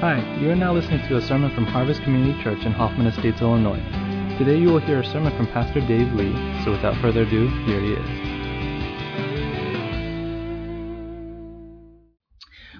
Hi, 0.00 0.16
you 0.40 0.50
are 0.50 0.56
now 0.56 0.72
listening 0.72 1.06
to 1.08 1.18
a 1.18 1.20
sermon 1.20 1.54
from 1.54 1.66
Harvest 1.66 2.02
Community 2.04 2.42
Church 2.42 2.64
in 2.64 2.72
Hoffman 2.72 3.06
Estates, 3.06 3.42
Illinois. 3.42 3.82
Today 4.38 4.56
you 4.56 4.68
will 4.68 4.78
hear 4.78 5.00
a 5.00 5.04
sermon 5.04 5.36
from 5.36 5.46
Pastor 5.48 5.80
Dave 5.82 6.10
Lee, 6.14 6.32
so 6.64 6.70
without 6.70 6.96
further 7.02 7.20
ado, 7.20 7.48
here 7.66 7.82
he 7.82 7.92
is. 7.92 8.08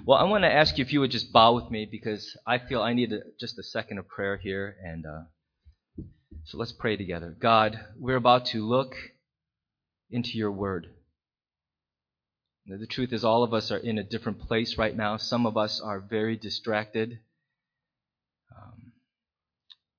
Well, 0.06 0.16
I 0.16 0.24
want 0.24 0.44
to 0.44 0.50
ask 0.50 0.78
you 0.78 0.82
if 0.82 0.94
you 0.94 1.00
would 1.00 1.10
just 1.10 1.30
bow 1.30 1.52
with 1.54 1.70
me 1.70 1.84
because 1.84 2.38
I 2.46 2.56
feel 2.56 2.80
I 2.80 2.94
need 2.94 3.12
a, 3.12 3.20
just 3.38 3.58
a 3.58 3.62
second 3.64 3.98
of 3.98 4.08
prayer 4.08 4.38
here. 4.38 4.76
And 4.82 5.04
uh, 5.04 5.24
so 6.44 6.56
let's 6.56 6.72
pray 6.72 6.96
together. 6.96 7.36
God, 7.38 7.78
we're 7.98 8.16
about 8.16 8.46
to 8.46 8.66
look 8.66 8.94
into 10.10 10.38
your 10.38 10.52
word. 10.52 10.86
The 12.66 12.86
truth 12.86 13.12
is, 13.12 13.24
all 13.24 13.42
of 13.42 13.52
us 13.52 13.70
are 13.70 13.78
in 13.78 13.98
a 13.98 14.04
different 14.04 14.38
place 14.40 14.78
right 14.78 14.96
now. 14.96 15.16
Some 15.16 15.46
of 15.46 15.56
us 15.56 15.80
are 15.80 15.98
very 15.98 16.36
distracted. 16.36 17.18
Um, 18.54 18.92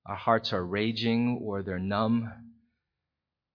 our 0.06 0.16
hearts 0.16 0.52
are 0.52 0.64
raging 0.64 1.40
or 1.42 1.62
they're 1.62 1.78
numb. 1.78 2.32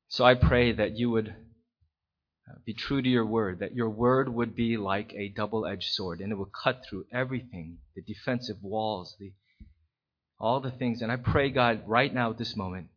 So 0.09 0.23
I 0.23 0.35
pray 0.35 0.71
that 0.73 0.97
you 0.97 1.09
would 1.09 1.29
uh, 1.29 2.59
be 2.65 2.73
true 2.73 3.01
to 3.01 3.09
your 3.09 3.25
word, 3.25 3.59
that 3.59 3.75
your 3.75 3.89
word 3.89 4.29
would 4.29 4.55
be 4.55 4.77
like 4.77 5.13
a 5.13 5.29
double 5.29 5.65
edged 5.65 5.91
sword 5.93 6.21
and 6.21 6.31
it 6.31 6.35
would 6.35 6.53
cut 6.53 6.83
through 6.87 7.05
everything 7.11 7.79
the 7.95 8.01
defensive 8.01 8.57
walls, 8.61 9.15
the, 9.19 9.33
all 10.39 10.59
the 10.59 10.71
things. 10.71 11.01
And 11.01 11.11
I 11.11 11.15
pray, 11.15 11.49
God, 11.49 11.83
right 11.87 12.13
now 12.13 12.29
at 12.29 12.37
this 12.37 12.55
moment, 12.55 12.87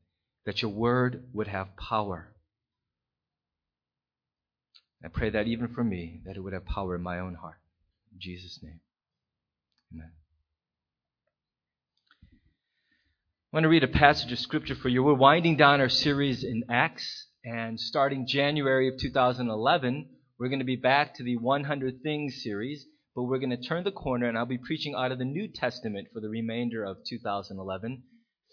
that 0.45 0.61
your 0.61 0.71
word 0.71 1.25
would 1.33 1.49
have 1.49 1.77
power 1.77 2.35
I 5.05 5.09
pray 5.09 5.31
that 5.31 5.47
even 5.47 5.69
for 5.69 5.83
me, 5.83 6.21
that 6.27 6.37
it 6.37 6.41
would 6.41 6.53
have 6.53 6.67
power 6.67 6.95
in 6.95 7.03
my 7.03 7.19
own 7.19 7.35
heart. 7.35 7.59
In 8.13 8.21
Jesus' 8.21 8.61
name. 8.63 8.81
Amen. 9.93 10.11
I 13.53 13.57
want 13.57 13.65
to 13.65 13.69
read 13.69 13.83
a 13.83 13.89
passage 13.89 14.31
of 14.31 14.39
scripture 14.39 14.75
for 14.75 14.89
you. 14.89 15.03
We're 15.03 15.15
winding 15.15 15.57
down 15.57 15.81
our 15.81 15.89
series 15.89 16.45
in 16.45 16.65
Acts, 16.69 17.27
and 17.45 17.81
starting 17.81 18.27
January 18.27 18.89
of 18.89 18.99
2011, 18.99 20.09
we're 20.39 20.49
going 20.49 20.59
to 20.59 20.65
be 20.65 20.77
back 20.77 21.15
to 21.15 21.25
the 21.25 21.37
100 21.37 22.03
Things 22.03 22.43
series, 22.43 22.87
but 23.15 23.23
we're 23.25 23.39
going 23.39 23.51
to 23.51 23.57
turn 23.57 23.85
the 23.85 23.91
corner, 23.91 24.29
and 24.29 24.37
I'll 24.37 24.47
be 24.47 24.59
preaching 24.59 24.95
out 24.95 25.13
of 25.13 25.19
the 25.19 25.25
New 25.25 25.49
Testament 25.49 26.09
for 26.13 26.21
the 26.21 26.29
remainder 26.29 26.85
of 26.85 26.99
2011. 27.09 28.03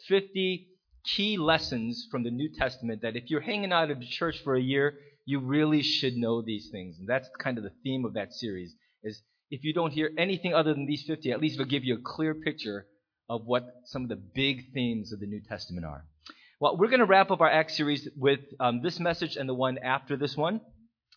50 0.07 0.67
key 1.03 1.37
lessons 1.37 2.07
from 2.09 2.23
the 2.23 2.31
New 2.31 2.49
Testament 2.57 3.01
that 3.01 3.15
if 3.15 3.29
you're 3.29 3.41
hanging 3.41 3.71
out 3.71 3.91
of 3.91 3.99
the 3.99 4.07
church 4.07 4.41
for 4.43 4.55
a 4.55 4.61
year, 4.61 4.97
you 5.27 5.41
really 5.41 5.83
should 5.83 6.15
know 6.15 6.41
these 6.41 6.69
things. 6.71 6.97
And 6.97 7.07
that's 7.07 7.29
kind 7.37 7.57
of 7.57 7.63
the 7.65 7.73
theme 7.83 8.05
of 8.05 8.13
that 8.13 8.33
series 8.33 8.73
is 9.03 9.21
if 9.51 9.61
you 9.65 9.73
don't 9.73 9.91
hear 9.91 10.09
anything 10.17 10.53
other 10.53 10.73
than 10.73 10.85
these 10.85 11.03
50, 11.05 11.31
at 11.33 11.41
least 11.41 11.55
it'll 11.55 11.69
give 11.69 11.83
you 11.83 11.95
a 11.95 12.01
clear 12.01 12.33
picture 12.33 12.87
of 13.29 13.41
what 13.43 13.65
some 13.83 14.03
of 14.03 14.09
the 14.09 14.15
big 14.15 14.73
themes 14.73 15.11
of 15.11 15.19
the 15.19 15.27
New 15.27 15.41
Testament 15.41 15.85
are. 15.85 16.05
Well, 16.61 16.77
we're 16.77 16.87
going 16.87 17.01
to 17.01 17.05
wrap 17.05 17.29
up 17.29 17.41
our 17.41 17.49
Acts 17.49 17.75
series 17.75 18.07
with 18.15 18.39
um, 18.61 18.81
this 18.81 19.01
message 19.01 19.35
and 19.35 19.49
the 19.49 19.53
one 19.53 19.77
after 19.77 20.15
this 20.15 20.37
one. 20.37 20.61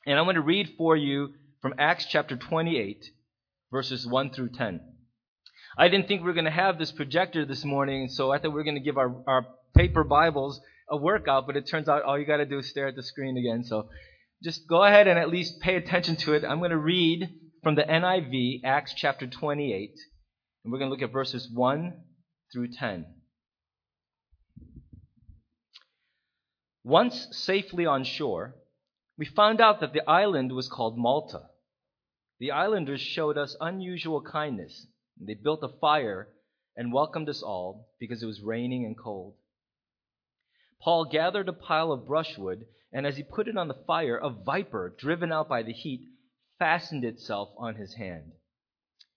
And 0.05 0.19
I'm 0.19 0.27
going 0.27 0.35
to 0.35 0.43
read 0.43 0.75
for 0.77 0.97
you 0.97 1.29
from 1.63 1.75
Acts 1.79 2.07
chapter 2.07 2.37
28, 2.37 3.05
verses 3.71 4.09
1 4.09 4.31
through 4.31 4.51
10. 4.51 4.81
I 5.79 5.89
didn't 5.89 6.09
think 6.09 6.23
we 6.23 6.27
were 6.27 6.35
going 6.35 6.47
to 6.47 6.51
have 6.51 6.81
this 6.81 6.91
projector 6.91 7.47
this 7.47 7.65
morning, 7.65 8.09
so 8.09 8.33
I 8.33 8.39
thought 8.39 8.51
we 8.51 8.57
were 8.57 8.65
going 8.65 8.75
to 8.75 8.81
give 8.81 8.99
our, 8.99 9.15
our 9.29 9.47
paper 9.77 10.03
Bibles 10.03 10.61
a 10.91 10.97
workout, 10.97 11.47
but 11.47 11.57
it 11.57 11.67
turns 11.67 11.89
out 11.89 12.03
all 12.03 12.19
you 12.19 12.27
got 12.27 12.39
to 12.39 12.47
do 12.47 12.59
is 12.59 12.69
stare 12.69 12.89
at 12.89 12.97
the 12.97 13.03
screen 13.03 13.37
again. 13.37 13.65
So 13.65 13.89
just 14.43 14.67
go 14.69 14.83
ahead 14.83 15.07
and 15.07 15.19
at 15.19 15.29
least 15.29 15.61
pay 15.61 15.77
attention 15.77 16.17
to 16.17 16.35
it. 16.35 16.45
I'm 16.45 16.59
going 16.59 16.71
to 16.71 16.79
read 16.79 17.29
from 17.63 17.75
the 17.75 17.83
NIV, 17.83 18.63
Acts 18.65 18.95
chapter 18.97 19.27
28, 19.27 19.93
and 20.65 20.73
we're 20.73 20.79
going 20.79 20.91
to 20.91 20.95
look 20.95 21.03
at 21.03 21.13
verses 21.13 21.49
1 21.53 21.93
through 22.53 22.69
10. 22.73 23.07
Once 26.83 27.29
safely 27.33 27.85
on 27.87 28.03
shore, 28.03 28.57
we 29.19 29.27
found 29.27 29.61
out 29.61 29.81
that 29.81 29.93
the 29.93 30.09
island 30.09 30.51
was 30.51 30.69
called 30.69 30.99
Malta. 30.99 31.43
The 32.39 32.53
islanders 32.53 33.03
showed 33.03 33.37
us 33.37 33.55
unusual 33.61 34.23
kindness. 34.23 34.87
They 35.21 35.35
built 35.35 35.61
a 35.63 35.79
fire 35.79 36.29
and 36.75 36.93
welcomed 36.93 37.29
us 37.29 37.43
all 37.43 37.91
because 38.01 38.23
it 38.23 38.27
was 38.27 38.41
raining 38.41 38.87
and 38.87 38.97
cold. 38.97 39.35
Paul 40.83 41.05
gathered 41.05 41.49
a 41.49 41.53
pile 41.53 41.93
of 41.93 42.07
brushwood, 42.07 42.67
and 42.93 43.07
as 43.07 43.17
he 43.17 43.23
put 43.23 43.49
it 43.49 43.57
on 43.57 43.69
the 43.69 43.83
fire, 43.87 44.17
a 44.17 44.31
viper, 44.31 44.95
driven 44.99 45.31
out 45.31 45.49
by 45.49 45.63
the 45.63 45.73
heat, 45.73 46.09
fastened 46.59 47.05
itself 47.05 47.51
on 47.57 47.75
his 47.75 47.95
hand. 47.95 48.33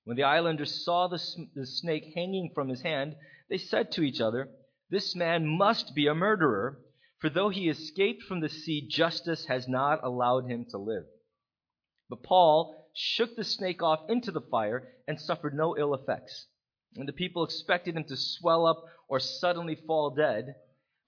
When 0.03 0.17
the 0.17 0.23
islanders 0.23 0.83
saw 0.83 1.07
the, 1.07 1.21
the 1.55 1.65
snake 1.65 2.13
hanging 2.13 2.51
from 2.53 2.67
his 2.67 2.81
hand, 2.81 3.15
they 3.49 3.57
said 3.57 3.91
to 3.93 4.01
each 4.01 4.19
other, 4.19 4.49
This 4.89 5.15
man 5.15 5.47
must 5.47 5.95
be 5.95 6.07
a 6.07 6.13
murderer, 6.13 6.79
for 7.19 7.29
though 7.29 7.49
he 7.49 7.69
escaped 7.69 8.23
from 8.23 8.41
the 8.41 8.49
sea, 8.49 8.85
justice 8.85 9.45
has 9.45 9.67
not 9.67 10.03
allowed 10.03 10.49
him 10.49 10.65
to 10.71 10.77
live. 10.77 11.05
But 12.09 12.23
Paul 12.23 12.89
shook 12.93 13.35
the 13.35 13.45
snake 13.45 13.81
off 13.81 14.09
into 14.09 14.31
the 14.31 14.41
fire 14.41 14.93
and 15.07 15.19
suffered 15.19 15.53
no 15.53 15.77
ill 15.77 15.93
effects. 15.93 16.47
And 16.95 17.07
the 17.07 17.13
people 17.13 17.45
expected 17.45 17.95
him 17.95 18.03
to 18.05 18.17
swell 18.17 18.65
up 18.65 18.83
or 19.07 19.19
suddenly 19.19 19.75
fall 19.75 20.09
dead. 20.09 20.55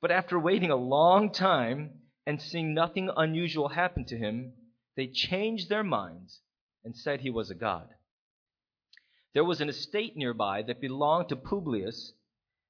But 0.06 0.12
after 0.12 0.40
waiting 0.40 0.70
a 0.70 0.76
long 0.76 1.32
time 1.32 2.02
and 2.28 2.40
seeing 2.40 2.76
nothing 2.76 3.10
unusual 3.18 3.70
happen 3.70 4.06
to 4.06 4.16
him, 4.16 4.54
they 4.96 5.08
changed 5.08 5.68
their 5.68 5.84
minds 5.84 6.42
and 6.84 6.96
said 6.96 7.22
he 7.22 7.32
was 7.32 7.50
a 7.50 7.56
god. 7.56 7.90
There 9.34 9.44
was 9.44 9.62
an 9.62 9.68
estate 9.68 10.16
nearby 10.16 10.62
that 10.62 10.80
belonged 10.80 11.30
to 11.30 11.36
Publius, 11.36 12.14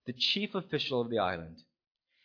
the 0.06 0.14
chief 0.14 0.56
official 0.56 1.02
of 1.02 1.10
the 1.10 1.18
island. 1.20 1.62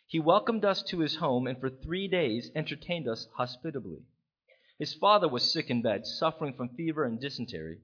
He 0.07 0.17
welcomed 0.17 0.63
us 0.63 0.81
to 0.83 0.99
his 0.99 1.17
home 1.17 1.45
and 1.45 1.59
for 1.59 1.69
three 1.69 2.07
days 2.07 2.49
entertained 2.55 3.09
us 3.09 3.27
hospitably. 3.35 4.05
His 4.79 4.93
father 4.93 5.27
was 5.27 5.51
sick 5.51 5.69
in 5.69 5.81
bed, 5.81 6.07
suffering 6.07 6.53
from 6.53 6.69
fever 6.69 7.03
and 7.03 7.19
dysentery. 7.19 7.79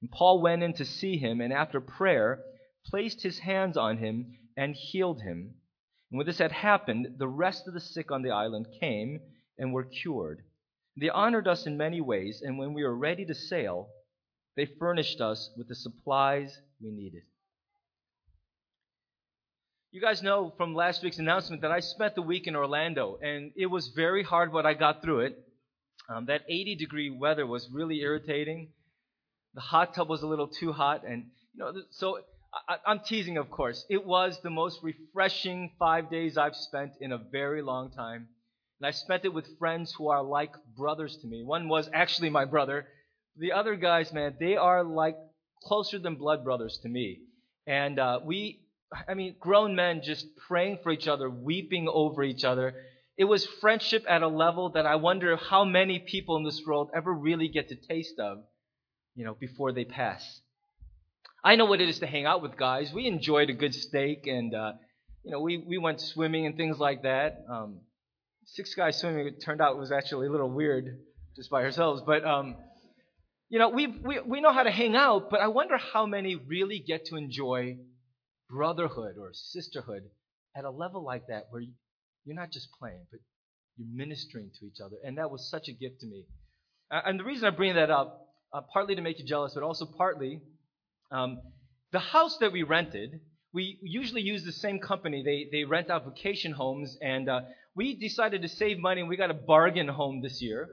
And 0.00 0.08
Paul 0.12 0.40
went 0.40 0.62
in 0.62 0.74
to 0.74 0.84
see 0.84 1.16
him 1.16 1.40
and 1.40 1.52
after 1.52 1.80
prayer 1.80 2.44
placed 2.86 3.24
his 3.24 3.40
hands 3.40 3.76
on 3.76 3.98
him 3.98 4.38
and 4.56 4.76
healed 4.76 5.22
him. 5.22 5.56
And 6.10 6.18
when 6.18 6.26
this 6.26 6.38
had 6.38 6.52
happened, 6.52 7.14
the 7.18 7.28
rest 7.28 7.68
of 7.68 7.74
the 7.74 7.80
sick 7.80 8.10
on 8.10 8.22
the 8.22 8.30
island 8.30 8.66
came 8.80 9.20
and 9.58 9.72
were 9.72 9.84
cured. 9.84 10.42
They 10.96 11.08
honored 11.08 11.46
us 11.46 11.66
in 11.66 11.76
many 11.76 12.00
ways, 12.00 12.42
and 12.42 12.58
when 12.58 12.74
we 12.74 12.82
were 12.82 12.96
ready 12.96 13.24
to 13.26 13.34
sail, 13.34 13.88
they 14.56 14.66
furnished 14.66 15.20
us 15.20 15.50
with 15.56 15.68
the 15.68 15.74
supplies 15.74 16.58
we 16.82 16.90
needed. 16.90 17.22
You 19.92 20.00
guys 20.00 20.22
know 20.22 20.52
from 20.56 20.74
last 20.74 21.02
week's 21.02 21.18
announcement 21.18 21.62
that 21.62 21.72
I 21.72 21.80
spent 21.80 22.14
the 22.14 22.22
week 22.22 22.46
in 22.46 22.56
Orlando, 22.56 23.18
and 23.22 23.52
it 23.56 23.66
was 23.66 23.88
very 23.88 24.22
hard, 24.22 24.52
but 24.52 24.66
I 24.66 24.74
got 24.74 25.02
through 25.02 25.20
it. 25.20 25.38
Um, 26.08 26.26
that 26.26 26.42
80 26.48 26.76
degree 26.76 27.10
weather 27.10 27.46
was 27.46 27.68
really 27.72 28.00
irritating. 28.00 28.72
The 29.54 29.60
hot 29.60 29.94
tub 29.94 30.08
was 30.08 30.22
a 30.22 30.26
little 30.26 30.48
too 30.48 30.72
hot, 30.72 31.02
and 31.06 31.26
you 31.54 31.58
know, 31.58 31.72
so 31.90 32.18
I, 32.52 32.76
I'm 32.86 33.00
teasing, 33.00 33.36
of 33.36 33.50
course. 33.50 33.84
It 33.88 34.04
was 34.04 34.40
the 34.42 34.50
most 34.50 34.80
refreshing 34.82 35.72
five 35.78 36.10
days 36.10 36.36
I've 36.36 36.56
spent 36.56 36.92
in 37.00 37.12
a 37.12 37.18
very 37.18 37.62
long 37.62 37.90
time. 37.90 38.28
And 38.80 38.86
I 38.86 38.90
spent 38.92 39.24
it 39.24 39.34
with 39.34 39.58
friends 39.58 39.92
who 39.96 40.08
are 40.08 40.22
like 40.22 40.52
brothers 40.76 41.16
to 41.18 41.26
me. 41.26 41.44
One 41.44 41.68
was 41.68 41.88
actually 41.92 42.30
my 42.30 42.46
brother. 42.46 42.86
The 43.36 43.52
other 43.52 43.76
guys, 43.76 44.12
man, 44.12 44.36
they 44.40 44.56
are 44.56 44.82
like 44.82 45.16
closer 45.62 45.98
than 45.98 46.16
blood 46.16 46.44
brothers 46.44 46.78
to 46.82 46.88
me. 46.88 47.20
And 47.66 47.98
uh, 47.98 48.20
we, 48.24 48.62
I 49.08 49.14
mean, 49.14 49.36
grown 49.38 49.76
men 49.76 50.02
just 50.02 50.26
praying 50.48 50.78
for 50.82 50.90
each 50.90 51.06
other, 51.06 51.28
weeping 51.30 51.88
over 51.92 52.22
each 52.22 52.42
other. 52.42 52.74
It 53.16 53.24
was 53.24 53.46
friendship 53.60 54.04
at 54.08 54.22
a 54.22 54.28
level 54.28 54.70
that 54.70 54.86
I 54.86 54.96
wonder 54.96 55.36
how 55.36 55.64
many 55.64 55.98
people 55.98 56.36
in 56.38 56.44
this 56.44 56.62
world 56.66 56.90
ever 56.94 57.12
really 57.12 57.48
get 57.48 57.68
to 57.68 57.76
taste 57.76 58.18
of, 58.18 58.38
you 59.14 59.24
know, 59.24 59.34
before 59.38 59.72
they 59.72 59.84
pass. 59.84 60.40
I 61.42 61.56
know 61.56 61.64
what 61.64 61.80
it 61.80 61.88
is 61.88 62.00
to 62.00 62.06
hang 62.06 62.26
out 62.26 62.42
with 62.42 62.56
guys. 62.56 62.92
We 62.92 63.06
enjoyed 63.06 63.48
a 63.48 63.54
good 63.54 63.74
steak, 63.74 64.26
and 64.26 64.54
uh, 64.54 64.72
you 65.24 65.30
know, 65.30 65.40
we 65.40 65.56
we 65.56 65.78
went 65.78 66.00
swimming 66.00 66.46
and 66.46 66.56
things 66.56 66.78
like 66.78 67.02
that. 67.02 67.44
Um, 67.50 67.80
six 68.44 68.74
guys 68.74 68.98
swimming 68.98 69.26
it 69.26 69.42
turned 69.42 69.62
out 69.62 69.78
was 69.78 69.90
actually 69.90 70.26
a 70.26 70.30
little 70.30 70.50
weird 70.50 70.98
just 71.36 71.50
by 71.50 71.62
ourselves, 71.62 72.02
but 72.04 72.24
um, 72.24 72.56
you 73.48 73.58
know, 73.58 73.70
we 73.70 73.86
we 73.86 74.20
we 74.20 74.40
know 74.42 74.52
how 74.52 74.64
to 74.64 74.70
hang 74.70 74.96
out. 74.96 75.30
But 75.30 75.40
I 75.40 75.48
wonder 75.48 75.78
how 75.78 76.04
many 76.04 76.36
really 76.36 76.78
get 76.78 77.06
to 77.06 77.16
enjoy 77.16 77.78
brotherhood 78.50 79.14
or 79.18 79.30
sisterhood 79.32 80.02
at 80.54 80.64
a 80.64 80.70
level 80.70 81.02
like 81.02 81.28
that, 81.28 81.44
where 81.50 81.62
you're 82.24 82.36
not 82.36 82.50
just 82.50 82.68
playing, 82.78 83.06
but 83.10 83.20
you're 83.78 83.88
ministering 83.94 84.50
to 84.60 84.66
each 84.66 84.80
other, 84.84 84.96
and 85.04 85.16
that 85.16 85.30
was 85.30 85.48
such 85.48 85.68
a 85.68 85.72
gift 85.72 86.00
to 86.00 86.06
me. 86.06 86.26
And 86.90 87.18
the 87.18 87.24
reason 87.24 87.46
I 87.46 87.50
bring 87.50 87.76
that 87.76 87.90
up, 87.90 88.26
uh, 88.52 88.60
partly 88.72 88.96
to 88.96 89.00
make 89.00 89.18
you 89.20 89.24
jealous, 89.24 89.54
but 89.54 89.62
also 89.62 89.86
partly 89.86 90.42
um, 91.10 91.40
the 91.92 91.98
house 91.98 92.38
that 92.38 92.52
we 92.52 92.62
rented, 92.62 93.20
we 93.52 93.78
usually 93.82 94.22
use 94.22 94.44
the 94.44 94.52
same 94.52 94.78
company. 94.78 95.22
They, 95.24 95.48
they 95.50 95.64
rent 95.64 95.90
out 95.90 96.04
vacation 96.04 96.52
homes, 96.52 96.96
and 97.02 97.28
uh, 97.28 97.40
we 97.74 97.94
decided 97.94 98.42
to 98.42 98.48
save 98.48 98.78
money, 98.78 99.00
and 99.00 99.08
we 99.08 99.16
got 99.16 99.30
a 99.30 99.34
bargain 99.34 99.88
home 99.88 100.22
this 100.22 100.40
year. 100.40 100.68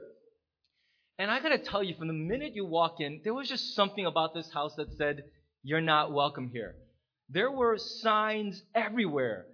And 1.18 1.30
I 1.30 1.40
got 1.40 1.48
to 1.48 1.58
tell 1.58 1.82
you, 1.82 1.96
from 1.96 2.06
the 2.06 2.14
minute 2.14 2.54
you 2.54 2.64
walk 2.64 3.00
in, 3.00 3.20
there 3.24 3.34
was 3.34 3.48
just 3.48 3.74
something 3.74 4.06
about 4.06 4.34
this 4.34 4.50
house 4.52 4.74
that 4.76 4.92
said, 4.96 5.24
you're 5.64 5.80
not 5.80 6.12
welcome 6.12 6.48
here. 6.48 6.76
There 7.28 7.50
were 7.50 7.76
signs 7.78 8.62
everywhere 8.74 9.46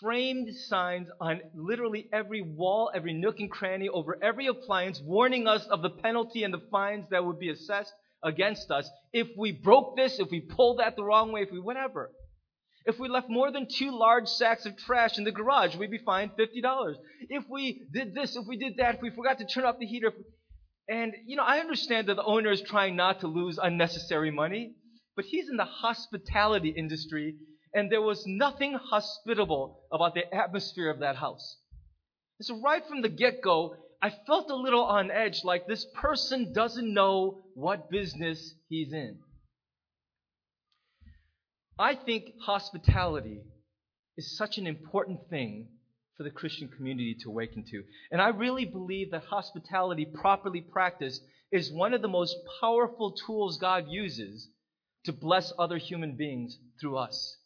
framed 0.00 0.48
signs 0.54 1.08
on 1.20 1.40
literally 1.54 2.08
every 2.12 2.40
wall, 2.40 2.90
every 2.94 3.12
nook 3.12 3.38
and 3.38 3.50
cranny, 3.50 3.88
over 3.88 4.18
every 4.22 4.46
appliance, 4.46 5.00
warning 5.04 5.46
us 5.46 5.66
of 5.66 5.82
the 5.82 5.90
penalty 5.90 6.42
and 6.42 6.54
the 6.54 6.62
fines 6.70 7.06
that 7.10 7.24
would 7.24 7.38
be 7.38 7.50
assessed 7.50 7.92
against 8.22 8.70
us 8.70 8.88
if 9.12 9.28
we 9.36 9.52
broke 9.52 9.96
this, 9.96 10.18
if 10.18 10.30
we 10.30 10.40
pulled 10.40 10.78
that 10.78 10.96
the 10.96 11.04
wrong 11.04 11.32
way, 11.32 11.42
if 11.42 11.50
we 11.50 11.60
whatever. 11.60 12.10
If 12.86 12.98
we 12.98 13.08
left 13.08 13.28
more 13.28 13.52
than 13.52 13.66
two 13.70 13.90
large 13.90 14.26
sacks 14.26 14.64
of 14.64 14.76
trash 14.76 15.18
in 15.18 15.24
the 15.24 15.32
garage, 15.32 15.76
we'd 15.76 15.90
be 15.90 15.98
fined 15.98 16.30
$50. 16.38 16.94
If 17.28 17.44
we 17.50 17.82
did 17.92 18.14
this, 18.14 18.36
if 18.36 18.46
we 18.46 18.56
did 18.56 18.78
that, 18.78 18.96
if 18.96 19.02
we 19.02 19.10
forgot 19.10 19.38
to 19.38 19.44
turn 19.44 19.64
off 19.64 19.78
the 19.78 19.86
heater. 19.86 20.12
And, 20.88 21.12
you 21.26 21.36
know, 21.36 21.44
I 21.44 21.58
understand 21.58 22.08
that 22.08 22.16
the 22.16 22.24
owner 22.24 22.50
is 22.50 22.62
trying 22.62 22.96
not 22.96 23.20
to 23.20 23.28
lose 23.28 23.58
unnecessary 23.62 24.30
money, 24.30 24.74
but 25.14 25.26
he's 25.26 25.48
in 25.48 25.56
the 25.56 25.64
hospitality 25.64 26.70
industry 26.70 27.36
and 27.72 27.90
there 27.90 28.02
was 28.02 28.24
nothing 28.26 28.74
hospitable 28.74 29.82
about 29.92 30.14
the 30.14 30.32
atmosphere 30.34 30.90
of 30.90 31.00
that 31.00 31.16
house. 31.16 31.58
And 32.38 32.46
so, 32.46 32.60
right 32.60 32.82
from 32.86 33.02
the 33.02 33.08
get 33.08 33.42
go, 33.42 33.76
I 34.02 34.10
felt 34.26 34.50
a 34.50 34.56
little 34.56 34.84
on 34.84 35.10
edge 35.10 35.44
like 35.44 35.66
this 35.66 35.86
person 35.94 36.52
doesn't 36.52 36.92
know 36.92 37.44
what 37.54 37.90
business 37.90 38.54
he's 38.68 38.92
in. 38.92 39.18
I 41.78 41.94
think 41.94 42.32
hospitality 42.40 43.40
is 44.16 44.36
such 44.36 44.58
an 44.58 44.66
important 44.66 45.28
thing 45.28 45.68
for 46.16 46.24
the 46.24 46.30
Christian 46.30 46.68
community 46.68 47.16
to 47.22 47.30
awaken 47.30 47.64
to. 47.70 47.82
And 48.10 48.20
I 48.20 48.28
really 48.28 48.66
believe 48.66 49.10
that 49.10 49.24
hospitality, 49.24 50.04
properly 50.04 50.60
practiced, 50.60 51.22
is 51.50 51.72
one 51.72 51.94
of 51.94 52.02
the 52.02 52.08
most 52.08 52.36
powerful 52.60 53.12
tools 53.26 53.58
God 53.58 53.86
uses 53.88 54.48
to 55.04 55.12
bless 55.12 55.52
other 55.58 55.78
human 55.78 56.16
beings 56.16 56.58
through 56.80 56.98
us. 56.98 57.36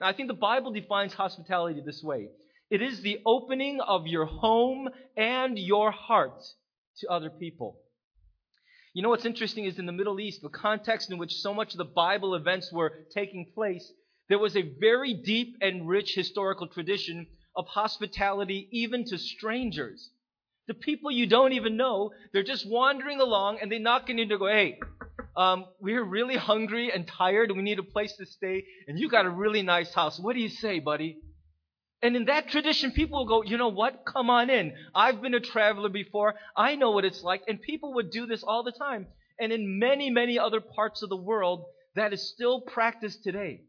Now, 0.00 0.08
I 0.08 0.12
think 0.12 0.28
the 0.28 0.34
Bible 0.34 0.72
defines 0.72 1.14
hospitality 1.14 1.80
this 1.84 2.02
way 2.02 2.28
it 2.70 2.82
is 2.82 3.00
the 3.00 3.20
opening 3.24 3.80
of 3.80 4.06
your 4.06 4.26
home 4.26 4.88
and 5.16 5.58
your 5.58 5.90
heart 5.90 6.42
to 6.98 7.08
other 7.08 7.30
people. 7.30 7.78
You 8.94 9.02
know 9.02 9.10
what's 9.10 9.26
interesting 9.26 9.66
is 9.66 9.78
in 9.78 9.86
the 9.86 9.92
Middle 9.92 10.18
East, 10.20 10.40
the 10.42 10.48
context 10.48 11.10
in 11.10 11.18
which 11.18 11.34
so 11.34 11.52
much 11.52 11.74
of 11.74 11.78
the 11.78 11.84
Bible 11.84 12.34
events 12.34 12.72
were 12.72 12.92
taking 13.14 13.52
place, 13.54 13.92
there 14.28 14.38
was 14.38 14.56
a 14.56 14.62
very 14.80 15.14
deep 15.14 15.56
and 15.60 15.86
rich 15.86 16.14
historical 16.14 16.66
tradition 16.66 17.26
of 17.54 17.66
hospitality 17.66 18.68
even 18.72 19.04
to 19.04 19.18
strangers. 19.18 20.10
The 20.66 20.74
people 20.74 21.10
you 21.10 21.26
don't 21.26 21.52
even 21.52 21.76
know, 21.76 22.10
they're 22.32 22.42
just 22.42 22.68
wandering 22.68 23.20
along 23.20 23.58
and 23.60 23.70
they 23.70 23.78
knock 23.78 24.06
on 24.08 24.18
your 24.18 24.26
door 24.26 24.38
go, 24.38 24.46
hey, 24.46 24.80
um, 25.36 25.66
we're 25.80 26.02
really 26.02 26.36
hungry 26.36 26.90
and 26.92 27.06
tired. 27.06 27.50
And 27.50 27.56
we 27.56 27.62
need 27.62 27.78
a 27.78 27.84
place 27.84 28.16
to 28.16 28.26
stay. 28.26 28.64
And 28.88 28.98
you 28.98 29.08
got 29.08 29.26
a 29.26 29.30
really 29.30 29.62
nice 29.62 29.94
house. 29.94 30.18
What 30.18 30.34
do 30.34 30.40
you 30.40 30.48
say, 30.48 30.80
buddy? 30.80 31.18
And 32.02 32.14
in 32.14 32.26
that 32.26 32.48
tradition, 32.48 32.92
people 32.92 33.20
will 33.20 33.42
go, 33.42 33.48
you 33.48 33.56
know 33.56 33.68
what? 33.68 34.04
Come 34.06 34.28
on 34.30 34.50
in. 34.50 34.74
I've 34.94 35.22
been 35.22 35.34
a 35.34 35.40
traveler 35.40 35.88
before. 35.88 36.34
I 36.56 36.76
know 36.76 36.90
what 36.90 37.04
it's 37.04 37.22
like. 37.22 37.42
And 37.48 37.60
people 37.60 37.94
would 37.94 38.10
do 38.10 38.26
this 38.26 38.42
all 38.42 38.62
the 38.62 38.72
time. 38.72 39.06
And 39.40 39.52
in 39.52 39.78
many, 39.78 40.10
many 40.10 40.38
other 40.38 40.60
parts 40.60 41.02
of 41.02 41.08
the 41.08 41.16
world, 41.16 41.64
that 41.94 42.12
is 42.12 42.30
still 42.30 42.60
practiced 42.60 43.24
today. 43.24 43.62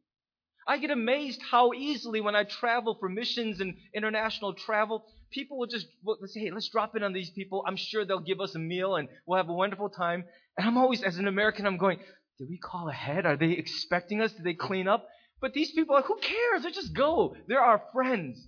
I 0.67 0.77
get 0.77 0.91
amazed 0.91 1.41
how 1.49 1.71
easily 1.71 2.19
when 2.19 2.35
I 2.35 2.43
travel 2.43 2.97
for 2.99 3.07
missions 3.07 3.61
and 3.61 3.75
international 3.95 4.53
travel, 4.53 5.05
people 5.31 5.57
will 5.57 5.67
just 5.67 5.87
let's 6.03 6.33
say, 6.33 6.41
hey, 6.41 6.51
let's 6.51 6.67
drop 6.67 6.95
in 6.97 7.03
on 7.03 7.13
these 7.13 7.29
people. 7.29 7.63
I'm 7.65 7.77
sure 7.77 8.03
they'll 8.03 8.19
give 8.19 8.41
us 8.41 8.53
a 8.55 8.59
meal 8.59 8.97
and 8.97 9.07
we'll 9.25 9.37
have 9.37 9.47
a 9.47 9.53
wonderful 9.53 9.89
time. 9.89 10.25
And 10.57 10.67
I'm 10.67 10.77
always, 10.77 11.03
as 11.03 11.17
an 11.17 11.27
American, 11.27 11.65
I'm 11.65 11.77
going, 11.77 11.99
did 12.37 12.49
we 12.49 12.57
call 12.57 12.89
ahead? 12.89 13.25
Are 13.25 13.37
they 13.37 13.51
expecting 13.51 14.21
us? 14.21 14.33
Did 14.33 14.43
they 14.43 14.53
clean 14.53 14.89
up? 14.89 15.07
But 15.39 15.53
these 15.53 15.71
people 15.71 15.95
are, 15.95 16.01
who 16.01 16.17
cares? 16.17 16.63
They 16.63 16.71
just 16.71 16.93
go. 16.93 17.35
They're 17.47 17.61
our 17.61 17.81
friends. 17.93 18.47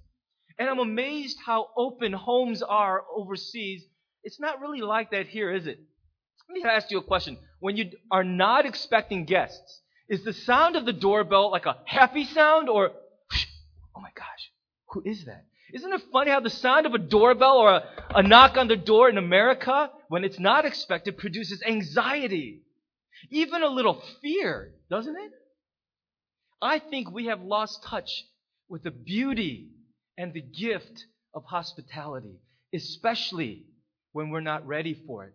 And 0.57 0.69
I'm 0.69 0.79
amazed 0.79 1.37
how 1.45 1.69
open 1.77 2.13
homes 2.13 2.61
are 2.61 3.03
overseas. 3.15 3.83
It's 4.23 4.39
not 4.39 4.59
really 4.59 4.81
like 4.81 5.11
that 5.11 5.27
here, 5.27 5.51
is 5.53 5.67
it? 5.67 5.79
Let 6.49 6.53
me 6.53 6.69
ask 6.69 6.89
you 6.91 6.97
a 6.97 7.03
question. 7.03 7.37
When 7.59 7.77
you 7.77 7.91
are 8.11 8.23
not 8.23 8.65
expecting 8.65 9.25
guests, 9.25 9.81
is 10.09 10.23
the 10.23 10.33
sound 10.33 10.75
of 10.75 10.85
the 10.85 10.93
doorbell 10.93 11.51
like 11.51 11.67
a 11.67 11.77
happy 11.85 12.25
sound 12.25 12.67
or, 12.67 12.89
oh 13.95 14.01
my 14.01 14.09
gosh, 14.15 14.51
who 14.89 15.03
is 15.05 15.25
that? 15.25 15.45
Isn't 15.71 15.93
it 15.93 16.01
funny 16.11 16.31
how 16.31 16.39
the 16.39 16.49
sound 16.49 16.87
of 16.87 16.95
a 16.95 16.97
doorbell 16.97 17.57
or 17.57 17.71
a, 17.71 17.83
a 18.15 18.23
knock 18.23 18.57
on 18.57 18.67
the 18.67 18.75
door 18.75 19.07
in 19.07 19.19
America, 19.19 19.91
when 20.07 20.23
it's 20.23 20.39
not 20.39 20.65
expected, 20.65 21.17
produces 21.17 21.61
anxiety? 21.61 22.63
Even 23.29 23.61
a 23.61 23.67
little 23.67 24.01
fear, 24.21 24.71
doesn't 24.89 25.15
it? 25.15 25.31
I 26.61 26.79
think 26.79 27.11
we 27.11 27.27
have 27.27 27.41
lost 27.41 27.83
touch 27.83 28.25
with 28.67 28.83
the 28.83 28.91
beauty 28.91 29.69
and 30.17 30.33
the 30.33 30.41
gift 30.41 31.05
of 31.33 31.43
hospitality, 31.45 32.39
especially 32.73 33.65
when 34.11 34.29
we're 34.29 34.41
not 34.41 34.67
ready 34.67 35.01
for 35.07 35.25
it. 35.25 35.33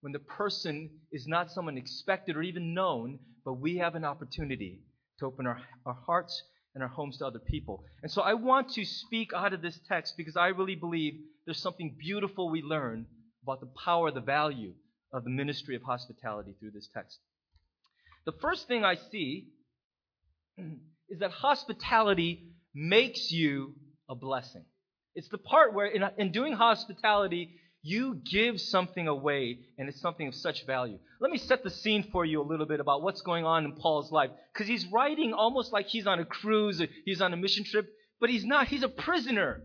When 0.00 0.12
the 0.12 0.18
person 0.18 0.90
is 1.12 1.26
not 1.28 1.50
someone 1.50 1.76
expected 1.76 2.36
or 2.36 2.42
even 2.42 2.74
known, 2.74 3.18
but 3.44 3.54
we 3.54 3.76
have 3.76 3.94
an 3.94 4.04
opportunity 4.04 4.80
to 5.18 5.26
open 5.26 5.46
our, 5.46 5.60
our 5.84 5.96
hearts 6.06 6.42
and 6.74 6.82
our 6.82 6.88
homes 6.88 7.18
to 7.18 7.26
other 7.26 7.38
people. 7.38 7.84
And 8.02 8.10
so 8.10 8.22
I 8.22 8.34
want 8.34 8.70
to 8.70 8.84
speak 8.84 9.32
out 9.34 9.52
of 9.52 9.62
this 9.62 9.78
text 9.88 10.14
because 10.16 10.36
I 10.36 10.48
really 10.48 10.74
believe 10.74 11.14
there's 11.44 11.60
something 11.60 11.96
beautiful 11.98 12.50
we 12.50 12.62
learn 12.62 13.06
about 13.42 13.60
the 13.60 13.70
power, 13.84 14.10
the 14.10 14.20
value 14.20 14.72
of 15.12 15.24
the 15.24 15.30
ministry 15.30 15.76
of 15.76 15.82
hospitality 15.82 16.54
through 16.58 16.70
this 16.70 16.88
text. 16.94 17.18
The 18.24 18.32
first 18.40 18.68
thing 18.68 18.84
I 18.84 18.94
see 19.10 19.48
is 21.08 21.18
that 21.20 21.30
hospitality 21.30 22.48
makes 22.74 23.30
you 23.30 23.74
a 24.08 24.14
blessing. 24.14 24.64
It's 25.14 25.28
the 25.28 25.38
part 25.38 25.74
where, 25.74 25.86
in, 25.86 26.02
in 26.16 26.32
doing 26.32 26.54
hospitality, 26.54 27.50
you 27.82 28.20
give 28.30 28.60
something 28.60 29.08
away, 29.08 29.58
and 29.76 29.88
it's 29.88 30.00
something 30.00 30.28
of 30.28 30.34
such 30.34 30.64
value. 30.66 30.98
Let 31.20 31.30
me 31.30 31.38
set 31.38 31.64
the 31.64 31.70
scene 31.70 32.08
for 32.12 32.24
you 32.24 32.40
a 32.40 32.44
little 32.46 32.66
bit 32.66 32.80
about 32.80 33.02
what's 33.02 33.22
going 33.22 33.44
on 33.44 33.64
in 33.64 33.72
Paul's 33.72 34.12
life. 34.12 34.30
Because 34.52 34.68
he's 34.68 34.86
writing 34.86 35.34
almost 35.34 35.72
like 35.72 35.86
he's 35.86 36.06
on 36.06 36.20
a 36.20 36.24
cruise, 36.24 36.80
he's 37.04 37.20
on 37.20 37.32
a 37.32 37.36
mission 37.36 37.64
trip, 37.64 37.88
but 38.20 38.30
he's 38.30 38.44
not. 38.44 38.68
He's 38.68 38.84
a 38.84 38.88
prisoner. 38.88 39.62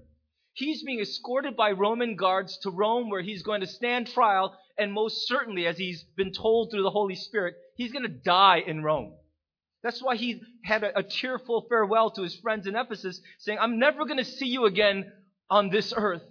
He's 0.54 0.84
being 0.84 1.00
escorted 1.00 1.56
by 1.56 1.72
Roman 1.72 2.16
guards 2.16 2.58
to 2.64 2.72
Rome, 2.72 3.10
where 3.12 3.22
he's 3.22 3.44
going 3.44 3.62
to 3.62 3.68
stand 3.68 4.08
trial, 4.08 4.58
and 4.78 4.92
most 4.92 5.28
certainly, 5.28 5.68
as 5.68 5.78
he's 5.78 6.04
been 6.16 6.34
told 6.34 6.72
through 6.72 6.84
the 6.84 6.90
Holy 6.90 7.16
Spirit, 7.16 7.56
he's 7.76 7.92
going 7.92 8.04
to 8.04 8.10
die 8.10 8.64
in 8.66 8.84
Rome. 8.84 9.14
That's 9.84 10.02
why 10.02 10.16
he 10.16 10.42
had 10.64 10.84
a, 10.84 11.00
a 11.00 11.04
tearful 11.04 11.66
farewell 11.70 12.12
to 12.12 12.24
his 12.24 12.36
friends 12.36 12.68
in 12.68 12.76
Ephesus, 12.76 13.22
saying, 13.40 13.60
I'm 13.60 13.80
never 13.80 14.06
going 14.06 14.18
to 14.18 14.26
see 14.26 14.48
you 14.48 14.66
again 14.66 15.12
on 15.50 15.70
this 15.70 15.94
earth. 15.96 16.24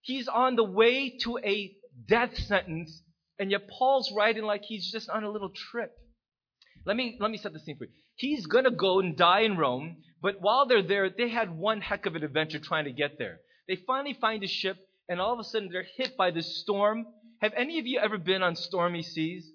He's 0.00 0.28
on 0.28 0.56
the 0.56 0.64
way 0.64 1.16
to 1.22 1.38
a 1.38 1.72
death 2.08 2.36
sentence, 2.36 3.02
and 3.38 3.50
yet 3.50 3.68
Paul's 3.68 4.12
writing 4.14 4.44
like 4.44 4.62
he's 4.62 4.90
just 4.90 5.08
on 5.08 5.24
a 5.24 5.30
little 5.30 5.50
trip. 5.70 5.92
Let 6.86 6.96
me, 6.96 7.16
let 7.20 7.30
me 7.30 7.38
set 7.38 7.52
the 7.52 7.60
scene 7.60 7.78
for 7.78 7.84
you. 7.84 7.90
He's 8.16 8.46
going 8.46 8.64
to 8.64 8.70
go 8.70 9.00
and 9.00 9.16
die 9.16 9.40
in 9.40 9.56
Rome, 9.56 9.96
but 10.22 10.40
while 10.40 10.66
they're 10.66 10.82
there, 10.82 11.10
they 11.10 11.28
had 11.28 11.56
one 11.56 11.80
heck 11.80 12.06
of 12.06 12.14
an 12.14 12.22
adventure 12.22 12.58
trying 12.58 12.84
to 12.84 12.92
get 12.92 13.18
there. 13.18 13.40
They 13.66 13.76
finally 13.86 14.14
find 14.14 14.42
a 14.44 14.48
ship, 14.48 14.76
and 15.08 15.20
all 15.20 15.32
of 15.32 15.38
a 15.38 15.44
sudden 15.44 15.70
they're 15.72 15.86
hit 15.96 16.16
by 16.16 16.30
this 16.30 16.60
storm. 16.60 17.06
Have 17.40 17.52
any 17.56 17.78
of 17.78 17.86
you 17.86 17.98
ever 17.98 18.18
been 18.18 18.42
on 18.42 18.56
stormy 18.56 19.02
seas? 19.02 19.50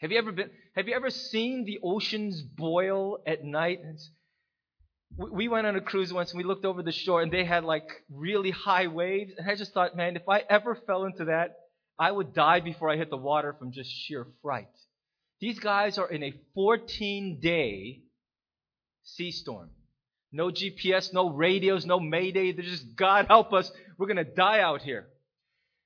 Have 0.00 0.12
you 0.12 0.18
ever 0.18 0.32
been? 0.32 0.50
Have 0.76 0.86
you 0.86 0.94
ever 0.94 1.10
seen 1.10 1.64
the 1.64 1.80
oceans 1.82 2.40
boil 2.40 3.18
at 3.26 3.44
night? 3.44 3.80
It's, 3.82 4.10
we 5.16 5.48
went 5.48 5.66
on 5.66 5.74
a 5.74 5.80
cruise 5.80 6.12
once 6.12 6.30
and 6.30 6.38
we 6.38 6.44
looked 6.44 6.64
over 6.64 6.82
the 6.82 6.92
shore 6.92 7.22
and 7.22 7.32
they 7.32 7.44
had 7.44 7.64
like 7.64 7.88
really 8.12 8.50
high 8.50 8.86
waves. 8.86 9.32
And 9.36 9.50
I 9.50 9.56
just 9.56 9.72
thought, 9.72 9.96
man, 9.96 10.16
if 10.16 10.28
I 10.28 10.44
ever 10.48 10.76
fell 10.86 11.04
into 11.04 11.24
that, 11.26 11.56
I 11.98 12.12
would 12.12 12.32
die 12.32 12.60
before 12.60 12.90
I 12.90 12.96
hit 12.96 13.10
the 13.10 13.16
water 13.16 13.56
from 13.58 13.72
just 13.72 13.90
sheer 13.90 14.26
fright. 14.40 14.68
These 15.40 15.58
guys 15.58 15.98
are 15.98 16.08
in 16.08 16.22
a 16.22 16.34
14 16.54 17.40
day 17.40 18.02
sea 19.02 19.32
storm. 19.32 19.70
No 20.30 20.50
GPS, 20.50 21.12
no 21.12 21.30
radios, 21.30 21.86
no 21.86 21.98
mayday. 21.98 22.52
They're 22.52 22.64
just, 22.64 22.94
God 22.94 23.26
help 23.26 23.52
us, 23.52 23.70
we're 23.96 24.06
going 24.06 24.18
to 24.18 24.24
die 24.24 24.60
out 24.60 24.82
here. 24.82 25.08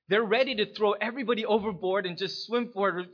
They're 0.09 0.23
ready 0.23 0.55
to 0.55 0.73
throw 0.73 0.91
everybody 0.91 1.45
overboard 1.45 2.05
and 2.05 2.17
just 2.17 2.45
swim 2.45 2.71
for 2.73 2.99
it, 2.99 3.07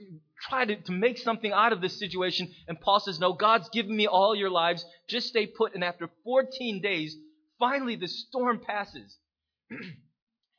try 0.48 0.66
to, 0.66 0.76
to 0.76 0.92
make 0.92 1.18
something 1.18 1.52
out 1.52 1.74
of 1.74 1.82
this 1.82 1.98
situation. 1.98 2.54
And 2.68 2.80
Paul 2.80 3.00
says, 3.00 3.20
No, 3.20 3.34
God's 3.34 3.70
given 3.70 3.96
me 3.96 4.08
all 4.08 4.36
your 4.36 4.50
lives. 4.50 4.86
Just 5.08 5.28
stay 5.28 5.48
put. 5.48 5.76
And 5.76 5.84
after 5.84 6.10
14 6.24 6.82
days, 6.82 7.16
finally 7.58 7.96
the 7.96 8.08
storm 8.08 8.62
passes. 8.66 9.18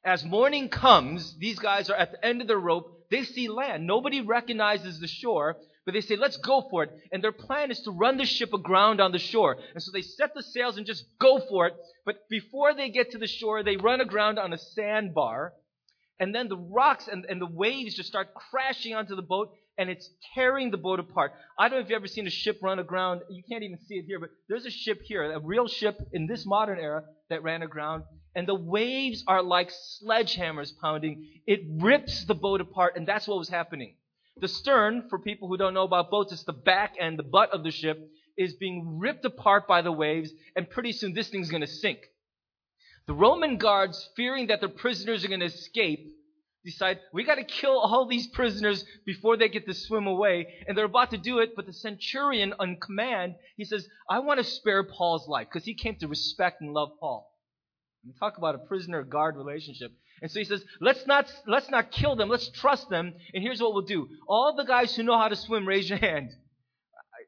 As 0.05 0.25
morning 0.25 0.71
comes, 0.71 1.37
these 1.39 1.59
guys 1.59 1.91
are 1.91 1.97
at 1.97 2.13
the 2.13 2.25
end 2.25 2.41
of 2.41 2.49
the 2.49 2.57
rope. 2.57 3.07
They 3.11 3.25
see 3.25 3.49
land. 3.49 3.87
Nobody 3.87 4.23
recognizes 4.23 4.99
the 4.99 5.07
shore, 5.07 5.57
but 5.85 5.93
they 5.93 6.01
say, 6.01 6.17
let's 6.17 6.39
go 6.39 6.67
for 6.71 6.85
it. 6.85 6.91
And 7.13 7.23
their 7.23 7.33
plan 7.33 7.71
is 7.71 7.81
to 7.81 7.91
run 7.91 8.17
the 8.17 8.25
ship 8.25 8.55
aground 8.55 9.01
on 9.01 9.13
the 9.13 9.19
shore. 9.19 9.59
And 9.75 9.83
so 9.83 9.91
they 9.93 10.01
set 10.01 10.33
the 10.35 10.43
sails 10.43 10.79
and 10.79 10.87
just 10.87 11.05
go 11.21 11.39
for 11.39 11.67
it. 11.67 11.75
But 12.07 12.29
before 12.31 12.73
they 12.75 12.89
get 12.89 13.11
to 13.11 13.19
the 13.19 13.27
shore, 13.27 13.63
they 13.63 13.77
run 13.77 14.01
aground 14.01 14.39
on 14.39 14.55
a 14.55 14.59
sandbar. 14.59 15.53
And 16.19 16.35
then 16.35 16.49
the 16.49 16.57
rocks 16.57 17.09
and, 17.09 17.27
and 17.29 17.41
the 17.41 17.47
waves 17.47 17.95
just 17.95 18.09
start 18.09 18.35
crashing 18.35 18.95
onto 18.95 19.17
the 19.17 19.23
boat 19.23 19.53
and 19.81 19.89
it's 19.89 20.11
tearing 20.35 20.71
the 20.71 20.77
boat 20.77 21.01
apart. 21.01 21.33
I 21.59 21.69
don't 21.69 21.79
know 21.79 21.83
if 21.83 21.89
you've 21.89 21.97
ever 21.97 22.07
seen 22.07 22.27
a 22.27 22.31
ship 22.31 22.59
run 22.63 22.79
aground. 22.79 23.23
You 23.31 23.43
can't 23.49 23.65
even 23.65 23.79
see 23.87 23.95
it 23.95 24.05
here, 24.05 24.21
but 24.21 24.29
there's 24.47 24.67
a 24.67 24.71
ship 24.71 25.01
here, 25.03 25.33
a 25.33 25.41
real 25.41 25.69
ship 25.69 25.99
in 26.13 26.27
this 26.27 26.45
modern 26.45 26.79
era 26.79 27.05
that 27.31 27.43
ran 27.43 27.63
aground, 27.63 28.05
and 28.37 28.47
the 28.47 28.55
waves 28.55 29.25
are 29.27 29.43
like 29.43 29.73
sledgehammers 29.73 30.73
pounding. 30.83 31.27
It 31.47 31.61
rips 31.81 32.27
the 32.27 32.35
boat 32.35 32.61
apart, 32.61 32.93
and 32.97 33.09
that's 33.09 33.27
what 33.27 33.39
was 33.39 33.49
happening. 33.49 33.95
The 34.37 34.49
stern, 34.49 35.07
for 35.09 35.19
people 35.19 35.49
who 35.49 35.57
don't 35.57 35.75
know 35.75 35.85
about 35.85 36.11
boats, 36.11 36.33
it's 36.33 36.45
the 36.45 36.53
back 36.53 36.97
and 37.01 37.19
the 37.19 37.23
butt 37.23 37.51
of 37.53 37.65
the 37.65 37.71
ship, 37.71 37.99
is 38.37 38.53
being 38.55 38.99
ripped 38.99 39.25
apart 39.25 39.67
by 39.67 39.81
the 39.81 39.93
waves, 39.93 40.31
and 40.55 40.69
pretty 40.69 40.93
soon 40.93 41.15
this 41.15 41.31
thing's 41.31 41.51
going 41.51 41.63
to 41.63 41.67
sink. 41.67 42.01
The 43.07 43.15
Roman 43.15 43.57
guards, 43.57 44.11
fearing 44.15 44.49
that 44.49 44.61
their 44.61 44.69
prisoners 44.69 45.25
are 45.25 45.29
going 45.29 45.41
to 45.41 45.47
escape, 45.47 46.07
decide 46.65 46.99
we 47.13 47.25
got 47.25 47.37
to 47.37 47.45
kill 47.45 47.79
all 47.79 48.07
these 48.07 48.27
prisoners 48.29 48.85
before 49.07 49.37
they 49.37 49.49
get 49.49 49.67
to 49.67 49.75
swim 49.75 50.07
away 50.07 50.47
and 50.67 50.77
they're 50.77 50.85
about 50.85 51.11
to 51.11 51.19
do 51.19 51.39
it 51.39 51.51
but 51.57 51.67
the 51.67 51.73
centurion 51.73 52.55
on 52.59 52.77
command 52.77 53.35
he 53.57 53.65
says 53.65 53.89
i 54.09 54.19
want 54.19 54.39
to 54.39 54.45
spare 54.45 54.83
paul's 54.83 55.27
life 55.29 55.47
because 55.51 55.65
he 55.65 55.75
came 55.75 55.97
to 55.97 56.07
respect 56.09 56.61
and 56.61 56.73
love 56.73 56.91
paul. 57.01 57.27
And 58.05 58.15
talk 58.19 58.39
about 58.39 58.55
a 58.55 58.59
prisoner 58.59 59.03
guard 59.03 59.37
relationship. 59.37 59.93
And 60.23 60.31
so 60.31 60.39
he 60.39 60.45
says 60.45 60.65
let's 60.81 61.07
not 61.07 61.33
let's 61.47 61.71
not 61.71 61.91
kill 61.91 62.17
them 62.17 62.29
let's 62.29 62.49
trust 62.49 62.89
them 62.89 63.13
and 63.35 63.43
here's 63.43 63.61
what 63.61 63.75
we'll 63.75 63.83
do. 63.83 64.09
All 64.27 64.55
the 64.57 64.65
guys 64.65 64.95
who 64.95 65.03
know 65.03 65.19
how 65.19 65.29
to 65.29 65.37
swim 65.37 65.67
raise 65.67 65.89
your 65.89 65.99
hand. 65.99 66.31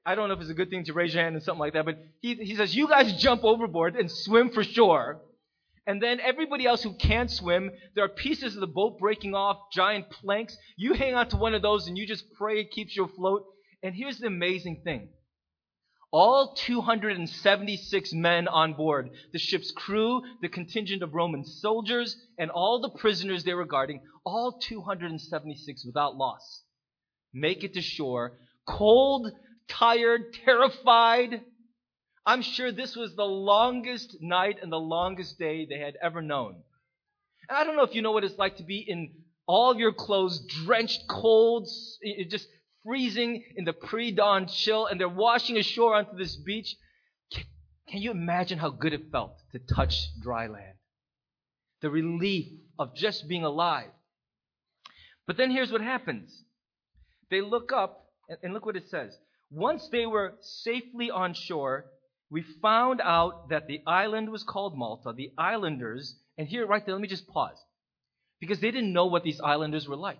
I 0.04 0.14
don't 0.14 0.28
know 0.28 0.34
if 0.34 0.40
it's 0.40 0.50
a 0.50 0.54
good 0.54 0.70
thing 0.70 0.84
to 0.84 0.92
raise 0.92 1.14
your 1.14 1.22
hand 1.22 1.36
and 1.36 1.44
something 1.44 1.60
like 1.60 1.74
that, 1.74 1.84
but 1.84 1.98
he, 2.20 2.34
he 2.34 2.56
says, 2.56 2.74
You 2.74 2.88
guys 2.88 3.12
jump 3.20 3.44
overboard 3.44 3.94
and 3.96 4.10
swim 4.10 4.50
for 4.50 4.64
shore. 4.64 5.20
And 5.86 6.00
then 6.00 6.20
everybody 6.20 6.66
else 6.66 6.82
who 6.82 6.94
can't 6.94 7.30
swim, 7.30 7.70
there 7.94 8.04
are 8.04 8.08
pieces 8.08 8.54
of 8.54 8.60
the 8.60 8.66
boat 8.66 8.98
breaking 8.98 9.34
off, 9.34 9.58
giant 9.72 10.10
planks. 10.10 10.56
You 10.76 10.94
hang 10.94 11.14
on 11.14 11.28
to 11.30 11.36
one 11.36 11.54
of 11.54 11.62
those 11.62 11.88
and 11.88 11.98
you 11.98 12.06
just 12.06 12.32
pray 12.34 12.60
it 12.60 12.70
keeps 12.70 12.96
you 12.96 13.04
afloat. 13.04 13.44
And 13.82 13.94
here's 13.94 14.18
the 14.18 14.28
amazing 14.28 14.82
thing. 14.84 15.08
All 16.12 16.54
276 16.54 18.12
men 18.12 18.46
on 18.46 18.74
board, 18.74 19.10
the 19.32 19.38
ship's 19.38 19.70
crew, 19.70 20.22
the 20.42 20.48
contingent 20.48 21.02
of 21.02 21.14
Roman 21.14 21.42
soldiers, 21.42 22.16
and 22.38 22.50
all 22.50 22.80
the 22.80 22.90
prisoners 22.90 23.44
they 23.44 23.54
were 23.54 23.64
guarding, 23.64 24.02
all 24.24 24.58
276 24.60 25.86
without 25.86 26.16
loss, 26.16 26.64
make 27.32 27.64
it 27.64 27.72
to 27.74 27.80
shore, 27.80 28.38
cold, 28.68 29.32
tired, 29.68 30.34
terrified, 30.44 31.40
I'm 32.24 32.42
sure 32.42 32.70
this 32.70 32.94
was 32.94 33.14
the 33.14 33.24
longest 33.24 34.16
night 34.20 34.58
and 34.62 34.70
the 34.70 34.78
longest 34.78 35.38
day 35.38 35.66
they 35.66 35.78
had 35.78 35.96
ever 36.00 36.22
known. 36.22 36.62
And 37.48 37.58
I 37.58 37.64
don't 37.64 37.76
know 37.76 37.82
if 37.82 37.94
you 37.94 38.02
know 38.02 38.12
what 38.12 38.24
it's 38.24 38.38
like 38.38 38.58
to 38.58 38.62
be 38.62 38.78
in 38.78 39.12
all 39.46 39.76
your 39.76 39.92
clothes 39.92 40.44
drenched 40.64 41.08
cold, 41.08 41.68
just 42.28 42.46
freezing 42.84 43.44
in 43.56 43.64
the 43.64 43.72
pre-dawn 43.72 44.46
chill, 44.46 44.86
and 44.86 45.00
they're 45.00 45.08
washing 45.08 45.56
ashore 45.56 45.96
onto 45.96 46.16
this 46.16 46.36
beach. 46.36 46.76
Can, 47.32 47.44
can 47.88 48.02
you 48.02 48.12
imagine 48.12 48.58
how 48.58 48.70
good 48.70 48.92
it 48.92 49.10
felt 49.10 49.36
to 49.50 49.58
touch 49.58 50.08
dry 50.20 50.46
land? 50.46 50.76
The 51.80 51.90
relief 51.90 52.46
of 52.78 52.94
just 52.94 53.28
being 53.28 53.44
alive. 53.44 53.90
But 55.26 55.36
then 55.36 55.50
here's 55.50 55.72
what 55.72 55.80
happens. 55.80 56.44
They 57.30 57.40
look 57.40 57.72
up, 57.72 58.06
and 58.42 58.54
look 58.54 58.64
what 58.64 58.76
it 58.76 58.88
says. 58.88 59.16
Once 59.50 59.88
they 59.88 60.06
were 60.06 60.34
safely 60.40 61.10
on 61.10 61.34
shore, 61.34 61.86
we 62.32 62.42
found 62.62 63.02
out 63.02 63.50
that 63.50 63.66
the 63.66 63.82
island 63.86 64.30
was 64.30 64.42
called 64.42 64.76
Malta. 64.76 65.12
The 65.14 65.32
islanders, 65.36 66.16
and 66.38 66.48
here, 66.48 66.66
right 66.66 66.84
there, 66.84 66.94
let 66.94 67.02
me 67.02 67.06
just 67.06 67.28
pause. 67.28 67.58
Because 68.40 68.58
they 68.58 68.70
didn't 68.70 68.94
know 68.94 69.06
what 69.06 69.22
these 69.22 69.38
islanders 69.38 69.86
were 69.86 69.96
like. 69.96 70.18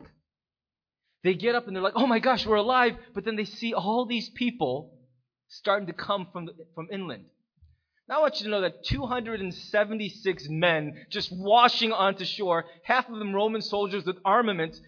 They 1.25 1.33
get 1.35 1.55
up 1.55 1.67
and 1.67 1.75
they're 1.75 1.83
like, 1.83 1.95
oh 1.97 2.07
my 2.07 2.19
gosh, 2.19 2.45
we're 2.47 2.57
alive. 2.57 2.97
But 3.15 3.25
then 3.25 3.37
they 3.37 3.47
see 3.47 3.73
all 3.73 4.05
these 4.05 4.29
people 4.29 4.93
starting 5.49 5.87
to 5.87 5.95
come 5.95 6.29
from, 6.33 6.47
the, 6.47 6.53
from 6.75 6.89
inland. 6.93 7.25
Now 8.09 8.19
I 8.19 8.21
want 8.21 8.41
you 8.41 8.45
to 8.45 8.51
know 8.51 8.61
that 8.61 8.85
276 8.85 10.49
men 10.51 11.07
just 11.09 11.33
washing 11.33 11.93
onto 11.93 12.27
shore, 12.27 12.67
half 12.85 13.09
of 13.09 13.19
them 13.19 13.35
Roman 13.35 13.63
soldiers 13.63 14.05
with 14.05 14.19
armaments, 14.23 14.79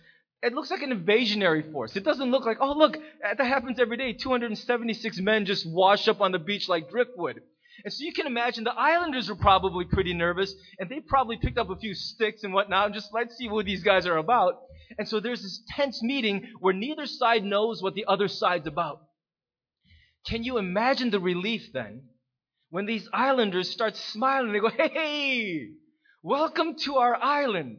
it 0.43 0.53
looks 0.53 0.71
like 0.71 0.83
an 0.83 0.91
invasionary 0.91 1.71
force. 1.73 1.97
It 1.97 2.05
doesn't 2.05 2.31
look 2.31 2.45
like, 2.45 2.59
oh, 2.61 2.73
look, 2.73 2.97
that 3.23 3.39
happens 3.45 3.81
every 3.81 3.97
day. 3.97 4.13
276 4.13 5.19
men 5.21 5.47
just 5.47 5.67
wash 5.67 6.07
up 6.09 6.21
on 6.21 6.33
the 6.33 6.39
beach 6.39 6.69
like 6.69 6.91
driftwood. 6.91 7.41
And 7.85 7.93
so 7.93 8.05
you 8.05 8.13
can 8.13 8.27
imagine 8.27 8.63
the 8.65 8.73
islanders 8.73 9.29
were 9.29 9.35
probably 9.35 9.85
pretty 9.85 10.15
nervous, 10.15 10.55
and 10.79 10.89
they 10.89 11.01
probably 11.01 11.37
picked 11.37 11.59
up 11.59 11.71
a 11.71 11.77
few 11.77 11.95
sticks 11.95 12.45
and 12.45 12.53
whatnot, 12.53 12.87
and 12.87 12.95
just 12.95 13.13
let's 13.13 13.37
see 13.37 13.49
what 13.49 13.67
these 13.67 13.83
guys 13.83 14.07
are 14.07 14.17
about. 14.17 14.61
And 14.99 15.09
so 15.09 15.19
there's 15.19 15.43
this 15.43 15.63
tense 15.71 16.03
meeting 16.03 16.49
where 16.61 16.75
neither 16.75 17.07
side 17.07 17.45
knows 17.45 17.83
what 17.83 17.95
the 17.95 18.05
other 18.07 18.29
side's 18.29 18.67
about. 18.67 19.01
Can 20.27 20.45
you 20.45 20.59
imagine 20.59 21.11
the 21.11 21.21
relief 21.21 21.73
then 21.73 22.03
when 22.71 22.87
these 22.87 23.09
islanders 23.13 23.71
start 23.71 23.97
smiling? 23.97 24.53
They 24.53 24.61
go, 24.61 24.71
hey, 24.71 25.69
welcome 26.23 26.77
to 26.85 26.97
our 26.97 27.17
island. 27.17 27.79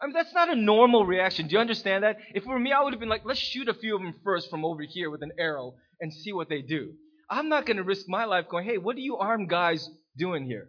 I 0.00 0.06
mean, 0.06 0.14
that's 0.14 0.34
not 0.34 0.50
a 0.50 0.56
normal 0.56 1.06
reaction. 1.06 1.46
Do 1.46 1.54
you 1.54 1.60
understand 1.60 2.04
that? 2.04 2.18
If 2.34 2.42
it 2.42 2.48
were 2.48 2.58
me, 2.58 2.72
I 2.72 2.82
would 2.82 2.92
have 2.92 3.00
been 3.00 3.08
like, 3.08 3.24
let's 3.24 3.40
shoot 3.40 3.68
a 3.68 3.74
few 3.74 3.96
of 3.96 4.02
them 4.02 4.14
first 4.24 4.50
from 4.50 4.64
over 4.64 4.82
here 4.82 5.10
with 5.10 5.22
an 5.22 5.32
arrow 5.38 5.74
and 6.00 6.12
see 6.12 6.32
what 6.32 6.48
they 6.48 6.62
do. 6.62 6.92
I'm 7.30 7.48
not 7.48 7.64
going 7.64 7.78
to 7.78 7.82
risk 7.82 8.06
my 8.08 8.24
life 8.24 8.46
going, 8.50 8.66
hey, 8.66 8.78
what 8.78 8.96
are 8.96 9.00
you 9.00 9.16
armed 9.16 9.48
guys 9.48 9.88
doing 10.16 10.44
here? 10.44 10.68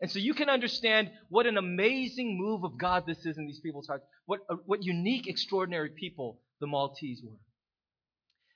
And 0.00 0.10
so 0.10 0.18
you 0.18 0.34
can 0.34 0.48
understand 0.48 1.10
what 1.28 1.46
an 1.46 1.56
amazing 1.56 2.38
move 2.38 2.64
of 2.64 2.78
God 2.78 3.04
this 3.06 3.24
is 3.24 3.36
in 3.36 3.46
these 3.46 3.60
people's 3.60 3.86
hearts. 3.86 4.04
What, 4.26 4.40
uh, 4.48 4.56
what 4.66 4.82
unique, 4.82 5.26
extraordinary 5.26 5.90
people 5.90 6.40
the 6.60 6.66
Maltese 6.66 7.20
were. 7.24 7.36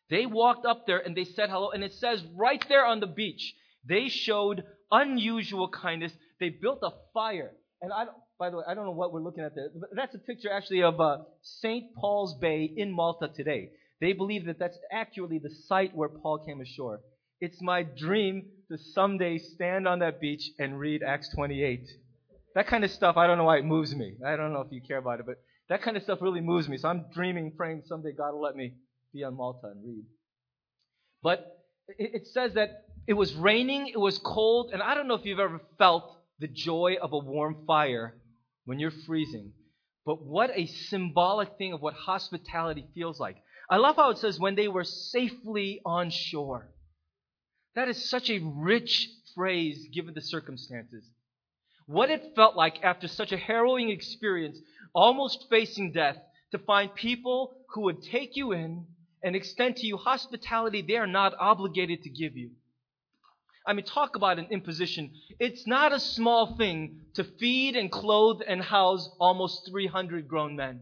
They 0.09 0.27
walked 0.27 0.67
up 0.67 0.87
there 0.87 0.99
and 0.99 1.17
they 1.17 1.25
said 1.25 1.49
hello, 1.49 1.71
and 1.71 1.83
it 1.83 1.95
says 1.95 2.23
right 2.37 2.65
there 2.69 2.85
on 2.85 3.01
the 3.01 3.07
beach, 3.07 3.55
they 3.85 4.09
showed 4.09 4.65
unusual 4.91 5.69
kindness. 5.69 6.13
They 6.39 6.51
built 6.51 6.81
a 6.83 6.91
fire. 7.15 7.53
And 7.81 7.93
I 7.93 8.05
don't, 8.05 8.17
by 8.43 8.51
the 8.51 8.57
way, 8.57 8.65
I 8.67 8.75
don't 8.75 8.87
know 8.87 8.91
what 8.91 9.13
we're 9.13 9.21
looking 9.21 9.45
at 9.45 9.55
there. 9.55 9.69
That's 9.93 10.17
a 10.17 10.19
picture 10.19 10.51
actually 10.51 10.83
of 10.83 11.01
uh, 11.01 11.19
St. 11.43 11.95
Paul's 11.95 12.35
Bay 12.41 12.69
in 12.77 12.91
Malta 12.91 13.29
today. 13.33 13.71
They 14.01 14.15
believe 14.15 14.47
that 14.47 14.59
that's 14.59 14.77
actually 14.91 15.39
the 15.39 15.51
site 15.69 15.95
where 15.95 16.09
Paul 16.09 16.39
came 16.45 16.61
ashore. 16.61 16.99
It's 17.41 17.63
my 17.63 17.85
dream 17.85 18.47
to 18.69 18.79
someday 18.95 19.39
stand 19.39 19.87
on 19.87 20.01
that 20.01 20.21
beach 20.21 20.51
and 20.59 20.77
read 20.77 21.05
Acts 21.05 21.33
28. 21.37 21.89
That 22.57 22.67
kind 22.67 22.83
of 22.83 22.91
stuff, 22.91 23.17
I 23.17 23.29
don't 23.29 23.39
know 23.39 23.45
why 23.45 23.59
it 23.59 23.65
moves 23.65 23.95
me. 23.95 24.17
I 24.27 24.35
don't 24.35 24.53
know 24.53 24.63
if 24.63 24.73
you 24.73 24.81
care 24.81 24.99
about 24.99 25.21
it, 25.21 25.27
but 25.27 25.37
that 25.69 25.83
kind 25.83 25.97
of 25.97 26.03
stuff 26.03 26.19
really 26.21 26.41
moves 26.41 26.69
me. 26.69 26.79
So 26.79 26.89
I'm 26.89 27.05
dreaming, 27.15 27.53
praying 27.57 27.85
someday 27.87 28.11
God 28.11 28.33
will 28.33 28.43
let 28.43 28.57
me 28.57 28.73
be 29.15 29.23
on 29.23 29.37
Malta 29.37 29.69
and 29.69 29.85
read. 29.85 30.05
But 31.23 31.65
it 31.97 32.27
says 32.27 32.55
that 32.55 32.87
it 33.07 33.15
was 33.15 33.35
raining, 33.35 33.87
it 33.87 34.01
was 34.01 34.19
cold, 34.19 34.71
and 34.73 34.83
I 34.83 34.97
don't 34.97 35.07
know 35.07 35.15
if 35.15 35.25
you've 35.25 35.39
ever 35.39 35.61
felt 35.79 36.17
the 36.41 36.49
joy 36.49 36.97
of 37.01 37.13
a 37.13 37.19
warm 37.19 37.59
fire 37.69 38.17
when 38.65 38.79
you're 38.79 38.91
freezing. 38.91 39.53
But 40.05 40.23
what 40.23 40.51
a 40.55 40.67
symbolic 40.67 41.57
thing 41.59 41.73
of 41.73 41.81
what 41.81 41.95
hospitality 41.95 42.87
feels 42.95 43.21
like. 43.21 43.37
I 43.71 43.77
love 43.77 43.97
how 43.97 44.11
it 44.11 44.19
says 44.19 44.39
when 44.39 44.55
they 44.55 44.69
were 44.69 44.85
safely 44.85 45.81
on 45.85 46.11
shore. 46.11 46.69
That 47.75 47.89
is 47.89 48.11
such 48.11 48.29
a 48.29 48.41
rich 48.41 49.09
phrase 49.35 49.89
given 49.93 50.15
the 50.15 50.21
circumstances. 50.21 51.05
What 51.87 52.11
it 52.11 52.35
felt 52.35 52.57
like 52.57 52.83
after 52.83 53.09
such 53.09 53.33
a 53.33 53.37
harrowing 53.37 53.91
experience, 53.91 54.59
almost 54.95 55.47
facing 55.49 55.93
death, 55.93 56.17
to 56.51 56.59
find 56.59 56.95
people 56.95 57.55
who 57.71 57.83
would 57.83 58.03
take 58.03 58.37
you 58.37 58.53
in 58.53 58.87
and 59.23 59.35
extend 59.35 59.77
to 59.77 59.87
you 59.87 59.97
hospitality 59.97 60.83
they 60.83 60.97
are 60.97 61.07
not 61.07 61.35
obligated 61.39 62.03
to 62.03 62.11
give 62.11 62.37
you. 62.37 62.51
I 63.67 63.73
mean, 63.75 63.85
talk 63.85 64.17
about 64.17 64.39
an 64.39 64.49
imposition. 64.51 65.13
It's 65.39 65.67
not 65.67 65.93
a 65.93 66.01
small 66.01 66.57
thing 66.57 67.01
to 67.15 67.25
feed 67.25 67.77
and 67.77 67.91
clothe 67.91 68.41
and 68.47 68.61
house 68.63 69.09
almost 69.21 69.69
300 69.71 70.27
grown 70.27 70.57
men. 70.57 70.81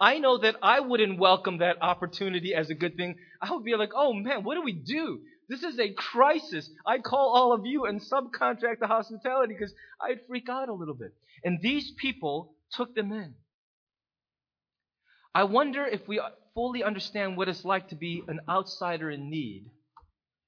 I 0.00 0.18
know 0.18 0.38
that 0.38 0.56
I 0.62 0.80
wouldn't 0.80 1.18
welcome 1.18 1.58
that 1.58 1.82
opportunity 1.82 2.54
as 2.54 2.70
a 2.70 2.74
good 2.74 2.96
thing. 2.96 3.16
I 3.42 3.52
would 3.52 3.64
be 3.64 3.76
like, 3.76 3.90
oh 3.94 4.12
man, 4.12 4.44
what 4.44 4.54
do 4.54 4.62
we 4.62 4.72
do? 4.72 5.20
This 5.48 5.62
is 5.62 5.78
a 5.78 5.92
crisis. 5.92 6.70
I'd 6.86 7.02
call 7.02 7.34
all 7.34 7.52
of 7.52 7.66
you 7.66 7.84
and 7.84 8.00
subcontract 8.00 8.78
the 8.78 8.86
hospitality 8.86 9.54
because 9.54 9.74
I'd 10.00 10.20
freak 10.28 10.48
out 10.48 10.68
a 10.68 10.72
little 10.72 10.94
bit. 10.94 11.12
And 11.44 11.60
these 11.60 11.90
people 12.00 12.54
took 12.72 12.94
them 12.94 13.12
in. 13.12 13.34
I 15.34 15.44
wonder 15.44 15.84
if 15.84 16.06
we 16.08 16.20
fully 16.54 16.82
understand 16.82 17.36
what 17.36 17.48
it's 17.48 17.64
like 17.64 17.88
to 17.88 17.96
be 17.96 18.22
an 18.26 18.40
outsider 18.48 19.10
in 19.10 19.28
need 19.28 19.66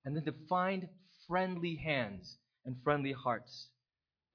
and 0.04 0.16
then 0.16 0.24
to 0.24 0.34
find 0.48 0.88
friendly 1.28 1.76
hands 1.76 2.36
and 2.64 2.76
friendly 2.82 3.12
hearts 3.12 3.68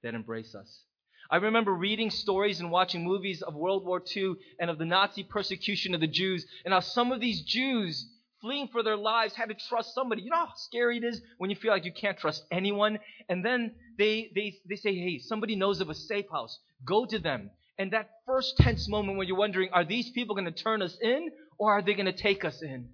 that 0.02 0.14
embrace 0.14 0.54
us. 0.54 0.82
I 1.30 1.36
remember 1.36 1.74
reading 1.74 2.10
stories 2.10 2.60
and 2.60 2.70
watching 2.70 3.04
movies 3.04 3.42
of 3.42 3.54
World 3.54 3.84
War 3.84 4.02
II 4.16 4.34
and 4.58 4.70
of 4.70 4.78
the 4.78 4.86
Nazi 4.86 5.22
persecution 5.22 5.94
of 5.94 6.00
the 6.00 6.06
Jews, 6.06 6.46
and 6.64 6.72
how 6.72 6.80
some 6.80 7.12
of 7.12 7.20
these 7.20 7.42
Jews 7.42 8.08
fleeing 8.40 8.68
for 8.68 8.82
their 8.82 8.96
lives 8.96 9.34
had 9.34 9.48
to 9.48 9.54
trust 9.68 9.94
somebody. 9.94 10.22
You 10.22 10.30
know 10.30 10.46
how 10.46 10.54
scary 10.56 10.98
it 10.98 11.04
is 11.04 11.20
when 11.38 11.50
you 11.50 11.56
feel 11.56 11.72
like 11.72 11.84
you 11.84 11.92
can't 11.92 12.16
trust 12.18 12.44
anyone? 12.50 12.98
And 13.28 13.44
then 13.44 13.74
they, 13.98 14.30
they, 14.34 14.56
they 14.68 14.76
say, 14.76 14.94
hey, 14.94 15.18
somebody 15.18 15.56
knows 15.56 15.80
of 15.80 15.90
a 15.90 15.94
safe 15.94 16.26
house. 16.30 16.58
Go 16.84 17.04
to 17.06 17.18
them. 17.18 17.50
And 17.78 17.92
that 17.92 18.10
first 18.26 18.56
tense 18.58 18.88
moment 18.88 19.18
when 19.18 19.28
you're 19.28 19.36
wondering, 19.36 19.70
are 19.72 19.84
these 19.84 20.10
people 20.10 20.34
going 20.34 20.44
to 20.46 20.50
turn 20.50 20.82
us 20.82 20.96
in 21.00 21.30
or 21.58 21.72
are 21.72 21.82
they 21.82 21.94
going 21.94 22.06
to 22.06 22.12
take 22.12 22.44
us 22.44 22.62
in? 22.62 22.88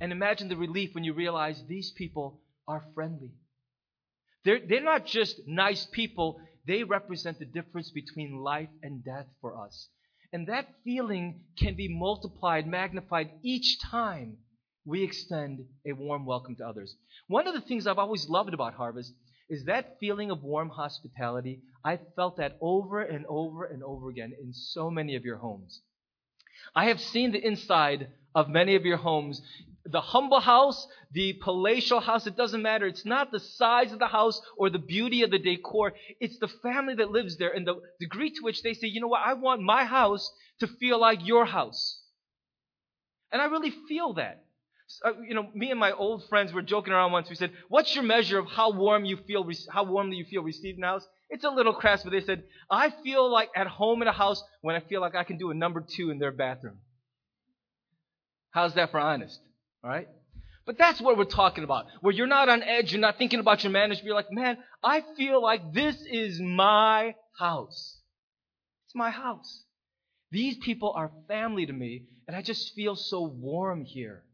And 0.00 0.10
imagine 0.10 0.48
the 0.48 0.56
relief 0.56 0.94
when 0.94 1.04
you 1.04 1.12
realize 1.12 1.62
these 1.68 1.90
people 1.90 2.40
are 2.66 2.84
friendly. 2.94 3.32
They're, 4.44 4.60
they're 4.66 4.82
not 4.82 5.06
just 5.06 5.40
nice 5.46 5.86
people, 5.92 6.40
they 6.66 6.82
represent 6.82 7.38
the 7.38 7.44
difference 7.44 7.90
between 7.90 8.36
life 8.36 8.68
and 8.82 9.04
death 9.04 9.26
for 9.40 9.58
us. 9.58 9.88
And 10.32 10.48
that 10.48 10.68
feeling 10.82 11.44
can 11.58 11.76
be 11.76 11.88
multiplied, 11.88 12.66
magnified 12.66 13.30
each 13.42 13.80
time 13.80 14.38
we 14.84 15.02
extend 15.02 15.64
a 15.86 15.92
warm 15.92 16.26
welcome 16.26 16.56
to 16.56 16.66
others. 16.66 16.94
One 17.28 17.46
of 17.46 17.54
the 17.54 17.60
things 17.60 17.86
I've 17.86 17.98
always 17.98 18.28
loved 18.28 18.52
about 18.52 18.74
Harvest 18.74 19.12
is 19.48 19.64
that 19.64 19.96
feeling 20.00 20.30
of 20.30 20.42
warm 20.42 20.68
hospitality. 20.70 21.60
I 21.84 21.98
felt 22.16 22.36
that 22.38 22.56
over 22.60 23.02
and 23.02 23.24
over 23.28 23.64
and 23.64 23.82
over 23.82 24.10
again 24.10 24.32
in 24.40 24.52
so 24.52 24.90
many 24.90 25.16
of 25.16 25.24
your 25.24 25.36
homes. 25.36 25.80
I 26.74 26.86
have 26.86 27.00
seen 27.00 27.32
the 27.32 27.44
inside 27.44 28.08
of 28.34 28.48
many 28.48 28.74
of 28.74 28.84
your 28.84 28.96
homes. 28.96 29.42
The 29.86 30.00
humble 30.00 30.40
house, 30.40 30.86
the 31.12 31.34
palatial 31.34 32.00
house, 32.00 32.26
it 32.26 32.36
doesn't 32.36 32.62
matter. 32.62 32.86
It's 32.86 33.04
not 33.04 33.30
the 33.30 33.40
size 33.40 33.92
of 33.92 33.98
the 33.98 34.06
house 34.06 34.40
or 34.56 34.70
the 34.70 34.78
beauty 34.78 35.22
of 35.22 35.30
the 35.30 35.38
decor. 35.38 35.92
It's 36.20 36.38
the 36.38 36.48
family 36.48 36.94
that 36.94 37.10
lives 37.10 37.36
there 37.36 37.52
and 37.52 37.66
the 37.66 37.80
degree 38.00 38.30
to 38.30 38.42
which 38.42 38.62
they 38.62 38.72
say, 38.72 38.86
you 38.86 39.00
know 39.00 39.08
what, 39.08 39.22
I 39.24 39.34
want 39.34 39.60
my 39.60 39.84
house 39.84 40.32
to 40.60 40.66
feel 40.66 40.98
like 40.98 41.26
your 41.26 41.44
house. 41.44 42.00
And 43.30 43.42
I 43.42 43.46
really 43.46 43.74
feel 43.88 44.14
that. 44.14 44.44
Uh, 45.04 45.12
you 45.26 45.34
know, 45.34 45.50
me 45.54 45.70
and 45.70 45.80
my 45.80 45.92
old 45.92 46.28
friends 46.28 46.52
were 46.52 46.62
joking 46.62 46.92
around 46.92 47.12
once. 47.12 47.28
We 47.28 47.36
said, 47.36 47.52
"What's 47.68 47.94
your 47.94 48.04
measure 48.04 48.38
of 48.38 48.46
how 48.46 48.70
warm 48.70 49.04
you 49.04 49.16
feel, 49.16 49.48
how 49.70 49.84
warmly 49.84 50.16
you 50.18 50.24
feel 50.24 50.42
received 50.42 50.76
in 50.76 50.82
the 50.82 50.86
house?" 50.86 51.06
It's 51.30 51.42
a 51.44 51.50
little 51.50 51.72
crass, 51.72 52.04
but 52.04 52.10
they 52.10 52.20
said, 52.20 52.44
"I 52.70 52.90
feel 52.90 53.28
like 53.30 53.48
at 53.56 53.66
home 53.66 54.02
in 54.02 54.08
a 54.08 54.12
house 54.12 54.42
when 54.60 54.76
I 54.76 54.80
feel 54.80 55.00
like 55.00 55.14
I 55.14 55.24
can 55.24 55.38
do 55.38 55.50
a 55.50 55.54
number 55.54 55.80
two 55.80 56.10
in 56.10 56.18
their 56.18 56.32
bathroom." 56.32 56.80
How's 58.50 58.74
that 58.74 58.90
for 58.90 59.00
honest? 59.00 59.40
All 59.84 59.90
right. 59.90 60.08
But 60.64 60.78
that's 60.78 61.00
what 61.00 61.18
we're 61.18 61.24
talking 61.24 61.62
about. 61.62 61.84
Where 62.00 62.14
you're 62.14 62.26
not 62.26 62.48
on 62.48 62.62
edge, 62.62 62.92
you're 62.92 63.00
not 63.00 63.18
thinking 63.18 63.38
about 63.38 63.62
your 63.62 63.70
manager. 63.70 64.00
You're 64.02 64.14
like, 64.14 64.32
man, 64.32 64.56
I 64.82 65.02
feel 65.16 65.42
like 65.42 65.74
this 65.74 65.96
is 66.10 66.40
my 66.40 67.14
house. 67.38 67.98
It's 68.86 68.94
my 68.94 69.10
house. 69.10 69.64
These 70.30 70.56
people 70.56 70.94
are 70.96 71.12
family 71.28 71.66
to 71.66 71.72
me, 71.72 72.04
and 72.26 72.34
I 72.34 72.40
just 72.40 72.74
feel 72.74 72.96
so 72.96 73.24
warm 73.24 73.84
here. 73.84 74.24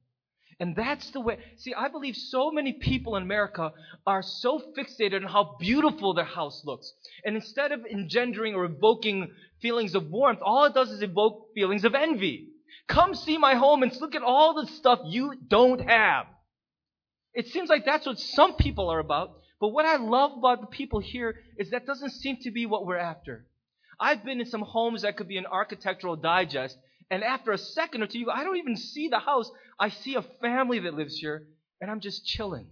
And 0.60 0.76
that's 0.76 1.10
the 1.10 1.20
way. 1.20 1.38
See, 1.56 1.74
I 1.74 1.88
believe 1.88 2.14
so 2.14 2.52
many 2.52 2.74
people 2.74 3.16
in 3.16 3.22
America 3.24 3.72
are 4.06 4.22
so 4.22 4.62
fixated 4.78 5.22
on 5.24 5.28
how 5.28 5.56
beautiful 5.58 6.14
their 6.14 6.24
house 6.24 6.62
looks. 6.64 6.92
And 7.24 7.34
instead 7.34 7.72
of 7.72 7.84
engendering 7.90 8.54
or 8.54 8.66
evoking 8.66 9.32
feelings 9.60 9.94
of 9.94 10.10
warmth, 10.10 10.40
all 10.42 10.64
it 10.64 10.74
does 10.74 10.90
is 10.90 11.02
evoke 11.02 11.48
feelings 11.54 11.84
of 11.84 11.94
envy. 11.94 12.49
Come 12.88 13.14
see 13.14 13.38
my 13.38 13.54
home 13.54 13.82
and 13.82 13.94
look 14.00 14.14
at 14.14 14.22
all 14.22 14.54
the 14.54 14.66
stuff 14.66 15.00
you 15.04 15.34
don't 15.48 15.80
have. 15.80 16.26
It 17.32 17.48
seems 17.48 17.68
like 17.68 17.84
that's 17.84 18.06
what 18.06 18.18
some 18.18 18.56
people 18.56 18.88
are 18.90 18.98
about. 18.98 19.36
But 19.60 19.68
what 19.68 19.84
I 19.84 19.96
love 19.96 20.32
about 20.38 20.62
the 20.62 20.66
people 20.66 21.00
here 21.00 21.36
is 21.58 21.70
that 21.70 21.86
doesn't 21.86 22.10
seem 22.10 22.38
to 22.42 22.50
be 22.50 22.64
what 22.66 22.86
we're 22.86 22.96
after. 22.96 23.46
I've 24.00 24.24
been 24.24 24.40
in 24.40 24.46
some 24.46 24.62
homes 24.62 25.02
that 25.02 25.16
could 25.18 25.28
be 25.28 25.36
an 25.36 25.46
architectural 25.46 26.16
digest, 26.16 26.78
and 27.10 27.22
after 27.22 27.52
a 27.52 27.58
second 27.58 28.02
or 28.02 28.06
two, 28.06 28.30
I 28.32 28.42
don't 28.42 28.56
even 28.56 28.76
see 28.76 29.08
the 29.08 29.18
house. 29.18 29.50
I 29.78 29.90
see 29.90 30.14
a 30.14 30.24
family 30.40 30.78
that 30.80 30.94
lives 30.94 31.18
here, 31.18 31.46
and 31.80 31.90
I'm 31.90 32.00
just 32.00 32.24
chilling. 32.24 32.68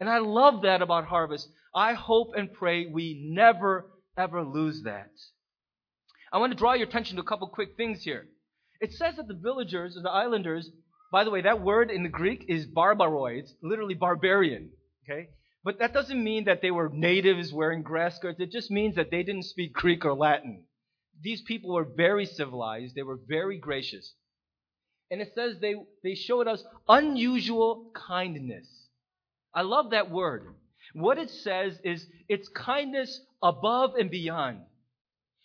And 0.00 0.08
I 0.08 0.18
love 0.18 0.62
that 0.62 0.82
about 0.82 1.04
harvest. 1.04 1.48
I 1.74 1.92
hope 1.92 2.32
and 2.36 2.52
pray 2.52 2.86
we 2.86 3.28
never, 3.30 3.86
ever 4.16 4.42
lose 4.42 4.82
that. 4.82 5.10
I 6.32 6.38
want 6.38 6.50
to 6.52 6.58
draw 6.58 6.74
your 6.74 6.88
attention 6.88 7.16
to 7.16 7.22
a 7.22 7.26
couple 7.26 7.46
quick 7.48 7.76
things 7.76 8.02
here. 8.02 8.26
It 8.80 8.92
says 8.92 9.16
that 9.16 9.28
the 9.28 9.34
villagers 9.34 9.96
or 9.96 10.02
the 10.02 10.10
islanders, 10.10 10.70
by 11.10 11.24
the 11.24 11.30
way, 11.30 11.42
that 11.42 11.62
word 11.62 11.90
in 11.90 12.02
the 12.02 12.08
Greek 12.08 12.44
is 12.48 12.66
barbaroi. 12.66 13.40
It's 13.40 13.54
literally 13.62 13.94
barbarian. 13.94 14.70
Okay? 15.04 15.28
But 15.64 15.80
that 15.80 15.92
doesn't 15.92 16.22
mean 16.22 16.44
that 16.44 16.62
they 16.62 16.70
were 16.70 16.90
natives 16.92 17.52
wearing 17.52 17.82
grass 17.82 18.16
skirts. 18.16 18.40
It 18.40 18.52
just 18.52 18.70
means 18.70 18.96
that 18.96 19.10
they 19.10 19.22
didn't 19.22 19.44
speak 19.44 19.72
Greek 19.72 20.04
or 20.04 20.14
Latin 20.14 20.64
these 21.22 21.42
people 21.42 21.74
were 21.74 21.84
very 21.84 22.26
civilized, 22.26 22.94
they 22.94 23.02
were 23.02 23.18
very 23.28 23.58
gracious. 23.58 24.14
And 25.10 25.20
it 25.20 25.32
says 25.34 25.56
they, 25.60 25.74
they 26.04 26.14
showed 26.14 26.46
us 26.46 26.62
unusual 26.88 27.90
kindness. 27.94 28.66
I 29.54 29.62
love 29.62 29.90
that 29.90 30.10
word. 30.10 30.54
What 30.92 31.18
it 31.18 31.30
says 31.30 31.78
is 31.82 32.06
it's 32.28 32.48
kindness 32.48 33.20
above 33.42 33.94
and 33.98 34.10
beyond. 34.10 34.60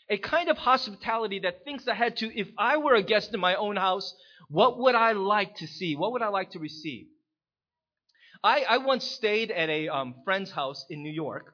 A 0.09 0.17
kind 0.17 0.49
of 0.49 0.57
hospitality 0.57 1.39
that 1.39 1.63
thinks 1.63 1.87
ahead 1.87 2.17
to 2.17 2.39
if 2.39 2.47
I 2.57 2.77
were 2.77 2.95
a 2.95 3.03
guest 3.03 3.33
in 3.33 3.39
my 3.39 3.55
own 3.55 3.77
house, 3.77 4.13
what 4.49 4.77
would 4.79 4.95
I 4.95 5.13
like 5.13 5.55
to 5.57 5.67
see? 5.67 5.95
What 5.95 6.11
would 6.11 6.21
I 6.21 6.27
like 6.27 6.51
to 6.51 6.59
receive? 6.59 7.07
I, 8.43 8.65
I 8.67 8.77
once 8.79 9.05
stayed 9.05 9.51
at 9.51 9.69
a 9.69 9.87
um, 9.87 10.15
friend's 10.25 10.51
house 10.51 10.85
in 10.89 11.01
New 11.01 11.11
York, 11.11 11.53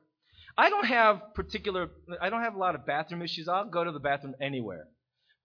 I 0.60 0.70
don't 0.70 0.88
have 0.88 1.34
particular, 1.36 1.90
I 2.20 2.30
don't 2.30 2.42
have 2.42 2.56
a 2.56 2.58
lot 2.58 2.76
of 2.76 2.86
bathroom 2.86 3.22
issues. 3.22 3.48
I'll 3.48 3.70
go 3.70 3.86
to 3.86 3.94
the 3.94 4.00
bathroom 4.00 4.36
anywhere. 4.42 4.88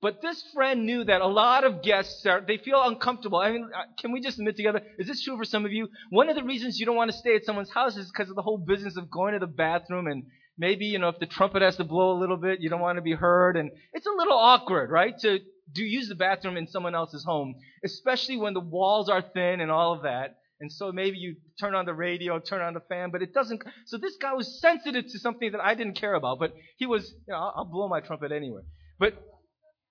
But 0.03 0.21
this 0.21 0.43
friend 0.53 0.87
knew 0.87 1.05
that 1.05 1.21
a 1.21 1.27
lot 1.27 1.62
of 1.62 1.83
guests 1.83 2.27
are, 2.27 2.40
they 2.40 2.59
feel 2.59 2.83
uncomfortable. 2.83 3.38
I 3.38 3.53
mean, 3.53 3.71
uh, 3.73 3.85
can 3.99 4.11
we 4.11 4.21
just 4.21 4.38
admit 4.38 4.57
together, 4.57 4.83
is 4.99 5.07
this 5.07 5.23
true 5.23 5.37
for 5.37 5.45
some 5.45 5.64
of 5.64 5.73
you? 5.73 5.88
One 6.11 6.29
of 6.29 6.35
the 6.35 6.43
reasons 6.43 6.81
you 6.81 6.85
don't 6.85 6.97
want 6.97 7.12
to 7.12 7.17
stay 7.17 7.37
at 7.37 7.45
someone's 7.45 7.71
house 7.71 7.97
is 7.97 8.11
because 8.11 8.29
of 8.29 8.35
the 8.35 8.43
whole 8.43 8.59
business 8.59 8.97
of 8.97 9.09
going 9.09 9.35
to 9.35 9.38
the 9.38 9.47
bathroom 9.47 10.09
and 10.09 10.25
maybe, 10.59 10.87
you 10.87 10.99
know, 10.99 11.09
if 11.09 11.19
the 11.19 11.27
trumpet 11.27 11.62
has 11.62 11.77
to 11.77 11.85
blow 11.85 12.12
a 12.12 12.19
little 12.19 12.37
bit, 12.37 12.61
you 12.61 12.69
don't 12.71 12.81
want 12.81 12.97
to 12.97 13.03
be 13.03 13.14
heard. 13.14 13.57
And 13.57 13.71
it's 13.93 14.07
a 14.07 14.17
little 14.17 14.37
awkward, 14.37 14.90
right? 14.90 15.19
To 15.21 15.38
do 15.73 15.83
use 15.83 16.09
the 16.09 16.14
bathroom 16.14 16.57
in 16.57 16.67
someone 16.67 16.95
else's 16.95 17.25
home, 17.25 17.55
especially 17.85 18.37
when 18.37 18.55
the 18.55 18.61
walls 18.61 19.09
are 19.09 19.23
thin 19.23 19.61
and 19.61 19.71
all 19.71 19.95
of 19.95 20.03
that. 20.03 20.37
And 20.61 20.73
so 20.73 20.93
maybe 20.93 21.19
you 21.19 21.37
turn 21.61 21.75
on 21.75 21.85
the 21.85 21.95
radio, 21.95 22.38
turn 22.38 22.62
on 22.62 22.75
the 22.75 22.81
fan, 22.88 23.11
but 23.11 23.23
it 23.23 23.35
doesn't. 23.35 23.62
So 23.87 23.99
this 23.99 24.17
guy 24.21 24.35
was 24.35 24.61
sensitive 24.61 25.05
to 25.11 25.19
something 25.19 25.53
that 25.53 25.61
I 25.61 25.75
didn't 25.75 26.01
care 26.01 26.14
about, 26.14 26.38
but 26.38 26.55
he 26.77 26.87
was, 26.87 27.11
you 27.27 27.33
know, 27.33 27.38
I'll, 27.38 27.55
I'll 27.57 27.64
blow 27.64 27.88
my 27.88 28.01
trumpet 28.01 28.31
anyway. 28.31 28.62
But 28.99 29.14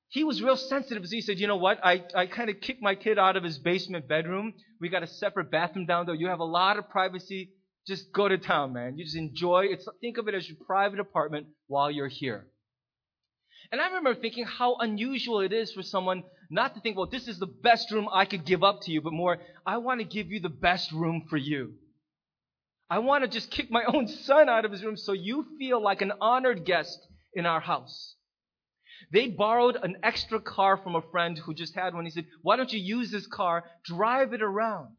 he 0.09 0.23
was 0.23 0.41
real 0.41 0.55
sensitive. 0.55 1.05
So 1.05 1.15
he 1.15 1.21
said, 1.21 1.39
you 1.39 1.47
know 1.47 1.57
what? 1.57 1.79
I, 1.83 2.03
I 2.15 2.27
kind 2.27 2.49
of 2.49 2.61
kicked 2.61 2.81
my 2.81 2.95
kid 2.95 3.19
out 3.19 3.35
of 3.35 3.43
his 3.43 3.57
basement 3.57 4.07
bedroom. 4.07 4.53
We 4.79 4.89
got 4.89 5.03
a 5.03 5.07
separate 5.07 5.51
bathroom 5.51 5.85
down 5.85 6.05
there. 6.05 6.15
You 6.15 6.27
have 6.27 6.39
a 6.39 6.45
lot 6.45 6.77
of 6.77 6.89
privacy. 6.89 7.51
Just 7.87 8.11
go 8.13 8.27
to 8.27 8.37
town, 8.37 8.73
man. 8.73 8.97
You 8.97 9.03
just 9.03 9.17
enjoy 9.17 9.65
it. 9.65 9.83
Think 9.99 10.17
of 10.17 10.27
it 10.27 10.35
as 10.35 10.47
your 10.47 10.57
private 10.65 10.99
apartment 10.99 11.47
while 11.67 11.91
you're 11.91 12.07
here. 12.07 12.47
And 13.71 13.81
I 13.81 13.87
remember 13.87 14.15
thinking 14.15 14.45
how 14.45 14.75
unusual 14.75 15.39
it 15.41 15.51
is 15.51 15.71
for 15.71 15.83
someone 15.83 16.23
not 16.49 16.75
to 16.75 16.81
think, 16.81 16.97
well, 16.97 17.07
this 17.07 17.27
is 17.27 17.39
the 17.39 17.47
best 17.47 17.91
room 17.91 18.07
I 18.11 18.25
could 18.25 18.45
give 18.45 18.63
up 18.63 18.81
to 18.81 18.91
you, 18.91 19.01
but 19.01 19.13
more, 19.13 19.39
I 19.65 19.77
want 19.77 19.99
to 19.99 20.05
give 20.05 20.31
you 20.31 20.39
the 20.39 20.49
best 20.49 20.91
room 20.91 21.25
for 21.29 21.37
you. 21.37 21.73
I 22.89 22.99
want 22.99 23.23
to 23.23 23.29
just 23.29 23.49
kick 23.49 23.71
my 23.71 23.83
own 23.93 24.07
son 24.07 24.49
out 24.49 24.65
of 24.65 24.71
his 24.71 24.83
room 24.83 24.97
so 24.97 25.13
you 25.13 25.45
feel 25.57 25.81
like 25.81 26.01
an 26.01 26.13
honored 26.21 26.65
guest 26.65 27.07
in 27.33 27.45
our 27.45 27.59
house. 27.61 28.15
They 29.11 29.27
borrowed 29.27 29.77
an 29.81 29.97
extra 30.03 30.39
car 30.39 30.77
from 30.77 30.95
a 30.95 31.01
friend 31.01 31.37
who 31.37 31.53
just 31.53 31.75
had 31.75 31.93
one. 31.93 32.05
He 32.05 32.11
said, 32.11 32.27
Why 32.41 32.55
don't 32.55 32.71
you 32.71 32.79
use 32.79 33.11
this 33.11 33.27
car? 33.27 33.65
Drive 33.83 34.33
it 34.33 34.41
around. 34.41 34.95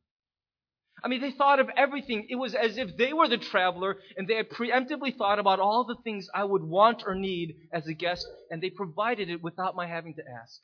I 1.04 1.08
mean, 1.08 1.20
they 1.20 1.32
thought 1.32 1.60
of 1.60 1.68
everything. 1.76 2.26
It 2.30 2.36
was 2.36 2.54
as 2.54 2.78
if 2.78 2.96
they 2.96 3.12
were 3.12 3.28
the 3.28 3.36
traveler 3.36 3.98
and 4.16 4.26
they 4.26 4.36
had 4.36 4.48
preemptively 4.48 5.14
thought 5.14 5.38
about 5.38 5.60
all 5.60 5.84
the 5.84 5.96
things 6.02 6.28
I 6.34 6.44
would 6.44 6.62
want 6.62 7.02
or 7.06 7.14
need 7.14 7.56
as 7.72 7.86
a 7.86 7.92
guest, 7.92 8.26
and 8.50 8.62
they 8.62 8.70
provided 8.70 9.28
it 9.28 9.42
without 9.42 9.76
my 9.76 9.86
having 9.86 10.14
to 10.14 10.22
ask. 10.42 10.60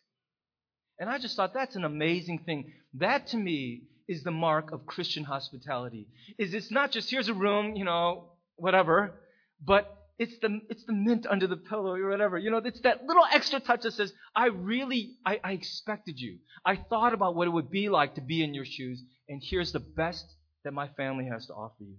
And 0.98 1.10
I 1.10 1.18
just 1.18 1.36
thought 1.36 1.52
that's 1.52 1.76
an 1.76 1.84
amazing 1.84 2.40
thing. 2.46 2.72
That 2.94 3.26
to 3.28 3.36
me 3.36 3.82
is 4.08 4.22
the 4.22 4.30
mark 4.30 4.72
of 4.72 4.86
Christian 4.86 5.24
hospitality. 5.24 6.08
Is 6.38 6.54
it's 6.54 6.70
not 6.70 6.90
just 6.90 7.10
here's 7.10 7.28
a 7.28 7.34
room, 7.34 7.76
you 7.76 7.84
know, 7.84 8.32
whatever, 8.56 9.20
but 9.62 9.94
it's 10.18 10.38
the 10.42 10.60
it's 10.68 10.84
the 10.84 10.92
mint 10.92 11.26
under 11.28 11.46
the 11.46 11.56
pillow 11.56 11.94
or 11.94 12.10
whatever. 12.10 12.36
You 12.36 12.50
know, 12.50 12.58
it's 12.58 12.80
that 12.82 13.06
little 13.06 13.24
extra 13.32 13.60
touch 13.60 13.82
that 13.82 13.92
says, 13.92 14.12
I 14.36 14.46
really 14.48 15.16
I, 15.24 15.40
I 15.42 15.52
expected 15.52 16.18
you. 16.18 16.38
I 16.64 16.76
thought 16.76 17.14
about 17.14 17.34
what 17.34 17.46
it 17.46 17.50
would 17.50 17.70
be 17.70 17.88
like 17.88 18.16
to 18.16 18.20
be 18.20 18.44
in 18.44 18.52
your 18.52 18.66
shoes, 18.66 19.02
and 19.30 19.40
here's 19.42 19.72
the 19.72 19.80
best 19.80 20.26
that 20.64 20.72
my 20.72 20.88
family 20.88 21.24
has 21.24 21.46
to 21.46 21.54
offer 21.54 21.82
you. 21.82 21.94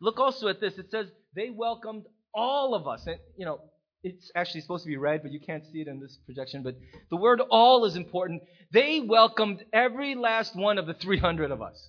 Look 0.00 0.20
also 0.20 0.48
at 0.48 0.60
this. 0.60 0.78
It 0.78 0.90
says 0.90 1.06
they 1.34 1.50
welcomed 1.50 2.04
all 2.32 2.74
of 2.74 2.86
us. 2.86 3.06
And, 3.06 3.18
you 3.36 3.44
know, 3.44 3.60
it's 4.02 4.30
actually 4.34 4.60
supposed 4.60 4.84
to 4.84 4.88
be 4.88 4.96
red, 4.96 5.22
but 5.22 5.32
you 5.32 5.40
can't 5.40 5.64
see 5.72 5.80
it 5.80 5.88
in 5.88 5.98
this 6.00 6.16
projection. 6.26 6.62
But 6.62 6.76
the 7.10 7.16
word 7.16 7.40
all 7.50 7.84
is 7.84 7.96
important. 7.96 8.42
They 8.72 9.00
welcomed 9.00 9.64
every 9.72 10.14
last 10.14 10.54
one 10.54 10.78
of 10.78 10.86
the 10.86 10.94
300 10.94 11.50
of 11.50 11.60
us. 11.60 11.88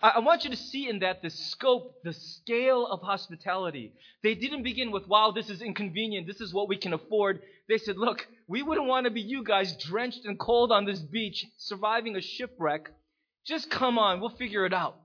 I 0.00 0.20
want 0.20 0.44
you 0.44 0.50
to 0.50 0.56
see 0.56 0.88
in 0.88 1.00
that 1.00 1.22
the 1.22 1.30
scope, 1.30 1.96
the 2.04 2.12
scale 2.12 2.86
of 2.86 3.00
hospitality. 3.00 3.92
They 4.22 4.34
didn't 4.36 4.62
begin 4.62 4.92
with, 4.92 5.08
wow, 5.08 5.32
this 5.32 5.50
is 5.50 5.60
inconvenient. 5.60 6.26
This 6.26 6.40
is 6.40 6.54
what 6.54 6.68
we 6.68 6.76
can 6.76 6.92
afford. 6.92 7.40
They 7.68 7.78
said, 7.78 7.96
look, 7.96 8.26
we 8.46 8.62
wouldn't 8.62 8.86
want 8.86 9.06
to 9.06 9.10
be 9.10 9.20
you 9.20 9.42
guys 9.42 9.76
drenched 9.76 10.24
and 10.24 10.38
cold 10.38 10.70
on 10.70 10.84
this 10.84 11.00
beach, 11.00 11.44
surviving 11.56 12.14
a 12.14 12.20
shipwreck. 12.20 12.90
Just 13.48 13.70
come 13.70 13.98
on, 13.98 14.20
we'll 14.20 14.36
figure 14.36 14.66
it 14.66 14.74
out. 14.74 15.00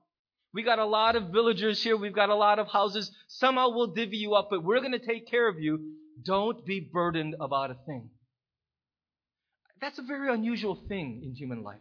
We 0.54 0.64
got 0.64 0.78
a 0.78 0.86
lot 0.86 1.16
of 1.16 1.30
villagers 1.30 1.82
here. 1.82 1.96
We've 1.96 2.14
got 2.14 2.30
a 2.30 2.36
lot 2.36 2.60
of 2.60 2.68
houses. 2.68 3.10
Somehow 3.28 3.70
we'll 3.70 3.94
divvy 3.94 4.18
you 4.18 4.36
up, 4.36 4.50
but 4.50 4.64
we're 4.64 4.82
going 4.82 4.92
to 4.92 5.00
take 5.00 5.28
care 5.28 5.48
of 5.48 5.60
you. 5.60 5.94
Don't 6.22 6.66
be 6.66 6.82
burdened 6.82 7.36
about 7.40 7.72
a 7.72 7.78
thing. 7.86 8.10
That's 9.80 9.98
a 9.98 10.04
very 10.04 10.32
unusual 10.32 10.76
thing 10.90 11.22
in 11.24 11.34
human 11.34 11.64
life. 11.64 11.80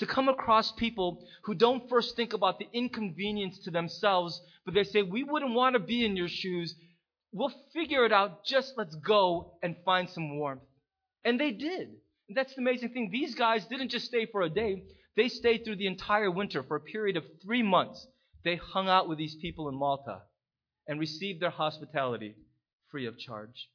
To 0.00 0.06
come 0.06 0.28
across 0.28 0.72
people 0.72 1.26
who 1.44 1.54
don't 1.54 1.88
first 1.88 2.16
think 2.16 2.34
about 2.34 2.58
the 2.58 2.68
inconvenience 2.74 3.58
to 3.60 3.70
themselves, 3.70 4.42
but 4.66 4.74
they 4.74 4.84
say, 4.84 5.02
We 5.02 5.24
wouldn't 5.24 5.54
want 5.54 5.72
to 5.72 5.80
be 5.80 6.04
in 6.04 6.16
your 6.16 6.28
shoes. 6.28 6.74
We'll 7.32 7.52
figure 7.72 8.04
it 8.04 8.12
out. 8.12 8.44
Just 8.44 8.74
let's 8.76 8.94
go 8.96 9.54
and 9.62 9.74
find 9.86 10.08
some 10.10 10.38
warmth. 10.38 10.62
And 11.24 11.40
they 11.40 11.50
did. 11.50 11.88
And 12.28 12.36
that's 12.36 12.54
the 12.54 12.60
amazing 12.60 12.90
thing. 12.90 13.08
These 13.10 13.34
guys 13.34 13.64
didn't 13.66 13.88
just 13.88 14.06
stay 14.06 14.26
for 14.26 14.42
a 14.42 14.50
day, 14.50 14.82
they 15.16 15.28
stayed 15.28 15.64
through 15.64 15.76
the 15.76 15.86
entire 15.86 16.30
winter 16.30 16.62
for 16.62 16.76
a 16.76 16.80
period 16.80 17.16
of 17.16 17.24
three 17.42 17.62
months. 17.62 18.06
They 18.44 18.56
hung 18.56 18.88
out 18.88 19.08
with 19.08 19.18
these 19.18 19.34
people 19.34 19.68
in 19.68 19.74
Malta 19.74 20.20
and 20.86 21.00
received 21.00 21.40
their 21.40 21.50
hospitality 21.50 22.36
free 22.90 23.06
of 23.06 23.18
charge. 23.18 23.68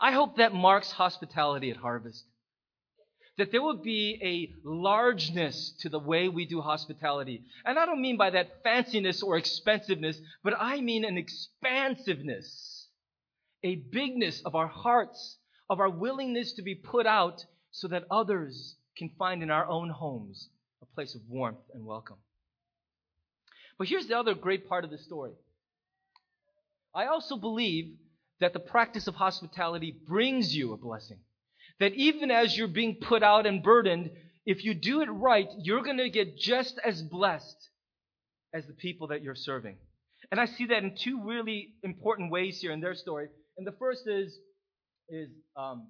I 0.00 0.12
hope 0.12 0.36
that 0.36 0.52
marks 0.52 0.90
hospitality 0.90 1.70
at 1.70 1.76
Harvest. 1.76 2.24
That 3.36 3.50
there 3.50 3.62
will 3.62 3.82
be 3.82 4.18
a 4.22 4.68
largeness 4.68 5.74
to 5.80 5.88
the 5.88 5.98
way 5.98 6.28
we 6.28 6.46
do 6.46 6.60
hospitality. 6.60 7.42
And 7.64 7.78
I 7.78 7.86
don't 7.86 8.00
mean 8.00 8.16
by 8.16 8.30
that 8.30 8.62
fanciness 8.64 9.22
or 9.22 9.36
expensiveness, 9.36 10.20
but 10.42 10.54
I 10.58 10.80
mean 10.80 11.04
an 11.04 11.18
expansiveness, 11.18 12.88
a 13.62 13.76
bigness 13.76 14.40
of 14.44 14.54
our 14.54 14.68
hearts, 14.68 15.36
of 15.68 15.80
our 15.80 15.90
willingness 15.90 16.52
to 16.54 16.62
be 16.62 16.74
put 16.74 17.06
out 17.06 17.44
so 17.72 17.88
that 17.88 18.04
others 18.10 18.76
can 18.96 19.10
find 19.18 19.42
in 19.42 19.50
our 19.50 19.66
own 19.66 19.90
homes 19.90 20.48
a 20.82 20.86
place 20.94 21.14
of 21.14 21.20
warmth 21.28 21.58
and 21.72 21.84
welcome. 21.84 22.16
But 23.78 23.88
here's 23.88 24.06
the 24.06 24.18
other 24.18 24.34
great 24.34 24.68
part 24.68 24.84
of 24.84 24.90
the 24.90 24.98
story. 24.98 25.32
I 26.94 27.06
also 27.06 27.36
believe 27.36 27.96
that 28.40 28.52
the 28.52 28.60
practice 28.60 29.06
of 29.08 29.14
hospitality 29.14 29.96
brings 30.06 30.54
you 30.54 30.72
a 30.72 30.76
blessing. 30.76 31.18
That 31.80 31.94
even 31.94 32.30
as 32.30 32.56
you're 32.56 32.68
being 32.68 32.96
put 32.96 33.22
out 33.22 33.46
and 33.46 33.62
burdened, 33.62 34.10
if 34.46 34.64
you 34.64 34.74
do 34.74 35.00
it 35.00 35.08
right, 35.10 35.48
you're 35.58 35.82
going 35.82 35.96
to 35.96 36.10
get 36.10 36.36
just 36.36 36.78
as 36.84 37.02
blessed 37.02 37.70
as 38.52 38.66
the 38.66 38.74
people 38.74 39.08
that 39.08 39.22
you're 39.22 39.34
serving. 39.34 39.76
And 40.30 40.40
I 40.40 40.46
see 40.46 40.66
that 40.66 40.82
in 40.82 40.94
two 40.96 41.22
really 41.24 41.74
important 41.82 42.30
ways 42.30 42.60
here 42.60 42.70
in 42.70 42.80
their 42.80 42.94
story. 42.94 43.28
And 43.58 43.66
the 43.66 43.72
first 43.72 44.06
is, 44.06 44.38
is 45.08 45.30
um, 45.56 45.88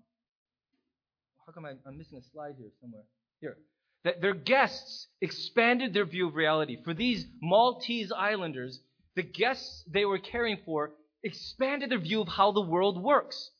how 1.46 1.52
come 1.52 1.66
I, 1.66 1.72
I'm 1.86 1.98
missing 1.98 2.18
a 2.18 2.22
slide 2.32 2.54
here 2.58 2.70
somewhere? 2.80 3.02
Here. 3.40 3.56
That 4.04 4.20
their 4.20 4.34
guests 4.34 5.08
expanded 5.20 5.92
their 5.92 6.04
view 6.04 6.28
of 6.28 6.34
reality. 6.34 6.78
For 6.84 6.94
these 6.94 7.26
Maltese 7.42 8.12
islanders, 8.12 8.80
the 9.14 9.22
guests 9.22 9.84
they 9.86 10.04
were 10.04 10.18
caring 10.18 10.58
for 10.64 10.92
expanded 11.22 11.90
their 11.90 11.98
view 11.98 12.20
of 12.20 12.28
how 12.28 12.52
the 12.52 12.60
world 12.60 13.02
works. 13.02 13.50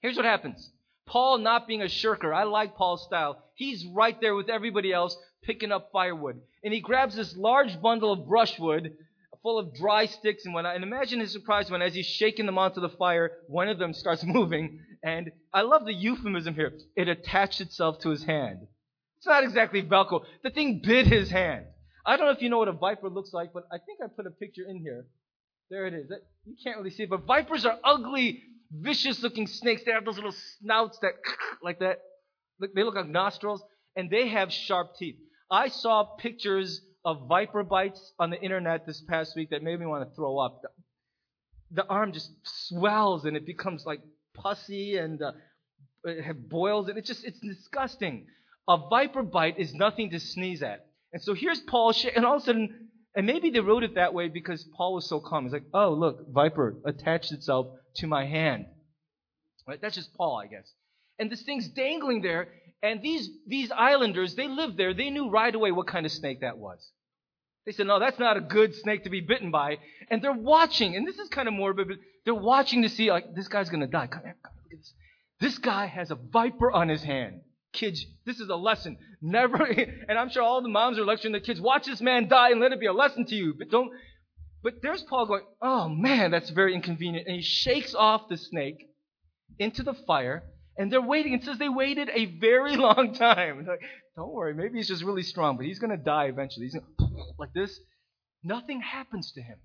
Here's 0.00 0.16
what 0.16 0.24
happens. 0.24 0.70
Paul 1.06 1.38
not 1.38 1.68
being 1.68 1.82
a 1.82 1.88
shirker. 1.88 2.34
I 2.34 2.44
like 2.44 2.76
Paul's 2.76 3.04
style. 3.04 3.42
He's 3.54 3.86
right 3.86 4.18
there 4.20 4.34
with 4.34 4.48
everybody 4.48 4.92
else 4.92 5.16
picking 5.42 5.72
up 5.72 5.90
firewood. 5.92 6.40
And 6.64 6.74
he 6.74 6.80
grabs 6.80 7.14
this 7.14 7.36
large 7.36 7.80
bundle 7.80 8.12
of 8.12 8.26
brushwood 8.26 8.96
full 9.42 9.58
of 9.58 9.74
dry 9.74 10.06
sticks 10.06 10.44
and 10.44 10.54
whatnot. 10.54 10.74
And 10.74 10.84
imagine 10.84 11.20
his 11.20 11.32
surprise 11.32 11.70
when, 11.70 11.82
as 11.82 11.94
he's 11.94 12.06
shaking 12.06 12.46
them 12.46 12.58
onto 12.58 12.80
the 12.80 12.88
fire, 12.90 13.32
one 13.48 13.68
of 13.68 13.78
them 13.78 13.92
starts 13.92 14.24
moving. 14.26 14.80
And 15.02 15.30
I 15.52 15.62
love 15.62 15.84
the 15.84 15.94
euphemism 15.94 16.54
here. 16.54 16.72
It 16.96 17.08
attached 17.08 17.60
itself 17.60 18.00
to 18.00 18.10
his 18.10 18.24
hand. 18.24 18.66
It's 19.18 19.26
not 19.26 19.44
exactly 19.44 19.82
Velcro. 19.82 20.24
The 20.42 20.50
thing 20.50 20.80
bit 20.84 21.06
his 21.06 21.30
hand. 21.30 21.66
I 22.04 22.16
don't 22.16 22.26
know 22.26 22.32
if 22.32 22.42
you 22.42 22.48
know 22.48 22.58
what 22.58 22.68
a 22.68 22.72
viper 22.72 23.08
looks 23.08 23.32
like, 23.32 23.52
but 23.52 23.64
I 23.72 23.78
think 23.78 23.98
I 24.02 24.06
put 24.06 24.26
a 24.26 24.30
picture 24.30 24.64
in 24.68 24.78
here. 24.78 25.06
There 25.70 25.86
it 25.86 25.94
is. 25.94 26.10
You 26.44 26.54
can't 26.62 26.76
really 26.76 26.90
see 26.90 27.04
it, 27.04 27.10
but 27.10 27.26
vipers 27.26 27.66
are 27.66 27.78
ugly, 27.82 28.42
vicious 28.70 29.22
looking 29.22 29.48
snakes. 29.48 29.82
They 29.84 29.90
have 29.90 30.04
those 30.04 30.14
little 30.14 30.34
snouts 30.60 30.98
that, 31.00 31.14
like 31.62 31.80
that. 31.80 31.98
They 32.74 32.84
look 32.84 32.94
like 32.94 33.08
nostrils, 33.08 33.62
and 33.96 34.08
they 34.08 34.28
have 34.28 34.52
sharp 34.52 34.96
teeth. 34.96 35.16
I 35.50 35.68
saw 35.68 36.04
pictures 36.04 36.80
of 37.06 37.28
viper 37.28 37.62
bites 37.62 38.12
on 38.18 38.30
the 38.30 38.40
internet 38.42 38.84
this 38.84 39.00
past 39.00 39.34
week 39.36 39.50
that 39.50 39.62
made 39.62 39.80
me 39.80 39.86
want 39.86 40.06
to 40.06 40.14
throw 40.14 40.38
up. 40.38 40.60
The, 40.60 40.68
the 41.82 41.86
arm 41.86 42.12
just 42.12 42.30
swells 42.42 43.24
and 43.24 43.36
it 43.36 43.46
becomes 43.46 43.86
like 43.86 44.00
pussy 44.34 44.98
and 44.98 45.22
uh, 45.22 45.32
it 46.04 46.48
boils 46.50 46.88
and 46.88 46.98
it's 46.98 47.06
just 47.06 47.24
it's 47.24 47.38
disgusting. 47.38 48.26
A 48.68 48.76
viper 48.90 49.22
bite 49.22 49.58
is 49.58 49.72
nothing 49.72 50.10
to 50.10 50.20
sneeze 50.20 50.62
at. 50.62 50.86
And 51.12 51.22
so 51.22 51.32
here's 51.32 51.60
Paul, 51.60 51.94
and 52.14 52.26
all 52.26 52.36
of 52.36 52.42
a 52.42 52.44
sudden 52.44 52.88
and 53.14 53.26
maybe 53.26 53.48
they 53.50 53.60
wrote 53.60 53.82
it 53.82 53.94
that 53.94 54.12
way 54.12 54.28
because 54.28 54.62
Paul 54.76 54.94
was 54.94 55.08
so 55.08 55.20
calm. 55.20 55.44
He's 55.44 55.52
like, 55.52 55.64
oh, 55.72 55.94
look, 55.94 56.30
viper 56.30 56.76
attached 56.84 57.32
itself 57.32 57.68
to 57.96 58.06
my 58.06 58.26
hand. 58.26 58.66
Right? 59.66 59.80
That's 59.80 59.94
just 59.94 60.14
Paul, 60.14 60.36
I 60.36 60.48
guess. 60.48 60.70
And 61.18 61.30
this 61.30 61.42
thing's 61.42 61.68
dangling 61.68 62.20
there. 62.20 62.48
And 62.82 63.00
these, 63.00 63.30
these 63.46 63.72
islanders, 63.72 64.34
they 64.34 64.48
lived 64.48 64.76
there. 64.76 64.92
They 64.92 65.08
knew 65.08 65.30
right 65.30 65.54
away 65.54 65.72
what 65.72 65.86
kind 65.86 66.04
of 66.04 66.12
snake 66.12 66.42
that 66.42 66.58
was. 66.58 66.86
They 67.66 67.72
said, 67.72 67.86
no, 67.86 67.98
that's 67.98 68.18
not 68.18 68.36
a 68.36 68.40
good 68.40 68.74
snake 68.76 69.04
to 69.04 69.10
be 69.10 69.20
bitten 69.20 69.50
by. 69.50 69.78
And 70.08 70.22
they're 70.22 70.32
watching. 70.32 70.96
And 70.96 71.06
this 71.06 71.18
is 71.18 71.28
kind 71.28 71.48
of 71.48 71.54
morbid, 71.54 71.88
but 71.88 71.96
they're 72.24 72.34
watching 72.34 72.82
to 72.82 72.88
see, 72.88 73.10
like, 73.10 73.34
this 73.34 73.48
guy's 73.48 73.68
going 73.68 73.80
to 73.80 73.86
die. 73.88 74.06
Come 74.06 74.22
here, 74.22 74.36
come 74.42 74.52
here, 74.54 74.62
look 74.62 74.72
at 74.72 74.78
this. 74.78 74.94
This 75.40 75.58
guy 75.58 75.86
has 75.86 76.10
a 76.10 76.14
viper 76.14 76.70
on 76.70 76.88
his 76.88 77.02
hand 77.02 77.40
kids, 77.76 78.04
this 78.24 78.40
is 78.40 78.48
a 78.48 78.56
lesson. 78.56 78.96
Never, 79.22 79.64
and 80.08 80.18
I'm 80.18 80.30
sure 80.30 80.42
all 80.42 80.62
the 80.62 80.68
moms 80.68 80.98
are 80.98 81.04
lecturing 81.04 81.32
the 81.32 81.40
kids, 81.40 81.60
watch 81.60 81.86
this 81.86 82.00
man 82.00 82.28
die 82.28 82.50
and 82.50 82.60
let 82.60 82.72
it 82.72 82.80
be 82.80 82.86
a 82.86 82.92
lesson 82.92 83.24
to 83.26 83.34
you. 83.34 83.54
But 83.56 83.70
don't, 83.70 83.92
but 84.62 84.82
there's 84.82 85.02
Paul 85.02 85.26
going, 85.26 85.44
oh 85.62 85.88
man, 85.88 86.30
that's 86.30 86.50
very 86.50 86.74
inconvenient. 86.74 87.26
And 87.28 87.36
he 87.36 87.42
shakes 87.42 87.94
off 87.94 88.28
the 88.28 88.36
snake 88.36 88.88
into 89.58 89.82
the 89.82 89.94
fire, 90.06 90.42
and 90.78 90.92
they're 90.92 91.02
waiting. 91.02 91.32
It 91.32 91.44
says 91.44 91.58
they 91.58 91.68
waited 91.68 92.10
a 92.12 92.26
very 92.38 92.76
long 92.88 93.14
time. 93.14 93.66
Like, 93.66 93.80
don't 94.16 94.32
worry, 94.32 94.54
maybe 94.54 94.78
he's 94.78 94.88
just 94.88 95.04
really 95.04 95.22
strong, 95.22 95.56
but 95.56 95.66
he's 95.66 95.78
going 95.78 95.90
to 95.90 96.02
die 96.02 96.26
eventually. 96.26 96.66
He's 96.66 96.74
going 96.74 96.86
like 97.38 97.52
this. 97.54 97.78
Nothing 98.42 98.80
happens 98.80 99.32
to 99.32 99.42
him. 99.42 99.58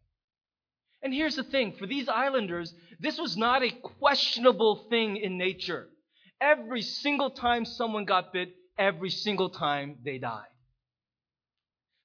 And 1.04 1.14
here's 1.14 1.36
the 1.36 1.44
thing 1.44 1.74
for 1.74 1.88
these 1.88 2.08
islanders, 2.08 2.74
this 3.00 3.18
was 3.18 3.36
not 3.36 3.64
a 3.64 3.72
questionable 3.72 4.88
thing 4.90 5.18
in 5.18 5.38
nature. 5.38 5.88
Every 6.40 6.82
single 6.82 7.32
time 7.32 7.66
someone 7.66 8.06
got 8.06 8.34
bit, 8.34 8.50
every 8.78 9.10
single 9.10 9.50
time 9.50 9.98
they 10.04 10.18
died. 10.18 10.51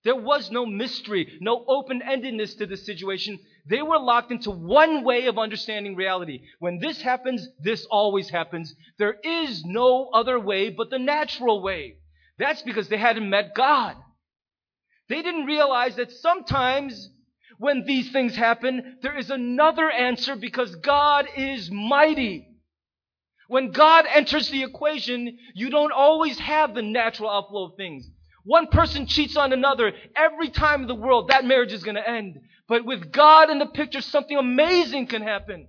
There 0.07 0.15
was 0.15 0.53
no 0.53 0.65
mystery, 0.65 1.37
no 1.41 1.65
open 1.67 2.01
endedness 2.01 2.57
to 2.59 2.67
the 2.67 2.77
situation. 2.77 3.41
They 3.69 3.83
were 3.83 3.99
locked 3.99 4.31
into 4.31 4.53
one 4.53 5.03
way 5.03 5.27
of 5.27 5.37
understanding 5.37 5.97
reality. 5.97 6.43
When 6.61 6.79
this 6.79 7.03
happens, 7.03 7.49
this 7.59 7.85
always 7.91 8.31
happens. 8.31 8.73
There 8.99 9.17
is 9.25 9.65
no 9.65 10.11
other 10.15 10.39
way 10.39 10.69
but 10.71 10.91
the 10.91 11.01
natural 11.01 11.61
way. 11.61 11.97
That's 12.39 12.63
because 12.63 12.87
they 12.87 12.99
hadn't 12.99 13.29
met 13.29 13.57
God. 13.57 13.97
They 15.09 15.23
didn't 15.23 15.47
realize 15.47 15.97
that 15.97 16.13
sometimes 16.13 17.11
when 17.59 17.85
these 17.85 18.13
things 18.13 18.37
happen, 18.37 18.99
there 19.03 19.19
is 19.19 19.31
another 19.31 19.91
answer 19.91 20.37
because 20.37 20.73
God 20.77 21.27
is 21.37 21.69
mighty. 21.69 22.47
When 23.49 23.73
God 23.73 24.05
enters 24.15 24.51
the 24.51 24.63
equation, 24.63 25.37
you 25.53 25.69
don't 25.69 25.91
always 25.91 26.39
have 26.39 26.77
the 26.77 26.83
natural 26.83 27.29
outflow 27.29 27.65
of 27.65 27.77
things. 27.77 28.09
One 28.47 28.69
person 28.69 29.07
cheats 29.07 29.37
on 29.37 29.53
another 29.53 29.93
every 30.15 30.51
time 30.51 30.83
in 30.83 30.87
the 30.87 30.95
world, 30.95 31.29
that 31.29 31.45
marriage 31.45 31.73
is 31.73 31.83
going 31.83 31.97
to 31.97 32.09
end. 32.09 32.39
But 32.69 32.85
with 32.85 33.13
God 33.13 33.51
in 33.51 33.59
the 33.59 33.67
picture, 33.67 34.01
something 34.01 34.37
amazing 34.37 35.09
can 35.09 35.23
happen. 35.23 35.67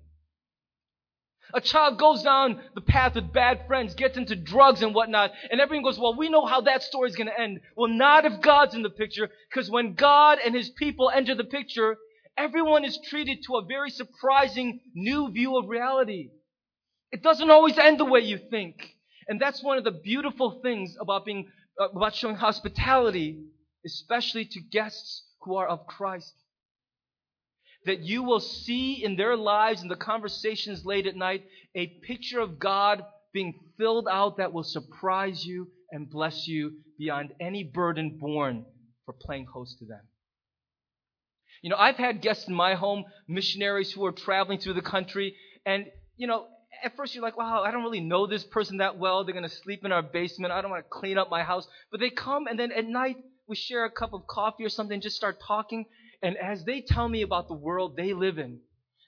A 1.53 1.61
child 1.61 1.97
goes 1.97 2.21
down 2.21 2.61
the 2.75 2.81
path 2.81 3.15
with 3.15 3.33
bad 3.33 3.65
friends, 3.67 3.95
gets 3.95 4.17
into 4.17 4.35
drugs 4.35 4.81
and 4.83 4.93
whatnot, 4.93 5.31
and 5.49 5.59
everyone 5.59 5.83
goes, 5.83 5.97
well, 5.97 6.15
we 6.15 6.29
know 6.29 6.45
how 6.45 6.61
that 6.61 6.83
story 6.83 7.09
is 7.09 7.15
going 7.15 7.27
to 7.27 7.39
end. 7.39 7.61
Well, 7.75 7.89
not 7.89 8.25
if 8.25 8.41
God's 8.41 8.75
in 8.75 8.83
the 8.83 8.89
picture, 8.89 9.29
because 9.49 9.71
when 9.71 9.93
God 9.93 10.39
and 10.45 10.53
His 10.53 10.69
people 10.69 11.09
enter 11.09 11.33
the 11.35 11.45
picture, 11.45 11.97
everyone 12.37 12.85
is 12.85 12.99
treated 13.09 13.39
to 13.47 13.55
a 13.55 13.65
very 13.65 13.89
surprising 13.89 14.81
new 14.93 15.31
view 15.31 15.57
of 15.57 15.69
reality. 15.69 16.29
It 17.11 17.23
doesn't 17.23 17.49
always 17.49 17.77
end 17.77 17.99
the 17.99 18.05
way 18.05 18.19
you 18.19 18.37
think. 18.51 18.75
And 19.27 19.41
that's 19.41 19.63
one 19.63 19.77
of 19.77 19.83
the 19.83 19.91
beautiful 19.91 20.59
things 20.61 20.95
about 20.99 21.25
being, 21.25 21.47
Uh, 21.79 21.89
about 21.89 22.15
showing 22.15 22.35
hospitality, 22.35 23.43
especially 23.85 24.45
to 24.45 24.59
guests 24.59 25.23
who 25.41 25.55
are 25.55 25.67
of 25.67 25.85
Christ. 25.85 26.33
That 27.85 27.99
you 27.99 28.23
will 28.23 28.39
see 28.39 29.03
in 29.03 29.15
their 29.15 29.37
lives, 29.37 29.81
and 29.81 29.91
the 29.91 29.95
conversations 29.95 30.85
late 30.85 31.05
at 31.05 31.15
night, 31.15 31.43
a 31.75 31.87
picture 32.07 32.39
of 32.39 32.59
God 32.59 33.03
being 33.33 33.53
filled 33.77 34.07
out 34.09 34.37
that 34.37 34.51
will 34.51 34.63
surprise 34.63 35.45
you 35.45 35.67
and 35.91 36.09
bless 36.09 36.47
you 36.47 36.71
beyond 36.97 37.33
any 37.39 37.63
burden 37.63 38.17
borne 38.19 38.65
for 39.05 39.13
playing 39.13 39.45
host 39.45 39.77
to 39.79 39.85
them. 39.85 40.01
You 41.61 41.69
know, 41.69 41.77
I've 41.77 41.95
had 41.95 42.21
guests 42.21 42.47
in 42.47 42.55
my 42.55 42.75
home, 42.75 43.05
missionaries 43.27 43.91
who 43.91 44.05
are 44.05 44.11
traveling 44.11 44.59
through 44.59 44.73
the 44.73 44.81
country, 44.81 45.35
and, 45.65 45.85
you 46.15 46.27
know, 46.27 46.47
at 46.83 46.95
first 46.95 47.13
you're 47.15 47.23
like, 47.23 47.37
wow, 47.37 47.63
I 47.63 47.71
don't 47.71 47.83
really 47.83 48.01
know 48.01 48.27
this 48.27 48.43
person 48.43 48.77
that 48.77 48.97
well. 48.97 49.23
They're 49.23 49.33
going 49.33 49.47
to 49.47 49.55
sleep 49.55 49.85
in 49.85 49.91
our 49.91 50.01
basement. 50.01 50.51
I 50.53 50.61
don't 50.61 50.71
want 50.71 50.83
to 50.83 50.89
clean 50.89 51.17
up 51.17 51.29
my 51.29 51.43
house. 51.43 51.67
But 51.91 51.99
they 51.99 52.09
come 52.09 52.47
and 52.47 52.59
then 52.59 52.71
at 52.71 52.85
night 52.85 53.17
we 53.47 53.55
share 53.55 53.85
a 53.85 53.91
cup 53.91 54.13
of 54.13 54.27
coffee 54.27 54.65
or 54.65 54.69
something, 54.69 55.01
just 55.01 55.15
start 55.15 55.39
talking. 55.45 55.85
And 56.21 56.37
as 56.37 56.63
they 56.65 56.81
tell 56.81 57.07
me 57.07 57.21
about 57.21 57.47
the 57.47 57.53
world 57.53 57.95
they 57.95 58.13
live 58.13 58.37
in, 58.37 58.59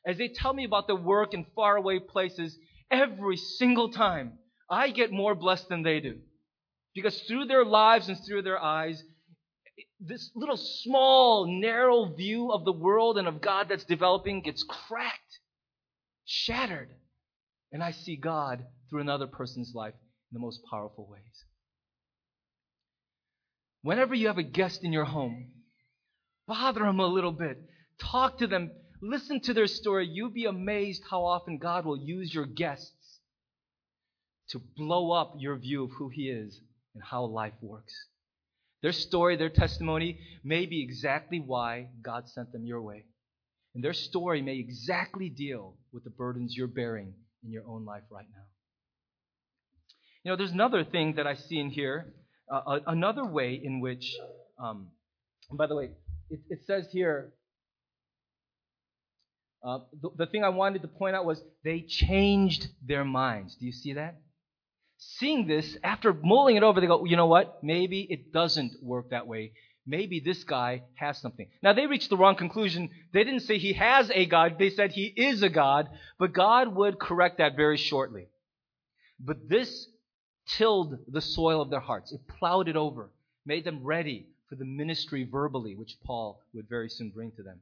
as 0.06 0.18
they 0.18 0.30
tell 0.30 0.54
me 0.54 0.64
about 0.64 0.88
their 0.88 0.96
work 0.96 1.34
in 1.34 1.46
faraway 1.56 2.00
places, 2.00 2.58
every 2.90 3.38
single 3.38 3.92
time 3.92 4.34
I 4.70 4.92
get 4.92 5.12
more 5.12 5.36
blessed 5.36 5.70
than 5.70 5.84
they 5.84 6.00
do. 6.00 6.20
Because 6.96 7.20
through 7.22 7.46
their 7.46 7.66
lives 7.66 8.08
and 8.10 8.18
through 8.26 8.44
their 8.44 8.62
eyes, 8.62 9.04
this 10.00 10.32
little 10.36 10.58
small, 10.58 11.46
narrow 11.48 12.06
view 12.06 12.52
of 12.52 12.66
the 12.66 12.72
world 12.72 13.18
and 13.18 13.28
of 13.28 13.42
God 13.42 13.68
that's 13.70 13.84
developing 13.84 14.42
gets 14.42 14.64
cracked, 14.64 15.40
shattered. 16.26 16.90
And 17.72 17.84
I 17.84 17.92
see 17.92 18.16
God 18.16 18.66
through 18.90 19.02
another 19.02 19.28
person's 19.28 19.74
life 19.76 19.94
in 19.94 20.34
the 20.34 20.40
most 20.40 20.62
powerful 20.70 21.08
ways. 21.10 21.46
Whenever 23.82 24.14
you 24.14 24.28
have 24.28 24.38
a 24.38 24.44
guest 24.44 24.84
in 24.84 24.92
your 24.92 25.06
home, 25.06 25.52
bother 26.48 26.82
them 26.82 27.00
a 27.00 27.06
little 27.06 27.32
bit. 27.32 27.58
Talk 28.00 28.40
to 28.40 28.48
them. 28.48 28.72
Listen 29.02 29.40
to 29.42 29.54
their 29.54 29.68
story. 29.68 30.08
You'll 30.08 30.32
be 30.32 30.46
amazed 30.46 31.04
how 31.10 31.26
often 31.26 31.58
God 31.58 31.86
will 31.86 31.98
use 31.98 32.34
your 32.34 32.46
guests 32.46 33.20
to 34.50 34.62
blow 34.76 35.12
up 35.12 35.36
your 35.38 35.58
view 35.58 35.84
of 35.86 35.92
who 35.98 36.10
He 36.10 36.30
is 36.30 36.60
and 36.96 37.04
how 37.04 37.24
life 37.26 37.54
works. 37.62 37.94
Their 38.82 38.92
story, 38.92 39.36
their 39.36 39.50
testimony 39.50 40.20
may 40.44 40.66
be 40.66 40.82
exactly 40.82 41.40
why 41.40 41.90
God 42.02 42.28
sent 42.28 42.52
them 42.52 42.66
your 42.66 42.82
way. 42.82 43.06
And 43.76 43.84
their 43.84 43.94
story 43.94 44.42
may 44.42 44.58
exactly 44.58 45.30
deal 45.30 45.76
with 45.94 46.04
the 46.04 46.10
burdens 46.10 46.56
you're 46.56 46.68
bearing 46.68 47.14
in 47.44 47.52
your 47.52 47.64
own 47.68 47.86
life 47.86 48.04
right 48.10 48.26
now. 48.32 48.44
You 50.24 50.32
know, 50.32 50.36
there's 50.38 50.52
another 50.52 50.84
thing 50.84 51.16
that 51.16 51.26
I 51.26 51.36
see 51.36 51.60
in 51.60 51.70
here, 51.70 52.14
uh, 52.52 52.80
another 52.88 53.26
way 53.26 53.60
in 53.62 53.80
which, 53.80 54.16
um, 54.62 54.90
by 55.52 55.68
the 55.68 55.76
way, 55.76 55.92
it, 56.30 56.40
it 56.50 56.60
says 56.66 56.88
here, 56.92 57.34
uh, 59.64 59.80
the, 60.02 60.10
the 60.18 60.26
thing 60.26 60.44
I 60.44 60.50
wanted 60.50 60.82
to 60.82 60.88
point 60.88 61.16
out 61.16 61.26
was 61.26 61.42
they 61.64 61.82
changed 61.82 62.68
their 62.86 63.04
minds. 63.04 63.56
Do 63.56 63.66
you 63.66 63.72
see 63.72 63.94
that? 63.94 64.20
Seeing 64.98 65.48
this, 65.48 65.78
after 65.84 66.14
mulling 66.14 66.58
it 66.58 66.64
over, 66.64 66.82
they 66.82 66.88
go, 66.88 67.06
you 67.06 67.16
know 67.16 67.28
what? 67.28 67.64
Maybe 67.64 68.02
it 68.02 68.34
doesn't 68.34 68.74
work 68.82 69.12
that 69.12 69.28
way. 69.28 69.54
Maybe 69.90 70.20
this 70.20 70.44
guy 70.44 70.84
has 70.94 71.18
something. 71.18 71.48
Now, 71.64 71.74
they 71.74 71.88
reached 71.88 72.12
the 72.12 72.18
wrong 72.18 72.36
conclusion. 72.36 72.92
They 73.12 73.24
didn't 73.24 73.40
say 73.40 73.58
he 73.58 73.74
has 73.74 74.12
a 74.14 74.28
God, 74.28 74.58
they 74.60 74.70
said 74.70 74.92
he 74.92 75.06
is 75.06 75.42
a 75.42 75.50
God, 75.50 75.90
but 76.20 76.32
God 76.32 76.76
would 76.76 77.00
correct 77.00 77.40
that 77.40 77.56
very 77.56 77.78
shortly. 77.78 78.28
But 79.20 79.50
this 79.50 79.88
tilled 80.48 81.00
the 81.08 81.22
soil 81.22 81.60
of 81.60 81.72
their 81.72 81.80
hearts, 81.80 82.12
it 82.12 82.22
plowed 82.38 82.68
it 82.68 82.76
over, 82.76 83.10
made 83.48 83.64
them 83.64 83.84
ready 83.84 84.28
for 84.48 84.56
the 84.56 84.66
ministry 84.66 85.28
verbally, 85.30 85.76
which 85.76 85.98
Paul 86.06 86.40
would 86.54 86.70
very 86.70 86.90
soon 86.90 87.10
bring 87.10 87.32
to 87.32 87.44
them. 87.44 87.60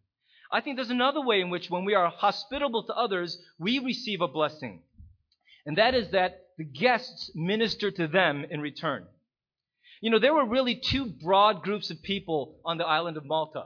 I 0.51 0.59
think 0.59 0.75
there's 0.75 0.89
another 0.89 1.21
way 1.21 1.39
in 1.39 1.49
which, 1.49 1.69
when 1.69 1.85
we 1.85 1.95
are 1.95 2.09
hospitable 2.09 2.83
to 2.83 2.93
others, 2.93 3.37
we 3.57 3.79
receive 3.79 4.19
a 4.19 4.27
blessing. 4.27 4.81
And 5.65 5.77
that 5.77 5.95
is 5.95 6.09
that 6.11 6.47
the 6.57 6.65
guests 6.65 7.31
minister 7.35 7.89
to 7.91 8.07
them 8.07 8.45
in 8.49 8.59
return. 8.59 9.05
You 10.01 10.11
know, 10.11 10.19
there 10.19 10.33
were 10.33 10.45
really 10.45 10.75
two 10.75 11.05
broad 11.05 11.63
groups 11.63 11.89
of 11.89 12.01
people 12.03 12.59
on 12.63 12.77
the 12.77 12.85
island 12.85 13.17
of 13.17 13.25
Malta. 13.25 13.65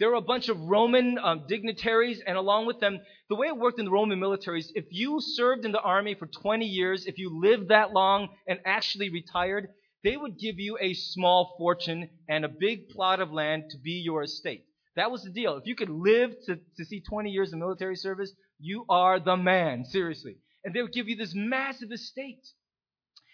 There 0.00 0.08
were 0.08 0.16
a 0.16 0.22
bunch 0.22 0.48
of 0.48 0.58
Roman 0.58 1.18
um, 1.18 1.44
dignitaries, 1.46 2.22
and 2.26 2.36
along 2.36 2.66
with 2.66 2.80
them, 2.80 3.00
the 3.28 3.36
way 3.36 3.48
it 3.48 3.56
worked 3.56 3.78
in 3.78 3.84
the 3.84 3.90
Roman 3.90 4.18
militaries, 4.18 4.70
if 4.74 4.86
you 4.90 5.20
served 5.20 5.64
in 5.64 5.72
the 5.72 5.80
army 5.80 6.14
for 6.14 6.26
20 6.26 6.64
years, 6.64 7.04
if 7.06 7.18
you 7.18 7.38
lived 7.38 7.68
that 7.68 7.92
long 7.92 8.28
and 8.48 8.58
actually 8.64 9.10
retired, 9.10 9.68
they 10.02 10.16
would 10.16 10.38
give 10.38 10.58
you 10.58 10.78
a 10.80 10.94
small 10.94 11.54
fortune 11.58 12.08
and 12.28 12.44
a 12.44 12.48
big 12.48 12.88
plot 12.88 13.20
of 13.20 13.30
land 13.30 13.64
to 13.70 13.78
be 13.78 14.00
your 14.02 14.22
estate. 14.22 14.64
That 14.96 15.10
was 15.10 15.22
the 15.22 15.30
deal. 15.30 15.56
If 15.56 15.66
you 15.66 15.76
could 15.76 15.90
live 15.90 16.34
to, 16.46 16.58
to 16.78 16.84
see 16.84 17.00
20 17.00 17.30
years 17.30 17.52
of 17.52 17.58
military 17.58 17.96
service, 17.96 18.32
you 18.58 18.86
are 18.88 19.20
the 19.20 19.36
man, 19.36 19.84
seriously. 19.84 20.36
And 20.64 20.74
they 20.74 20.82
would 20.82 20.92
give 20.92 21.08
you 21.08 21.16
this 21.16 21.34
massive 21.34 21.92
estate. 21.92 22.40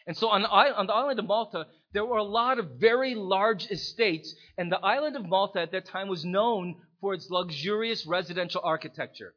And 0.07 0.17
so 0.17 0.29
on 0.29 0.43
the, 0.43 0.49
on 0.49 0.87
the 0.87 0.93
island 0.93 1.19
of 1.19 1.27
Malta, 1.27 1.67
there 1.93 2.05
were 2.05 2.19
a 2.19 2.25
lot 2.25 2.59
of 2.59 2.79
very 2.79 3.15
large 3.15 3.71
estates, 3.71 4.35
and 4.57 4.71
the 4.71 4.79
island 4.79 5.17
of 5.17 5.29
Malta 5.29 5.61
at 5.61 5.73
that 5.73 5.87
time 5.87 6.09
was 6.09 6.25
known 6.25 6.77
for 7.01 7.15
its 7.15 7.29
luxurious 7.31 8.07
residential 8.07 8.61
architecture. 8.63 9.35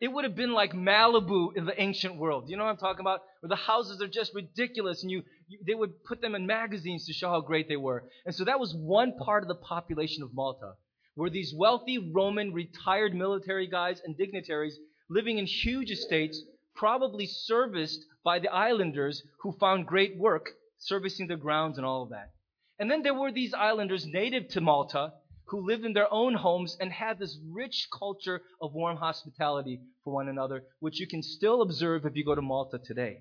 It 0.00 0.08
would 0.08 0.24
have 0.24 0.36
been 0.36 0.52
like 0.52 0.72
Malibu 0.72 1.56
in 1.56 1.66
the 1.66 1.80
ancient 1.80 2.16
world. 2.16 2.48
You 2.48 2.56
know 2.56 2.64
what 2.64 2.70
I'm 2.70 2.76
talking 2.76 3.00
about? 3.00 3.20
Where 3.40 3.48
the 3.48 3.56
houses 3.56 4.00
are 4.00 4.08
just 4.08 4.34
ridiculous, 4.34 5.02
and 5.02 5.10
you, 5.10 5.22
you 5.48 5.58
they 5.66 5.74
would 5.74 6.04
put 6.04 6.20
them 6.20 6.34
in 6.34 6.46
magazines 6.46 7.06
to 7.06 7.12
show 7.12 7.28
how 7.28 7.40
great 7.40 7.68
they 7.68 7.76
were. 7.76 8.04
And 8.24 8.34
so 8.34 8.44
that 8.44 8.60
was 8.60 8.74
one 8.74 9.18
part 9.18 9.42
of 9.42 9.48
the 9.48 9.56
population 9.56 10.22
of 10.22 10.34
Malta 10.34 10.74
were 11.16 11.30
these 11.30 11.52
wealthy 11.52 11.98
Roman 11.98 12.52
retired 12.52 13.12
military 13.12 13.66
guys 13.66 14.00
and 14.04 14.16
dignitaries 14.16 14.78
living 15.10 15.38
in 15.38 15.46
huge 15.46 15.90
estates, 15.90 16.40
probably 16.78 17.26
serviced 17.26 18.04
by 18.24 18.38
the 18.38 18.48
islanders 18.48 19.22
who 19.40 19.52
found 19.52 19.86
great 19.86 20.16
work 20.16 20.50
servicing 20.78 21.26
the 21.26 21.36
grounds 21.36 21.76
and 21.76 21.84
all 21.84 22.04
of 22.04 22.10
that. 22.10 22.30
And 22.78 22.90
then 22.90 23.02
there 23.02 23.14
were 23.14 23.32
these 23.32 23.52
islanders 23.52 24.06
native 24.06 24.48
to 24.50 24.60
Malta 24.60 25.12
who 25.48 25.66
lived 25.66 25.84
in 25.84 25.92
their 25.92 26.12
own 26.12 26.34
homes 26.34 26.76
and 26.78 26.92
had 26.92 27.18
this 27.18 27.36
rich 27.50 27.88
culture 27.96 28.40
of 28.60 28.74
warm 28.74 28.96
hospitality 28.96 29.80
for 30.04 30.14
one 30.14 30.28
another, 30.28 30.62
which 30.78 31.00
you 31.00 31.06
can 31.06 31.22
still 31.22 31.62
observe 31.62 32.06
if 32.06 32.14
you 32.14 32.24
go 32.24 32.34
to 32.34 32.42
Malta 32.42 32.78
today. 32.78 33.18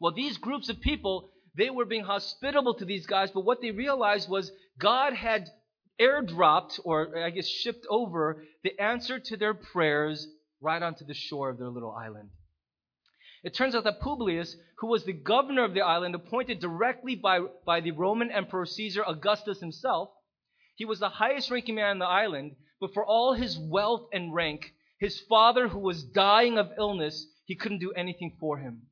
Well, 0.00 0.14
these 0.14 0.38
groups 0.38 0.68
of 0.68 0.80
people, 0.80 1.28
they 1.56 1.68
were 1.68 1.84
being 1.84 2.04
hospitable 2.04 2.74
to 2.74 2.84
these 2.84 3.06
guys, 3.06 3.30
but 3.32 3.44
what 3.44 3.60
they 3.60 3.72
realized 3.72 4.30
was 4.30 4.50
God 4.78 5.12
had 5.12 5.48
airdropped, 6.00 6.80
or 6.84 7.18
I 7.18 7.30
guess 7.30 7.46
shipped 7.46 7.86
over, 7.90 8.44
the 8.62 8.80
answer 8.80 9.18
to 9.18 9.36
their 9.36 9.52
prayers 9.52 10.26
right 10.60 10.82
onto 10.82 11.04
the 11.04 11.14
shore 11.14 11.50
of 11.50 11.58
their 11.58 11.68
little 11.68 11.92
island. 11.92 12.30
It 13.42 13.54
turns 13.54 13.74
out 13.74 13.84
that 13.84 14.00
Publius, 14.00 14.56
who 14.78 14.88
was 14.88 15.04
the 15.04 15.14
governor 15.14 15.64
of 15.64 15.72
the 15.72 15.80
island, 15.80 16.14
appointed 16.14 16.60
directly 16.60 17.14
by, 17.14 17.40
by 17.64 17.80
the 17.80 17.92
Roman 17.92 18.30
Emperor 18.30 18.66
Caesar 18.66 19.02
Augustus 19.06 19.60
himself, 19.60 20.10
he 20.74 20.84
was 20.84 20.98
the 20.98 21.08
highest 21.08 21.50
ranking 21.50 21.74
man 21.76 21.90
on 21.90 21.98
the 21.98 22.06
island, 22.06 22.56
but 22.80 22.92
for 22.92 23.04
all 23.04 23.32
his 23.32 23.58
wealth 23.58 24.08
and 24.12 24.34
rank, 24.34 24.72
his 24.98 25.20
father, 25.20 25.68
who 25.68 25.78
was 25.78 26.02
dying 26.02 26.58
of 26.58 26.72
illness, 26.76 27.26
he 27.46 27.54
couldn't 27.54 27.78
do 27.78 27.92
anything 27.92 28.36
for 28.38 28.58
him. 28.58 28.82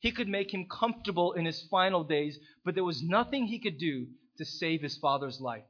He 0.00 0.10
could 0.10 0.28
make 0.28 0.52
him 0.52 0.68
comfortable 0.68 1.32
in 1.32 1.44
his 1.44 1.62
final 1.70 2.04
days, 2.04 2.38
but 2.64 2.74
there 2.74 2.84
was 2.84 3.02
nothing 3.02 3.46
he 3.46 3.60
could 3.60 3.78
do 3.78 4.08
to 4.38 4.44
save 4.44 4.82
his 4.82 4.98
father's 4.98 5.40
life. 5.40 5.64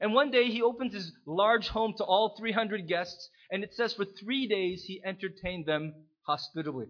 And 0.00 0.14
one 0.14 0.30
day 0.30 0.50
he 0.50 0.62
opens 0.62 0.94
his 0.94 1.12
large 1.26 1.68
home 1.68 1.94
to 1.98 2.04
all 2.04 2.36
300 2.36 2.88
guests, 2.88 3.28
and 3.52 3.62
it 3.62 3.74
says 3.74 3.92
for 3.92 4.06
three 4.06 4.48
days 4.48 4.82
he 4.84 5.02
entertained 5.04 5.66
them 5.66 5.94
hospitably. 6.26 6.86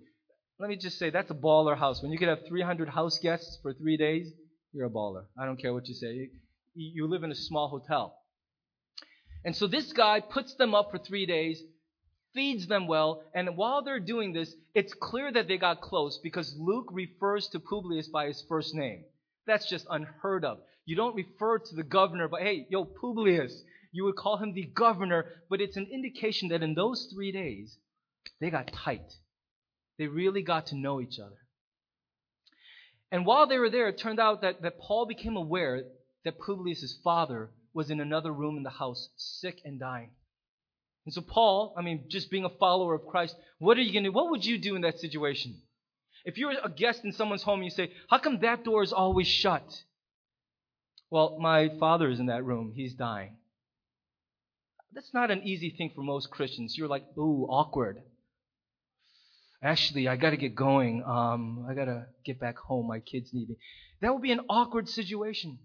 Let 0.60 0.68
me 0.68 0.76
just 0.76 0.96
say, 0.96 1.10
that's 1.10 1.30
a 1.30 1.34
baller 1.34 1.76
house. 1.76 2.00
When 2.00 2.12
you 2.12 2.18
could 2.18 2.28
have 2.28 2.46
300 2.46 2.88
house 2.88 3.18
guests 3.18 3.58
for 3.62 3.74
three 3.74 3.96
days, 3.96 4.32
you're 4.72 4.86
a 4.86 4.90
baller. 4.90 5.24
I 5.36 5.44
don't 5.44 5.60
care 5.60 5.74
what 5.74 5.88
you 5.88 5.94
say. 5.94 6.30
You 6.74 7.08
live 7.08 7.24
in 7.24 7.32
a 7.32 7.34
small 7.34 7.68
hotel. 7.68 8.16
And 9.44 9.56
so 9.56 9.66
this 9.66 9.92
guy 9.92 10.20
puts 10.20 10.54
them 10.54 10.72
up 10.72 10.92
for 10.92 10.98
three 10.98 11.26
days, 11.26 11.60
feeds 12.32 12.68
them 12.68 12.86
well, 12.86 13.24
and 13.34 13.56
while 13.56 13.82
they're 13.82 13.98
doing 13.98 14.32
this, 14.32 14.54
it's 14.72 14.94
clear 14.94 15.32
that 15.32 15.48
they 15.48 15.58
got 15.58 15.80
close 15.80 16.20
because 16.22 16.54
Luke 16.56 16.88
refers 16.92 17.48
to 17.48 17.58
Publius 17.58 18.06
by 18.08 18.28
his 18.28 18.44
first 18.48 18.72
name. 18.72 19.02
That's 19.48 19.68
just 19.68 19.86
unheard 19.90 20.44
of. 20.44 20.58
You 20.84 20.94
don't 20.94 21.16
refer 21.16 21.58
to 21.58 21.74
the 21.74 21.82
governor, 21.82 22.28
but 22.28 22.42
hey, 22.42 22.68
yo, 22.70 22.84
Publius. 22.84 23.52
You 23.92 24.04
would 24.04 24.16
call 24.16 24.38
him 24.38 24.54
the 24.54 24.64
governor, 24.64 25.26
but 25.48 25.60
it's 25.60 25.76
an 25.76 25.88
indication 25.92 26.48
that 26.48 26.62
in 26.62 26.74
those 26.74 27.08
three 27.12 27.30
days, 27.30 27.76
they 28.40 28.50
got 28.50 28.72
tight. 28.72 29.12
They 29.98 30.06
really 30.06 30.42
got 30.42 30.66
to 30.68 30.76
know 30.76 31.00
each 31.00 31.18
other. 31.18 31.36
And 33.10 33.26
while 33.26 33.46
they 33.46 33.58
were 33.58 33.68
there, 33.68 33.88
it 33.88 33.98
turned 33.98 34.18
out 34.18 34.40
that, 34.40 34.62
that 34.62 34.80
Paul 34.80 35.04
became 35.04 35.36
aware 35.36 35.84
that 36.24 36.38
Publius' 36.38 36.98
father 37.04 37.50
was 37.74 37.90
in 37.90 38.00
another 38.00 38.32
room 38.32 38.56
in 38.56 38.62
the 38.62 38.70
house, 38.70 39.10
sick 39.16 39.60
and 39.64 39.78
dying. 39.78 40.10
And 41.04 41.12
so 41.12 41.20
Paul, 41.20 41.74
I 41.76 41.82
mean, 41.82 42.04
just 42.08 42.30
being 42.30 42.44
a 42.44 42.48
follower 42.48 42.94
of 42.94 43.06
Christ, 43.06 43.36
what 43.58 43.76
are 43.76 43.82
you 43.82 43.92
going 43.92 44.04
to 44.04 44.10
What 44.10 44.30
would 44.30 44.44
you 44.44 44.58
do 44.58 44.76
in 44.76 44.82
that 44.82 45.00
situation? 45.00 45.60
If 46.24 46.38
you're 46.38 46.52
a 46.52 46.70
guest 46.70 47.04
in 47.04 47.12
someone's 47.12 47.42
home 47.42 47.60
and 47.60 47.64
you 47.64 47.70
say, 47.70 47.92
How 48.08 48.18
come 48.18 48.38
that 48.40 48.64
door 48.64 48.82
is 48.82 48.92
always 48.92 49.26
shut? 49.26 49.82
Well, 51.10 51.38
my 51.40 51.70
father 51.80 52.08
is 52.08 52.20
in 52.20 52.26
that 52.26 52.44
room. 52.44 52.72
He's 52.74 52.94
dying. 52.94 53.36
That's 54.94 55.12
not 55.14 55.30
an 55.30 55.42
easy 55.42 55.70
thing 55.76 55.92
for 55.94 56.02
most 56.02 56.30
Christians. 56.30 56.76
You're 56.76 56.88
like, 56.88 57.04
ooh, 57.16 57.46
awkward. 57.48 58.02
Actually, 59.62 60.08
I 60.08 60.16
got 60.16 60.30
to 60.30 60.36
get 60.36 60.54
going. 60.54 61.02
Um, 61.04 61.66
I 61.68 61.74
got 61.74 61.84
to 61.86 62.06
get 62.24 62.40
back 62.40 62.58
home. 62.58 62.88
My 62.88 62.98
kids 62.98 63.30
need 63.32 63.48
me. 63.48 63.56
That 64.00 64.12
would 64.12 64.22
be 64.22 64.32
an 64.32 64.40
awkward 64.50 64.88
situation. 64.88 65.58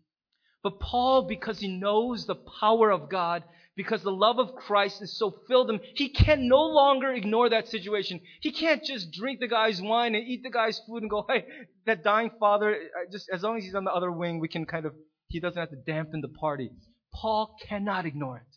But 0.64 0.80
Paul, 0.80 1.28
because 1.28 1.60
he 1.60 1.80
knows 1.80 2.26
the 2.26 2.36
power 2.36 2.92
of 2.92 3.10
God, 3.10 3.44
because 3.76 4.02
the 4.02 4.12
love 4.12 4.40
of 4.40 4.56
Christ 4.56 5.00
has 5.00 5.18
so 5.18 5.40
filled 5.48 5.70
him, 5.70 5.80
he 5.96 6.10
can 6.10 6.48
no 6.48 6.62
longer 6.62 7.12
ignore 7.14 7.50
that 7.50 7.68
situation. 7.68 8.20
He 8.42 8.52
can't 8.52 8.84
just 8.84 9.12
drink 9.12 9.40
the 9.40 9.48
guy's 9.48 9.82
wine 9.82 10.16
and 10.16 10.28
eat 10.28 10.42
the 10.44 10.50
guy's 10.50 10.80
food 10.88 11.04
and 11.04 11.10
go, 11.10 11.26
hey, 11.30 11.46
that 11.86 12.04
dying 12.04 12.32
father, 12.40 12.78
just 13.12 13.30
as 13.32 13.44
long 13.44 13.58
as 13.58 13.64
he's 13.64 13.76
on 13.76 13.84
the 13.84 13.94
other 13.94 14.12
wing, 14.12 14.40
we 14.40 14.48
can 14.48 14.66
kind 14.66 14.86
of 14.86 14.94
he 15.28 15.40
doesn't 15.40 15.60
have 15.60 15.70
to 15.70 15.76
dampen 15.76 16.22
the 16.22 16.28
party. 16.28 16.72
Paul 17.14 17.56
cannot 17.68 18.06
ignore 18.06 18.38
it. 18.38 18.57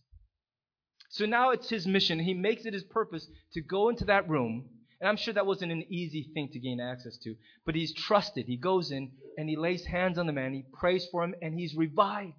So 1.10 1.26
now 1.26 1.50
it's 1.50 1.70
his 1.70 1.86
mission. 1.86 2.20
He 2.20 2.34
makes 2.34 2.66
it 2.66 2.74
his 2.74 2.84
purpose 2.84 3.28
to 3.54 3.62
go 3.62 3.90
into 3.90 4.06
that 4.06 4.28
room 4.28 4.70
And 5.00 5.08
I'm 5.08 5.16
sure 5.16 5.34
that 5.34 5.46
wasn't 5.46 5.72
an 5.72 5.84
easy 5.92 6.30
thing 6.34 6.50
to 6.52 6.60
gain 6.60 6.80
access 6.80 7.16
to. 7.18 7.36
But 7.66 7.74
he's 7.74 7.94
trusted. 7.94 8.46
He 8.46 8.56
goes 8.56 8.90
in 8.90 9.12
and 9.38 9.48
he 9.48 9.56
lays 9.56 9.84
hands 9.86 10.18
on 10.18 10.26
the 10.26 10.32
man. 10.32 10.54
He 10.54 10.64
prays 10.74 11.06
for 11.10 11.24
him 11.24 11.34
and 11.42 11.54
he's 11.54 11.74
revived. 11.74 12.34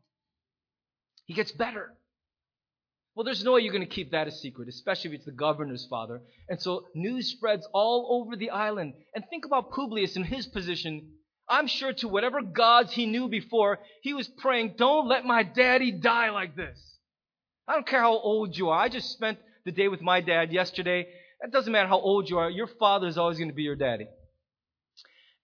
He 1.26 1.34
gets 1.34 1.52
better. 1.52 1.94
Well, 3.16 3.26
there's 3.26 3.44
no 3.44 3.54
way 3.54 3.62
you're 3.62 3.74
going 3.74 3.88
to 3.88 3.94
keep 3.96 4.12
that 4.12 4.28
a 4.28 4.32
secret, 4.32 4.70
especially 4.70 5.12
if 5.12 5.16
it's 5.18 5.26
the 5.26 5.32
governor's 5.34 5.86
father. 5.88 6.22
And 6.50 6.62
so 6.62 6.88
news 6.96 7.32
spreads 7.32 7.68
all 7.74 8.22
over 8.22 8.36
the 8.38 8.52
island. 8.52 8.94
And 9.16 9.26
think 9.30 9.46
about 9.46 9.72
Publius 9.72 10.16
in 10.16 10.24
his 10.24 10.48
position. 10.48 11.12
I'm 11.50 11.68
sure 11.68 11.94
to 11.94 12.08
whatever 12.08 12.42
gods 12.42 12.94
he 12.94 13.06
knew 13.08 13.28
before, 13.28 13.80
he 14.02 14.14
was 14.14 14.28
praying, 14.28 14.76
don't 14.78 15.08
let 15.08 15.26
my 15.26 15.44
daddy 15.44 15.92
die 15.92 16.30
like 16.30 16.56
this. 16.56 16.91
I 17.72 17.76
don't 17.76 17.88
care 17.88 18.02
how 18.02 18.18
old 18.18 18.58
you 18.58 18.68
are. 18.68 18.78
I 18.78 18.90
just 18.90 19.14
spent 19.14 19.38
the 19.64 19.72
day 19.72 19.88
with 19.88 20.02
my 20.02 20.20
dad 20.20 20.52
yesterday. 20.52 21.08
It 21.40 21.52
doesn't 21.54 21.72
matter 21.72 21.88
how 21.88 22.02
old 22.02 22.30
you 22.30 22.38
are. 22.38 22.50
Your 22.50 22.68
father 22.68 23.08
is 23.08 23.18
always 23.18 23.38
going 23.38 23.48
to 23.48 23.56
be 23.56 23.64
your 23.64 23.78
daddy. 23.78 24.08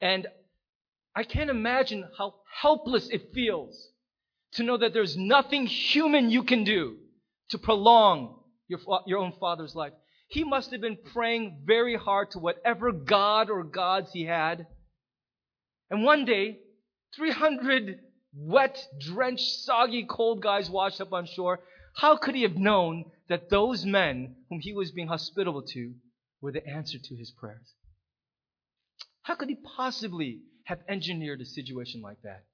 And 0.01 0.27
I 1.15 1.23
can't 1.23 1.49
imagine 1.49 2.03
how 2.17 2.35
helpless 2.61 3.07
it 3.07 3.29
feels 3.33 3.91
to 4.55 4.63
know 4.63 4.75
that 4.75 4.91
there's 4.91 5.15
nothing 5.15 5.67
human 5.67 6.29
you 6.29 6.43
can 6.43 6.65
do 6.65 6.97
to 7.51 7.57
prolong 7.57 8.41
your, 8.67 8.79
your 9.05 9.19
own 9.19 9.31
father's 9.39 9.73
life. 9.73 9.93
He 10.27 10.43
must 10.43 10.71
have 10.71 10.81
been 10.81 10.97
praying 11.13 11.61
very 11.65 11.95
hard 11.95 12.31
to 12.31 12.39
whatever 12.39 12.91
god 12.91 13.49
or 13.49 13.63
gods 13.63 14.11
he 14.11 14.25
had. 14.25 14.67
And 15.89 16.03
one 16.03 16.25
day, 16.25 16.59
300 17.15 17.99
wet, 18.35 18.85
drenched, 18.99 19.63
soggy, 19.63 20.05
cold 20.09 20.41
guys 20.41 20.69
washed 20.69 20.99
up 20.99 21.13
on 21.13 21.25
shore. 21.25 21.61
How 21.97 22.15
could 22.15 22.36
he 22.36 22.43
have 22.43 22.57
known 22.57 23.05
that 23.27 23.49
those 23.49 23.83
men 23.83 24.36
whom 24.49 24.60
he 24.60 24.71
was 24.71 24.91
being 24.91 25.07
hospitable 25.07 25.63
to 25.63 25.95
were 26.41 26.51
the 26.51 26.65
answer 26.65 26.99
to 26.99 27.15
his 27.15 27.31
prayers? 27.31 27.73
How 29.23 29.33
could 29.33 29.49
he 29.49 29.57
possibly 29.75 30.41
have 30.65 30.79
engineered 30.88 31.41
a 31.41 31.45
situation 31.45 32.01
like 32.03 32.21
that? 32.23 32.45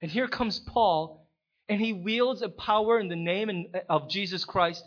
And 0.00 0.10
here 0.10 0.28
comes 0.28 0.60
Paul 0.60 1.28
and 1.68 1.78
he 1.78 1.92
wields 1.92 2.40
a 2.40 2.48
power 2.48 2.98
in 2.98 3.08
the 3.08 3.16
name 3.16 3.66
uh, 3.74 3.80
of 3.90 4.08
Jesus 4.08 4.46
Christ 4.46 4.82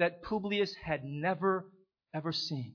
that 0.00 0.22
Publius 0.24 0.74
had 0.84 1.04
never, 1.04 1.70
ever 2.12 2.32
seen. 2.32 2.74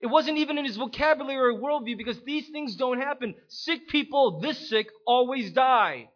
It 0.00 0.06
wasn't 0.06 0.38
even 0.38 0.58
in 0.58 0.66
his 0.66 0.76
vocabulary 0.76 1.52
or 1.52 1.60
worldview 1.60 1.96
because 1.96 2.20
these 2.24 2.48
things 2.50 2.76
don't 2.76 3.00
happen. 3.00 3.34
Sick 3.48 3.88
people, 3.88 4.38
this 4.38 4.68
sick, 4.68 4.86
always 5.04 5.50
die. 5.50 6.10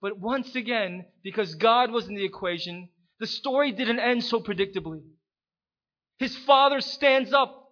But 0.00 0.18
once 0.18 0.54
again, 0.54 1.06
because 1.22 1.54
God 1.54 1.90
was 1.90 2.08
in 2.08 2.14
the 2.14 2.24
equation, 2.24 2.88
the 3.18 3.26
story 3.26 3.72
didn't 3.72 4.00
end 4.00 4.24
so 4.24 4.40
predictably. 4.40 5.02
His 6.18 6.36
father 6.36 6.80
stands 6.80 7.32
up, 7.32 7.70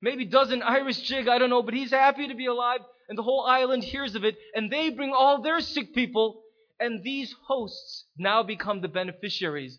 maybe 0.00 0.24
does 0.24 0.50
an 0.50 0.62
Irish 0.62 1.00
jig, 1.02 1.28
I 1.28 1.38
don't 1.38 1.50
know, 1.50 1.62
but 1.62 1.74
he's 1.74 1.90
happy 1.90 2.28
to 2.28 2.34
be 2.34 2.46
alive, 2.46 2.80
and 3.08 3.18
the 3.18 3.22
whole 3.22 3.44
island 3.46 3.84
hears 3.84 4.14
of 4.14 4.24
it, 4.24 4.36
and 4.54 4.70
they 4.70 4.90
bring 4.90 5.12
all 5.12 5.42
their 5.42 5.60
sick 5.60 5.94
people 5.94 6.42
and 6.80 7.04
these 7.04 7.34
hosts 7.46 8.06
now 8.16 8.42
become 8.42 8.80
the 8.80 8.88
beneficiaries 8.88 9.78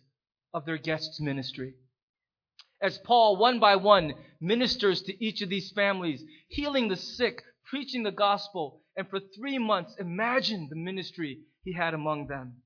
of 0.53 0.65
their 0.65 0.77
guest's 0.77 1.19
ministry. 1.19 1.73
As 2.79 2.99
Paul, 2.99 3.37
one 3.37 3.59
by 3.59 3.75
one, 3.75 4.13
ministers 4.39 5.01
to 5.03 5.25
each 5.25 5.41
of 5.41 5.49
these 5.49 5.71
families, 5.71 6.23
healing 6.47 6.87
the 6.87 6.95
sick, 6.95 7.43
preaching 7.71 8.03
the 8.03 8.11
gospel, 8.11 8.81
and 8.97 9.09
for 9.09 9.19
three 9.19 9.57
months, 9.57 9.95
imagine 9.97 10.67
the 10.69 10.75
ministry 10.75 11.39
he 11.63 11.73
had 11.73 11.93
among 11.93 12.27
them. 12.27 12.57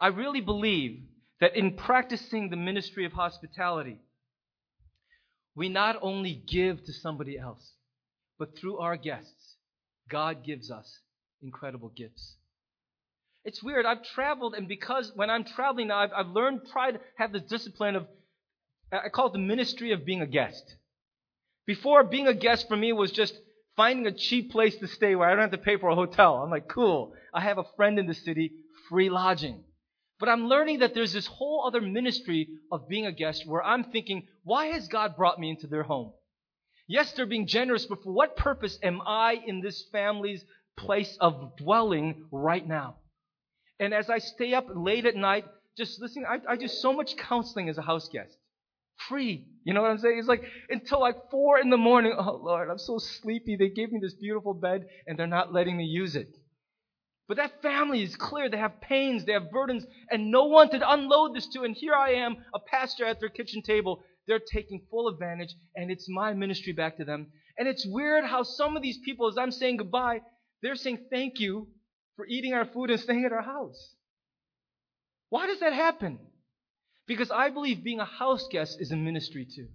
I 0.00 0.08
really 0.08 0.40
believe 0.40 1.02
that 1.40 1.54
in 1.54 1.76
practicing 1.76 2.48
the 2.48 2.56
ministry 2.56 3.04
of 3.04 3.12
hospitality, 3.12 3.98
we 5.54 5.68
not 5.68 5.96
only 6.00 6.42
give 6.48 6.82
to 6.84 6.92
somebody 6.94 7.38
else, 7.38 7.72
but 8.38 8.56
through 8.56 8.78
our 8.78 8.96
guests, 8.96 9.56
God 10.10 10.42
gives 10.42 10.70
us 10.70 11.00
incredible 11.42 11.92
gifts. 11.94 12.36
It's 13.44 13.62
weird. 13.62 13.84
I've 13.84 14.02
traveled, 14.02 14.54
and 14.54 14.66
because 14.66 15.12
when 15.14 15.28
I'm 15.28 15.44
traveling 15.44 15.88
now, 15.88 15.98
I've, 15.98 16.12
I've 16.16 16.32
learned, 16.32 16.62
try 16.72 16.90
to 16.90 17.00
have 17.18 17.32
the 17.32 17.40
discipline 17.40 17.96
of, 17.96 18.06
I 18.90 19.10
call 19.10 19.28
it 19.28 19.34
the 19.34 19.38
ministry 19.38 19.92
of 19.92 20.06
being 20.06 20.22
a 20.22 20.26
guest. 20.26 20.76
Before, 21.66 22.04
being 22.04 22.28
a 22.28 22.34
guest 22.34 22.68
for 22.68 22.76
me 22.76 22.92
was 22.92 23.10
just 23.10 23.34
finding 23.76 24.06
a 24.06 24.12
cheap 24.12 24.52
place 24.52 24.76
to 24.76 24.86
stay 24.86 25.14
where 25.14 25.28
I 25.28 25.32
don't 25.32 25.40
have 25.40 25.50
to 25.50 25.58
pay 25.58 25.76
for 25.76 25.88
a 25.88 25.94
hotel. 25.94 26.36
I'm 26.36 26.50
like, 26.50 26.68
cool. 26.68 27.14
I 27.34 27.40
have 27.40 27.58
a 27.58 27.66
friend 27.76 27.98
in 27.98 28.06
the 28.06 28.14
city, 28.14 28.52
free 28.88 29.10
lodging. 29.10 29.64
But 30.18 30.30
I'm 30.30 30.46
learning 30.46 30.78
that 30.78 30.94
there's 30.94 31.12
this 31.12 31.26
whole 31.26 31.64
other 31.66 31.82
ministry 31.82 32.48
of 32.72 32.88
being 32.88 33.04
a 33.04 33.12
guest 33.12 33.46
where 33.46 33.62
I'm 33.62 33.84
thinking, 33.84 34.26
why 34.44 34.66
has 34.66 34.88
God 34.88 35.16
brought 35.16 35.38
me 35.38 35.50
into 35.50 35.66
their 35.66 35.82
home? 35.82 36.12
Yes, 36.88 37.12
they're 37.12 37.26
being 37.26 37.46
generous, 37.46 37.84
but 37.84 38.02
for 38.02 38.12
what 38.12 38.36
purpose 38.36 38.78
am 38.82 39.02
I 39.04 39.42
in 39.46 39.60
this 39.60 39.84
family's 39.92 40.44
place 40.76 41.18
of 41.20 41.56
dwelling 41.56 42.26
right 42.30 42.66
now? 42.66 42.96
And 43.78 43.92
as 43.92 44.08
I 44.08 44.18
stay 44.18 44.54
up 44.54 44.68
late 44.72 45.04
at 45.04 45.16
night, 45.16 45.44
just 45.76 46.00
listening, 46.00 46.24
I, 46.26 46.38
I 46.48 46.56
do 46.56 46.68
so 46.68 46.92
much 46.92 47.16
counseling 47.16 47.68
as 47.68 47.76
a 47.76 47.82
house 47.82 48.08
guest. 48.08 48.36
Free. 49.08 49.44
You 49.64 49.74
know 49.74 49.82
what 49.82 49.90
I'm 49.90 49.98
saying? 49.98 50.18
It's 50.18 50.28
like 50.28 50.42
until 50.70 51.00
like 51.00 51.16
four 51.30 51.58
in 51.58 51.70
the 51.70 51.76
morning. 51.76 52.14
Oh 52.18 52.40
Lord, 52.42 52.70
I'm 52.70 52.78
so 52.78 52.98
sleepy. 52.98 53.56
They 53.56 53.68
gave 53.68 53.92
me 53.92 54.00
this 54.02 54.14
beautiful 54.14 54.54
bed 54.54 54.84
and 55.06 55.18
they're 55.18 55.26
not 55.26 55.52
letting 55.52 55.76
me 55.76 55.84
use 55.84 56.16
it. 56.16 56.28
But 57.28 57.38
that 57.38 57.62
family 57.62 58.02
is 58.02 58.16
clear. 58.16 58.48
They 58.48 58.58
have 58.58 58.80
pains, 58.80 59.24
they 59.24 59.32
have 59.32 59.50
burdens, 59.50 59.86
and 60.10 60.30
no 60.30 60.44
one 60.44 60.68
to 60.70 60.90
unload 60.90 61.34
this 61.34 61.48
to. 61.48 61.64
And 61.64 61.74
here 61.76 61.94
I 61.94 62.12
am, 62.12 62.36
a 62.54 62.60
pastor 62.60 63.04
at 63.06 63.20
their 63.20 63.30
kitchen 63.30 63.62
table. 63.62 64.00
They're 64.26 64.40
taking 64.40 64.82
full 64.90 65.08
advantage, 65.08 65.54
and 65.74 65.90
it's 65.90 66.08
my 66.08 66.34
ministry 66.34 66.72
back 66.72 66.96
to 66.98 67.04
them. 67.04 67.28
And 67.58 67.68
it's 67.68 67.86
weird 67.86 68.24
how 68.24 68.42
some 68.44 68.76
of 68.76 68.82
these 68.82 68.98
people, 68.98 69.28
as 69.28 69.38
I'm 69.38 69.52
saying 69.52 69.78
goodbye, 69.78 70.22
they're 70.62 70.76
saying 70.76 71.00
thank 71.10 71.40
you 71.40 71.68
for 72.16 72.26
eating 72.26 72.54
our 72.54 72.66
food 72.66 72.90
and 72.90 73.00
staying 73.00 73.24
at 73.24 73.32
our 73.32 73.42
house. 73.42 73.94
Why 75.30 75.46
does 75.46 75.60
that 75.60 75.72
happen? 75.72 76.20
Because 77.06 77.30
I 77.30 77.50
believe 77.50 77.84
being 77.84 78.00
a 78.00 78.04
house 78.04 78.48
guest 78.50 78.78
is 78.80 78.90
a 78.90 78.96
ministry 78.96 79.46
too. 79.46 79.68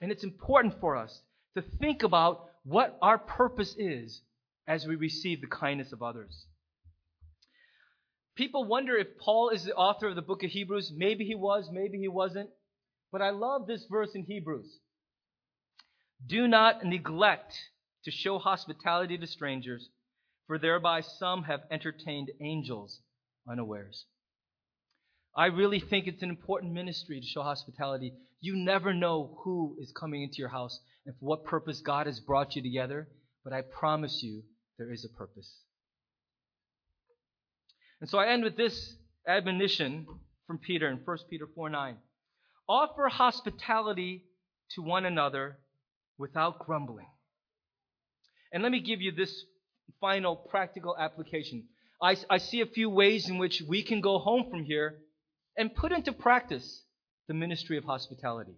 And 0.00 0.10
it's 0.10 0.24
important 0.24 0.80
for 0.80 0.96
us 0.96 1.20
to 1.54 1.62
think 1.62 2.02
about 2.02 2.46
what 2.64 2.96
our 3.02 3.18
purpose 3.18 3.74
is 3.78 4.22
as 4.66 4.86
we 4.86 4.96
receive 4.96 5.40
the 5.40 5.46
kindness 5.46 5.92
of 5.92 6.02
others. 6.02 6.46
People 8.36 8.64
wonder 8.64 8.96
if 8.96 9.18
Paul 9.18 9.50
is 9.50 9.64
the 9.64 9.74
author 9.74 10.06
of 10.08 10.14
the 10.14 10.22
book 10.22 10.44
of 10.44 10.50
Hebrews. 10.50 10.92
Maybe 10.94 11.24
he 11.24 11.34
was, 11.34 11.68
maybe 11.72 11.98
he 11.98 12.08
wasn't. 12.08 12.50
But 13.10 13.22
I 13.22 13.30
love 13.30 13.66
this 13.66 13.86
verse 13.90 14.14
in 14.14 14.22
Hebrews. 14.22 14.78
Do 16.24 16.46
not 16.46 16.84
neglect 16.84 17.54
to 18.04 18.10
show 18.10 18.38
hospitality 18.38 19.18
to 19.18 19.26
strangers, 19.26 19.88
for 20.46 20.58
thereby 20.58 21.00
some 21.00 21.44
have 21.44 21.62
entertained 21.70 22.30
angels 22.40 23.00
unawares. 23.50 24.04
I 25.38 25.46
really 25.46 25.78
think 25.78 26.08
it's 26.08 26.24
an 26.24 26.30
important 26.30 26.72
ministry 26.72 27.20
to 27.20 27.26
show 27.26 27.42
hospitality. 27.42 28.12
You 28.40 28.56
never 28.56 28.92
know 28.92 29.38
who 29.44 29.76
is 29.80 29.92
coming 29.92 30.24
into 30.24 30.38
your 30.38 30.48
house 30.48 30.80
and 31.06 31.14
for 31.14 31.26
what 31.26 31.44
purpose 31.44 31.80
God 31.80 32.06
has 32.06 32.18
brought 32.18 32.56
you 32.56 32.62
together, 32.62 33.06
but 33.44 33.52
I 33.52 33.62
promise 33.62 34.20
you 34.20 34.42
there 34.78 34.92
is 34.92 35.04
a 35.04 35.16
purpose. 35.16 35.48
And 38.00 38.10
so 38.10 38.18
I 38.18 38.32
end 38.32 38.42
with 38.42 38.56
this 38.56 38.96
admonition 39.28 40.08
from 40.48 40.58
Peter 40.58 40.88
in 40.88 40.96
1 41.04 41.18
Peter 41.30 41.46
4 41.54 41.70
9. 41.70 41.96
Offer 42.68 43.08
hospitality 43.08 44.24
to 44.72 44.82
one 44.82 45.06
another 45.06 45.58
without 46.18 46.58
grumbling. 46.58 47.06
And 48.52 48.64
let 48.64 48.72
me 48.72 48.80
give 48.80 49.00
you 49.00 49.12
this 49.12 49.44
final 50.00 50.34
practical 50.34 50.96
application. 50.98 51.68
I, 52.02 52.16
I 52.28 52.38
see 52.38 52.60
a 52.60 52.66
few 52.66 52.90
ways 52.90 53.28
in 53.28 53.38
which 53.38 53.62
we 53.68 53.84
can 53.84 54.00
go 54.00 54.18
home 54.18 54.50
from 54.50 54.64
here 54.64 54.98
and 55.58 55.74
put 55.74 55.92
into 55.92 56.12
practice 56.12 56.84
the 57.26 57.34
ministry 57.34 57.76
of 57.76 57.84
hospitality. 57.84 58.54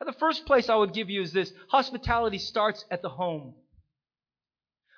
Now, 0.00 0.10
the 0.10 0.18
first 0.18 0.44
place 0.44 0.68
I 0.68 0.74
would 0.74 0.92
give 0.92 1.08
you 1.08 1.22
is 1.22 1.32
this 1.32 1.52
hospitality 1.68 2.38
starts 2.38 2.84
at 2.90 3.00
the 3.00 3.08
home. 3.08 3.54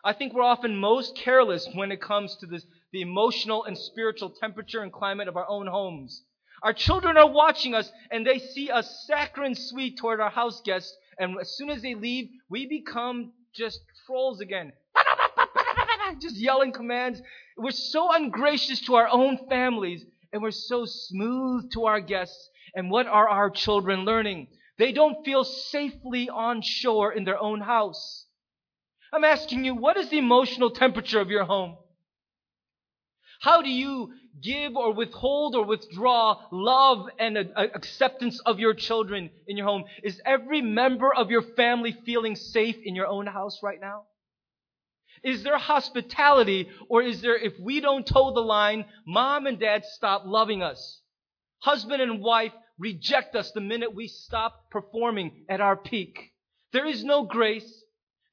I 0.05 0.15
think 0.15 0.33
we're 0.33 0.43
often 0.43 0.77
most 0.77 1.17
careless 1.17 1.69
when 1.75 1.93
it 1.93 2.01
comes 2.01 2.35
to 2.37 2.47
this, 2.47 2.65
the 2.93 3.03
emotional 3.03 3.65
and 3.65 3.79
spiritual 3.79 4.31
temperature 4.31 4.83
and 4.83 4.93
climate 4.93 5.29
of 5.29 5.37
our 5.37 5.49
own 5.49 5.67
homes. 5.69 6.25
Our 6.63 6.73
children 6.73 7.17
are 7.17 7.31
watching 7.31 7.75
us 7.75 7.93
and 8.11 8.27
they 8.27 8.39
see 8.39 8.71
us 8.71 9.05
saccharine 9.07 9.55
sweet 9.55 9.99
toward 9.99 10.21
our 10.21 10.31
house 10.31 10.61
guests, 10.65 10.97
and 11.19 11.37
as 11.41 11.57
soon 11.57 11.71
as 11.71 11.83
they 11.83 11.95
leave, 11.95 12.31
we 12.49 12.67
become 12.67 13.33
just 13.55 13.81
trolls 14.07 14.41
again 14.41 14.73
just 16.21 16.37
yelling 16.37 16.73
commands. 16.73 17.21
We're 17.57 17.71
so 17.71 18.13
ungracious 18.13 18.81
to 18.83 18.95
our 18.95 19.09
own 19.09 19.39
families, 19.49 20.05
and 20.33 20.43
we're 20.43 20.51
so 20.51 20.85
smooth 20.85 21.71
to 21.73 21.87
our 21.87 22.01
guests. 22.01 22.51
And 22.75 22.91
what 22.91 23.07
are 23.07 23.29
our 23.29 23.51
children 23.51 24.05
learning? 24.05 24.49
They 24.79 24.93
don't 24.93 25.25
feel 25.25 25.45
safely 25.45 26.29
on 26.31 26.63
shore 26.63 27.13
in 27.13 27.25
their 27.25 27.39
own 27.39 27.61
house. 27.61 28.27
I'm 29.13 29.25
asking 29.25 29.65
you, 29.65 29.75
what 29.75 29.97
is 29.97 30.09
the 30.09 30.19
emotional 30.19 30.71
temperature 30.71 31.21
of 31.21 31.29
your 31.29 31.45
home? 31.45 31.77
How 33.43 33.61
do 33.61 33.69
you 33.69 34.15
give 34.41 34.77
or 34.77 34.93
withhold 34.93 35.57
or 35.57 35.65
withdraw 35.65 36.41
love 36.53 37.09
and 37.19 37.37
acceptance 37.57 38.41
of 38.47 38.61
your 38.61 38.73
children 38.73 39.31
in 39.47 39.57
your 39.57 39.67
home? 39.67 39.85
Is 40.03 40.23
every 40.25 40.63
member 40.63 41.13
of 41.13 41.31
your 41.31 41.43
family 41.43 41.93
feeling 42.07 42.37
safe 42.37 42.77
in 42.85 42.95
your 42.95 43.09
own 43.09 43.27
house 43.27 43.61
right 43.63 43.81
now? 43.81 44.05
Is 45.23 45.43
there 45.43 45.59
hospitality 45.59 46.69
or 46.89 47.03
is 47.03 47.21
there, 47.21 47.37
if 47.37 47.59
we 47.61 47.81
don't 47.81 48.07
toe 48.07 48.33
the 48.33 48.41
line, 48.41 48.85
mom 49.07 49.47
and 49.47 49.59
dad 49.59 49.85
stop 49.85 50.25
loving 50.27 50.63
us? 50.63 51.01
Husband 51.61 52.03
and 52.03 52.21
wife 52.21 52.53
reject 52.79 53.37
us 53.37 53.53
the 53.53 53.61
minute 53.61 53.95
we 53.95 54.09
stop 54.09 54.71
performing 54.71 55.45
at 55.49 55.61
our 55.61 55.77
peak. 55.77 56.33
There 56.73 56.87
is 56.87 57.05
no 57.05 57.25
grace. 57.25 57.85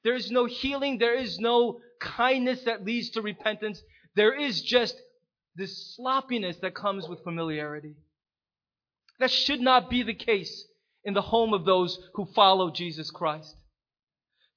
There 0.04 0.16
is 0.16 0.32
no 0.32 0.46
healing. 0.46 0.98
There 0.98 1.16
is 1.16 1.40
no 1.40 1.82
kindness 2.00 2.64
that 2.64 2.86
leads 2.86 3.12
to 3.12 3.22
repentance. 3.22 3.82
There 4.16 4.34
is 4.34 4.62
just 4.62 4.96
this 5.56 5.96
sloppiness 5.96 6.58
that 6.62 6.74
comes 6.74 7.08
with 7.08 7.24
familiarity. 7.24 7.96
That 9.20 9.30
should 9.30 9.60
not 9.60 9.90
be 9.90 10.04
the 10.04 10.14
case 10.14 10.66
in 11.04 11.14
the 11.14 11.22
home 11.22 11.54
of 11.54 11.66
those 11.66 12.00
who 12.16 12.26
follow 12.34 12.72
Jesus 12.72 13.12
Christ. 13.12 13.56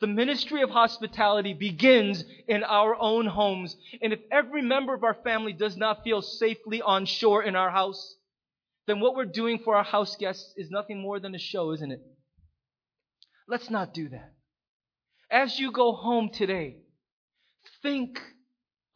The 0.03 0.09
ministry 0.09 0.63
of 0.63 0.71
hospitality 0.71 1.55
begins 1.55 2.25
in 2.49 2.65
our 2.65 3.01
own 3.01 3.25
homes. 3.25 3.77
And 4.03 4.13
if 4.13 4.19
every 4.33 4.61
member 4.61 4.95
of 4.95 5.05
our 5.05 5.15
family 5.15 5.53
does 5.53 5.77
not 5.77 6.03
feel 6.03 6.23
safely 6.23 6.83
on 6.83 7.07
shore 7.07 7.45
in 7.45 7.55
our 7.55 7.71
house, 7.71 8.17
then 8.89 8.99
what 8.99 9.15
we're 9.15 9.27
doing 9.27 9.61
for 9.61 9.77
our 9.77 9.85
house 9.85 10.17
guests 10.17 10.55
is 10.57 10.73
nothing 10.73 11.01
more 11.01 11.21
than 11.21 11.37
a 11.37 11.39
show, 11.39 11.71
isn't 11.71 11.93
it? 11.93 12.03
Let's 13.47 13.71
not 13.71 13.95
do 13.95 14.09
that. 14.09 14.33
As 15.31 15.61
you 15.61 15.71
go 15.71 15.93
home 15.93 16.31
today, 16.31 16.79
think 17.81 18.21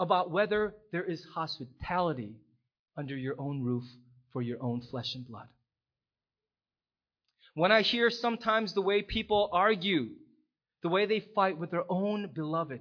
about 0.00 0.32
whether 0.32 0.74
there 0.90 1.04
is 1.04 1.24
hospitality 1.36 2.34
under 2.96 3.16
your 3.16 3.36
own 3.38 3.62
roof 3.62 3.84
for 4.32 4.42
your 4.42 4.60
own 4.60 4.80
flesh 4.80 5.14
and 5.14 5.24
blood. 5.24 5.46
When 7.54 7.70
I 7.70 7.82
hear 7.82 8.10
sometimes 8.10 8.72
the 8.72 8.82
way 8.82 9.02
people 9.02 9.50
argue, 9.52 10.08
the 10.86 10.90
way 10.90 11.04
they 11.04 11.18
fight 11.34 11.58
with 11.58 11.72
their 11.72 11.82
own 11.90 12.30
beloved, 12.32 12.80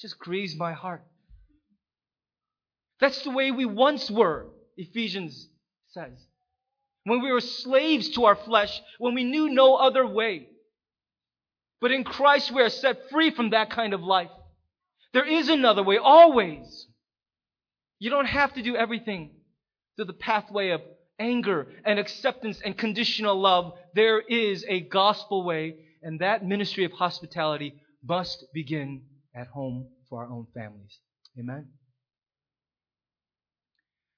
just 0.00 0.18
grieves 0.18 0.56
my 0.56 0.72
heart. 0.72 1.04
That's 2.98 3.22
the 3.22 3.30
way 3.30 3.52
we 3.52 3.64
once 3.64 4.10
were, 4.10 4.48
Ephesians 4.76 5.46
says. 5.90 6.18
When 7.04 7.22
we 7.22 7.30
were 7.30 7.40
slaves 7.40 8.08
to 8.16 8.24
our 8.24 8.34
flesh, 8.34 8.82
when 8.98 9.14
we 9.14 9.22
knew 9.22 9.48
no 9.50 9.76
other 9.76 10.04
way. 10.04 10.48
But 11.80 11.92
in 11.92 12.02
Christ 12.02 12.50
we 12.50 12.60
are 12.60 12.70
set 12.70 13.08
free 13.08 13.30
from 13.30 13.50
that 13.50 13.70
kind 13.70 13.94
of 13.94 14.02
life. 14.02 14.32
There 15.12 15.24
is 15.24 15.48
another 15.48 15.84
way, 15.84 15.98
always. 15.98 16.88
You 18.00 18.10
don't 18.10 18.26
have 18.26 18.52
to 18.54 18.62
do 18.62 18.74
everything 18.74 19.30
through 19.94 20.06
the 20.06 20.12
pathway 20.12 20.70
of 20.70 20.80
anger 21.20 21.68
and 21.84 22.00
acceptance 22.00 22.60
and 22.64 22.76
conditional 22.76 23.40
love. 23.40 23.74
There 23.94 24.18
is 24.18 24.64
a 24.66 24.80
gospel 24.80 25.44
way, 25.44 25.76
and 26.04 26.20
that 26.20 26.44
ministry 26.44 26.84
of 26.84 26.92
hospitality 26.92 27.74
must 28.06 28.44
begin 28.52 29.02
at 29.34 29.48
home 29.48 29.88
for 30.08 30.22
our 30.22 30.30
own 30.30 30.46
families. 30.54 30.98
Amen? 31.38 31.66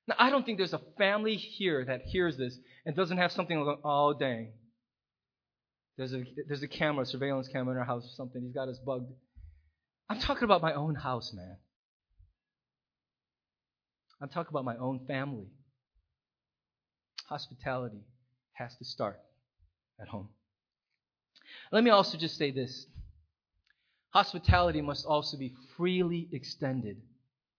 Now, 0.08 0.16
I 0.18 0.30
don't 0.30 0.44
think 0.44 0.58
there's 0.58 0.72
a 0.72 0.82
family 0.98 1.36
here 1.36 1.84
that 1.84 2.02
hears 2.02 2.36
this 2.36 2.58
and 2.84 2.94
doesn't 2.94 3.18
have 3.18 3.32
something 3.32 3.58
like, 3.58 3.78
oh, 3.84 4.12
dang. 4.12 4.52
There's 5.96 6.12
a, 6.12 6.24
there's 6.46 6.62
a 6.62 6.68
camera, 6.68 7.04
a 7.04 7.06
surveillance 7.06 7.48
camera 7.48 7.72
in 7.72 7.78
our 7.78 7.86
house 7.86 8.04
or 8.04 8.14
something. 8.14 8.42
He's 8.42 8.52
got 8.52 8.68
us 8.68 8.78
bugged. 8.84 9.10
I'm 10.10 10.20
talking 10.20 10.44
about 10.44 10.60
my 10.62 10.74
own 10.74 10.94
house, 10.94 11.32
man. 11.32 11.56
I'm 14.20 14.28
talking 14.28 14.50
about 14.50 14.64
my 14.64 14.76
own 14.76 15.06
family. 15.06 15.46
Hospitality 17.28 18.04
has 18.54 18.76
to 18.76 18.84
start 18.84 19.18
at 20.00 20.08
home. 20.08 20.28
Let 21.72 21.84
me 21.84 21.90
also 21.90 22.16
just 22.16 22.36
say 22.36 22.50
this 22.50 22.86
hospitality 24.10 24.80
must 24.80 25.04
also 25.04 25.36
be 25.36 25.54
freely 25.76 26.28
extended 26.32 26.96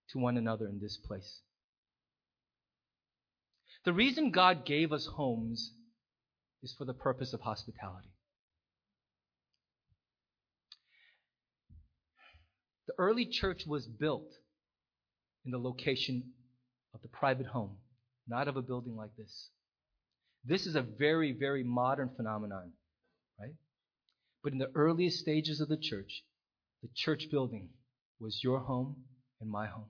to 0.10 0.20
one 0.20 0.38
another 0.38 0.68
in 0.68 0.80
this 0.80 0.98
place. 0.98 1.42
The 3.86 3.94
reason 3.94 4.32
God 4.32 4.66
gave 4.66 4.92
us 4.92 5.06
homes 5.06 5.74
is 6.64 6.74
for 6.78 6.86
the 6.86 6.94
purpose 6.94 7.34
of 7.34 7.42
hospitality. 7.42 8.10
The 12.88 12.94
early 12.98 13.26
church 13.26 13.66
was 13.68 13.86
built 13.86 14.32
in 15.46 15.52
the 15.52 15.58
location 15.58 16.32
of 16.94 17.02
the 17.02 17.08
private 17.10 17.48
home, 17.48 17.78
not 18.28 18.48
of 18.48 18.58
a 18.58 18.62
building 18.62 18.96
like 18.96 19.16
this. 19.18 19.50
This 20.44 20.66
is 20.66 20.76
a 20.76 20.82
very, 20.82 21.34
very 21.34 21.64
modern 21.64 22.10
phenomenon? 22.16 22.72
But 24.48 24.54
in 24.54 24.60
the 24.60 24.72
earliest 24.76 25.20
stages 25.20 25.60
of 25.60 25.68
the 25.68 25.76
church, 25.76 26.24
the 26.82 26.88
church 26.96 27.30
building 27.30 27.68
was 28.18 28.40
your 28.42 28.60
home 28.60 29.04
and 29.42 29.50
my 29.50 29.68
home. 29.68 29.90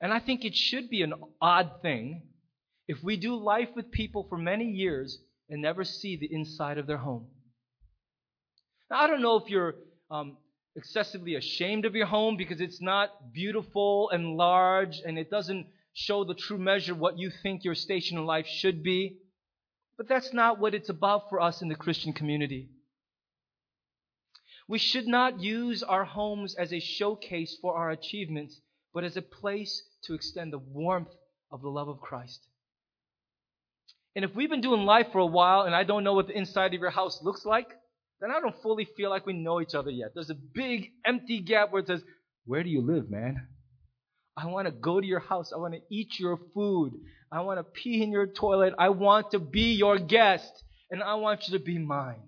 And 0.00 0.12
I 0.12 0.20
think 0.20 0.44
it 0.44 0.54
should 0.54 0.88
be 0.88 1.02
an 1.02 1.12
odd 1.40 1.82
thing 1.82 2.22
if 2.86 3.02
we 3.02 3.16
do 3.16 3.34
life 3.34 3.70
with 3.74 3.90
people 3.90 4.28
for 4.28 4.38
many 4.38 4.66
years 4.66 5.18
and 5.50 5.60
never 5.60 5.82
see 5.82 6.16
the 6.16 6.32
inside 6.32 6.78
of 6.78 6.86
their 6.86 6.98
home. 6.98 7.26
Now, 8.92 9.00
I 9.00 9.08
don't 9.08 9.22
know 9.22 9.38
if 9.38 9.50
you're 9.50 9.74
um, 10.08 10.36
excessively 10.76 11.34
ashamed 11.34 11.84
of 11.84 11.96
your 11.96 12.06
home 12.06 12.36
because 12.36 12.60
it's 12.60 12.80
not 12.80 13.32
beautiful 13.32 14.08
and 14.10 14.36
large 14.36 15.00
and 15.04 15.18
it 15.18 15.30
doesn't 15.30 15.66
show 15.94 16.22
the 16.22 16.34
true 16.34 16.58
measure 16.58 16.94
what 16.94 17.18
you 17.18 17.32
think 17.42 17.64
your 17.64 17.74
station 17.74 18.18
in 18.18 18.24
life 18.24 18.46
should 18.46 18.84
be. 18.84 19.18
But 19.96 20.06
that's 20.06 20.32
not 20.32 20.60
what 20.60 20.76
it's 20.76 20.90
about 20.90 21.28
for 21.28 21.40
us 21.40 21.60
in 21.60 21.68
the 21.68 21.74
Christian 21.74 22.12
community. 22.12 22.68
We 24.68 24.78
should 24.78 25.06
not 25.06 25.40
use 25.40 25.82
our 25.82 26.04
homes 26.04 26.54
as 26.56 26.72
a 26.72 26.80
showcase 26.80 27.56
for 27.60 27.76
our 27.76 27.90
achievements, 27.90 28.60
but 28.92 29.04
as 29.04 29.16
a 29.16 29.22
place 29.22 29.82
to 30.04 30.14
extend 30.14 30.52
the 30.52 30.58
warmth 30.58 31.14
of 31.52 31.62
the 31.62 31.68
love 31.68 31.88
of 31.88 32.00
Christ. 32.00 32.40
And 34.16 34.24
if 34.24 34.34
we've 34.34 34.50
been 34.50 34.62
doing 34.62 34.86
life 34.86 35.08
for 35.12 35.18
a 35.18 35.26
while 35.26 35.62
and 35.62 35.74
I 35.74 35.84
don't 35.84 36.02
know 36.02 36.14
what 36.14 36.26
the 36.26 36.36
inside 36.36 36.74
of 36.74 36.80
your 36.80 36.90
house 36.90 37.22
looks 37.22 37.44
like, 37.44 37.68
then 38.20 38.30
I 38.30 38.40
don't 38.40 38.60
fully 38.62 38.88
feel 38.96 39.10
like 39.10 39.26
we 39.26 39.34
know 39.34 39.60
each 39.60 39.74
other 39.74 39.90
yet. 39.90 40.12
There's 40.14 40.30
a 40.30 40.34
big 40.34 40.90
empty 41.04 41.40
gap 41.40 41.70
where 41.70 41.82
it 41.82 41.86
says, 41.86 42.02
Where 42.46 42.62
do 42.62 42.70
you 42.70 42.80
live, 42.80 43.10
man? 43.10 43.46
I 44.36 44.46
want 44.46 44.66
to 44.66 44.72
go 44.72 45.00
to 45.00 45.06
your 45.06 45.20
house. 45.20 45.52
I 45.52 45.58
want 45.58 45.74
to 45.74 45.80
eat 45.90 46.18
your 46.18 46.38
food. 46.54 46.92
I 47.30 47.40
want 47.42 47.58
to 47.58 47.64
pee 47.64 48.02
in 48.02 48.10
your 48.10 48.26
toilet. 48.26 48.74
I 48.78 48.88
want 48.90 49.32
to 49.32 49.38
be 49.38 49.74
your 49.74 49.98
guest. 49.98 50.64
And 50.90 51.02
I 51.02 51.14
want 51.14 51.48
you 51.48 51.58
to 51.58 51.64
be 51.64 51.78
mine. 51.78 52.22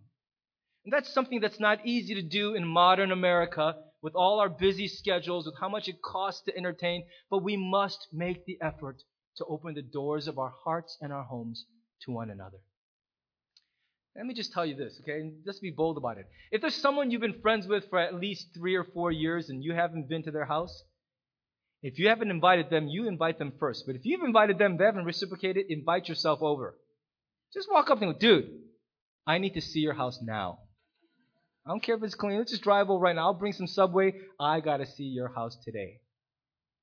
And 0.88 0.92
that's 0.94 1.12
something 1.12 1.40
that's 1.40 1.60
not 1.60 1.84
easy 1.84 2.14
to 2.14 2.22
do 2.22 2.54
in 2.54 2.66
modern 2.66 3.12
America 3.12 3.74
with 4.00 4.14
all 4.14 4.40
our 4.40 4.48
busy 4.48 4.88
schedules, 4.88 5.44
with 5.44 5.56
how 5.60 5.68
much 5.68 5.86
it 5.86 6.00
costs 6.00 6.40
to 6.46 6.56
entertain. 6.56 7.04
But 7.28 7.42
we 7.42 7.58
must 7.58 8.08
make 8.10 8.46
the 8.46 8.56
effort 8.62 9.02
to 9.36 9.44
open 9.44 9.74
the 9.74 9.82
doors 9.82 10.28
of 10.28 10.38
our 10.38 10.54
hearts 10.64 10.96
and 11.02 11.12
our 11.12 11.24
homes 11.24 11.66
to 12.06 12.10
one 12.10 12.30
another. 12.30 12.56
Let 14.16 14.24
me 14.24 14.32
just 14.32 14.54
tell 14.54 14.64
you 14.64 14.76
this, 14.76 14.98
okay? 15.02 15.20
And 15.20 15.44
just 15.44 15.60
be 15.60 15.70
bold 15.70 15.98
about 15.98 16.16
it. 16.16 16.24
If 16.50 16.62
there's 16.62 16.74
someone 16.74 17.10
you've 17.10 17.20
been 17.20 17.42
friends 17.42 17.66
with 17.66 17.84
for 17.90 17.98
at 17.98 18.14
least 18.14 18.54
three 18.56 18.74
or 18.74 18.84
four 18.84 19.12
years 19.12 19.50
and 19.50 19.62
you 19.62 19.74
haven't 19.74 20.08
been 20.08 20.22
to 20.22 20.30
their 20.30 20.46
house, 20.46 20.84
if 21.82 21.98
you 21.98 22.08
haven't 22.08 22.30
invited 22.30 22.70
them, 22.70 22.88
you 22.88 23.06
invite 23.06 23.38
them 23.38 23.52
first. 23.60 23.84
But 23.86 23.96
if 23.96 24.06
you've 24.06 24.24
invited 24.24 24.56
them, 24.56 24.78
they 24.78 24.86
haven't 24.86 25.04
reciprocated, 25.04 25.66
invite 25.68 26.08
yourself 26.08 26.38
over. 26.40 26.76
Just 27.52 27.70
walk 27.70 27.90
up 27.90 28.00
and 28.00 28.14
go, 28.14 28.18
dude, 28.18 28.48
I 29.26 29.36
need 29.36 29.52
to 29.52 29.60
see 29.60 29.80
your 29.80 29.92
house 29.92 30.18
now. 30.22 30.60
I 31.66 31.70
don't 31.70 31.82
care 31.82 31.96
if 31.96 32.02
it's 32.02 32.14
clean. 32.14 32.38
Let's 32.38 32.50
just 32.50 32.62
drive 32.62 32.88
over 32.88 33.00
right 33.00 33.14
now. 33.14 33.26
I'll 33.26 33.34
bring 33.34 33.52
some 33.52 33.66
Subway. 33.66 34.14
I 34.40 34.60
got 34.60 34.78
to 34.78 34.86
see 34.86 35.04
your 35.04 35.28
house 35.28 35.56
today. 35.64 36.00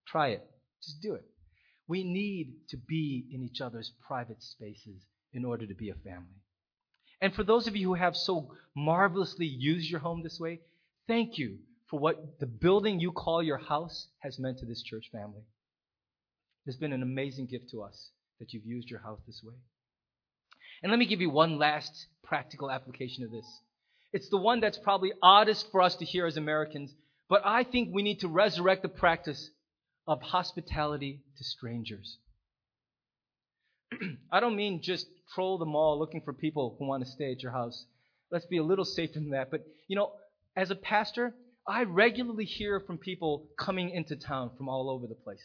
Try 0.07 0.29
it. 0.29 0.45
Just 0.83 1.01
do 1.01 1.15
it. 1.15 1.23
We 1.87 2.03
need 2.03 2.53
to 2.69 2.77
be 2.77 3.25
in 3.31 3.43
each 3.43 3.61
other's 3.61 3.91
private 4.07 4.41
spaces 4.41 5.03
in 5.33 5.45
order 5.45 5.65
to 5.65 5.73
be 5.73 5.89
a 5.89 5.95
family. 5.95 6.41
And 7.21 7.33
for 7.33 7.43
those 7.43 7.67
of 7.67 7.75
you 7.75 7.87
who 7.87 7.93
have 7.95 8.15
so 8.15 8.51
marvelously 8.75 9.45
used 9.45 9.89
your 9.89 9.99
home 9.99 10.21
this 10.23 10.39
way, 10.39 10.61
thank 11.07 11.37
you 11.37 11.57
for 11.89 11.99
what 11.99 12.39
the 12.39 12.45
building 12.45 12.99
you 12.99 13.11
call 13.11 13.41
your 13.41 13.57
house 13.57 14.07
has 14.19 14.39
meant 14.39 14.59
to 14.59 14.65
this 14.65 14.81
church 14.81 15.09
family. 15.11 15.43
It's 16.65 16.77
been 16.77 16.93
an 16.93 17.03
amazing 17.03 17.45
gift 17.47 17.69
to 17.71 17.83
us 17.83 18.09
that 18.39 18.53
you've 18.53 18.65
used 18.65 18.89
your 18.89 19.01
house 19.01 19.19
this 19.25 19.41
way. 19.43 19.53
And 20.81 20.91
let 20.91 20.99
me 20.99 21.05
give 21.05 21.21
you 21.21 21.29
one 21.29 21.57
last 21.57 22.07
practical 22.23 22.71
application 22.71 23.23
of 23.23 23.31
this. 23.31 23.45
It's 24.15 24.29
the 24.29 24.37
one 24.37 24.61
that's 24.61 24.77
probably 24.77 25.11
oddest 25.21 25.69
for 25.73 25.81
us 25.81 25.97
to 25.97 26.05
hear 26.05 26.25
as 26.25 26.37
Americans, 26.37 26.95
but 27.27 27.41
I 27.43 27.65
think 27.65 27.89
we 27.91 28.01
need 28.01 28.21
to 28.21 28.29
resurrect 28.29 28.81
the 28.81 28.87
practice 28.87 29.49
of 30.07 30.21
hospitality 30.21 31.19
to 31.37 31.43
strangers. 31.43 32.17
I 34.31 34.39
don't 34.39 34.55
mean 34.55 34.81
just 34.81 35.05
troll 35.33 35.57
the 35.57 35.65
mall 35.65 35.99
looking 35.99 36.21
for 36.21 36.31
people 36.31 36.77
who 36.79 36.87
want 36.87 37.03
to 37.03 37.11
stay 37.11 37.33
at 37.33 37.43
your 37.43 37.51
house. 37.51 37.85
Let's 38.31 38.45
be 38.45 38.55
a 38.55 38.63
little 38.63 38.85
safer 38.85 39.15
than 39.15 39.31
that. 39.31 39.51
But, 39.51 39.65
you 39.89 39.97
know, 39.97 40.13
as 40.55 40.71
a 40.71 40.75
pastor, 40.75 41.35
I 41.67 41.83
regularly 41.83 42.45
hear 42.45 42.79
from 42.79 42.97
people 42.97 43.49
coming 43.59 43.89
into 43.89 44.15
town 44.15 44.51
from 44.55 44.69
all 44.69 44.89
over 44.89 45.07
the 45.07 45.15
place. 45.15 45.43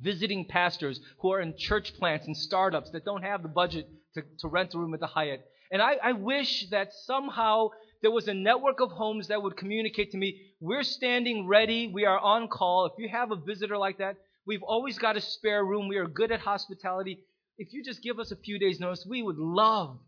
Visiting 0.00 0.46
pastors 0.46 0.98
who 1.20 1.30
are 1.30 1.40
in 1.40 1.56
church 1.56 1.94
plants 1.94 2.26
and 2.26 2.36
startups 2.36 2.90
that 2.90 3.04
don't 3.04 3.22
have 3.22 3.44
the 3.44 3.48
budget 3.48 3.86
to, 4.14 4.22
to 4.40 4.48
rent 4.48 4.74
a 4.74 4.78
room 4.78 4.94
at 4.94 5.00
the 5.00 5.06
Hyatt. 5.06 5.46
And 5.70 5.82
I, 5.82 5.96
I 6.02 6.12
wish 6.12 6.68
that 6.70 6.92
somehow 6.92 7.70
there 8.02 8.10
was 8.10 8.28
a 8.28 8.34
network 8.34 8.80
of 8.80 8.90
homes 8.90 9.28
that 9.28 9.42
would 9.42 9.56
communicate 9.56 10.12
to 10.12 10.16
me, 10.16 10.40
we're 10.60 10.82
standing 10.82 11.46
ready, 11.46 11.88
we 11.88 12.04
are 12.04 12.18
on 12.18 12.48
call. 12.48 12.86
If 12.86 12.92
you 12.98 13.08
have 13.08 13.32
a 13.32 13.36
visitor 13.36 13.76
like 13.76 13.98
that, 13.98 14.16
we've 14.46 14.62
always 14.62 14.98
got 14.98 15.16
a 15.16 15.20
spare 15.20 15.64
room, 15.64 15.88
we 15.88 15.96
are 15.96 16.06
good 16.06 16.32
at 16.32 16.40
hospitality. 16.40 17.24
If 17.58 17.72
you 17.72 17.84
just 17.84 18.02
give 18.02 18.18
us 18.18 18.30
a 18.30 18.36
few 18.36 18.58
days' 18.58 18.80
notice, 18.80 19.04
we 19.06 19.22
would 19.22 19.38
love 19.38 19.98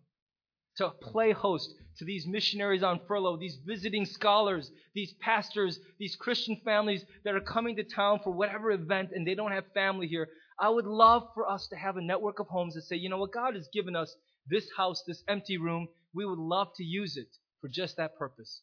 to 0.77 0.91
play 1.03 1.33
host 1.33 1.75
to 1.99 2.05
these 2.05 2.27
missionaries 2.27 2.83
on 2.83 3.01
furlough, 3.07 3.37
these 3.37 3.59
visiting 3.67 4.07
scholars, 4.07 4.71
these 4.95 5.13
pastors, 5.21 5.81
these 5.99 6.17
Christian 6.17 6.61
families 6.65 7.05
that 7.25 7.35
are 7.35 7.41
coming 7.41 7.77
to 7.77 7.83
town 7.83 8.21
for 8.23 8.31
whatever 8.31 8.71
event 8.71 9.11
and 9.13 9.27
they 9.27 9.35
don't 9.35 9.53
have 9.53 9.65
family 9.75 10.07
here. 10.07 10.29
I 10.59 10.69
would 10.69 10.87
love 10.87 11.29
for 11.35 11.51
us 11.51 11.67
to 11.69 11.77
have 11.77 11.97
a 11.97 12.03
network 12.03 12.39
of 12.39 12.47
homes 12.47 12.75
that 12.75 12.83
say, 12.83 12.97
you 12.97 13.09
know 13.09 13.19
what, 13.19 13.33
God 13.33 13.57
has 13.57 13.69
given 13.73 13.97
us 13.97 14.15
this 14.51 14.69
house, 14.77 15.03
this 15.07 15.23
empty 15.29 15.57
room. 15.57 15.89
We 16.13 16.27
would 16.27 16.39
love 16.39 16.69
to 16.77 16.85
use 16.85 17.17
it 17.17 17.29
for 17.61 17.69
just 17.69 17.97
that 17.97 18.17
purpose. 18.17 18.63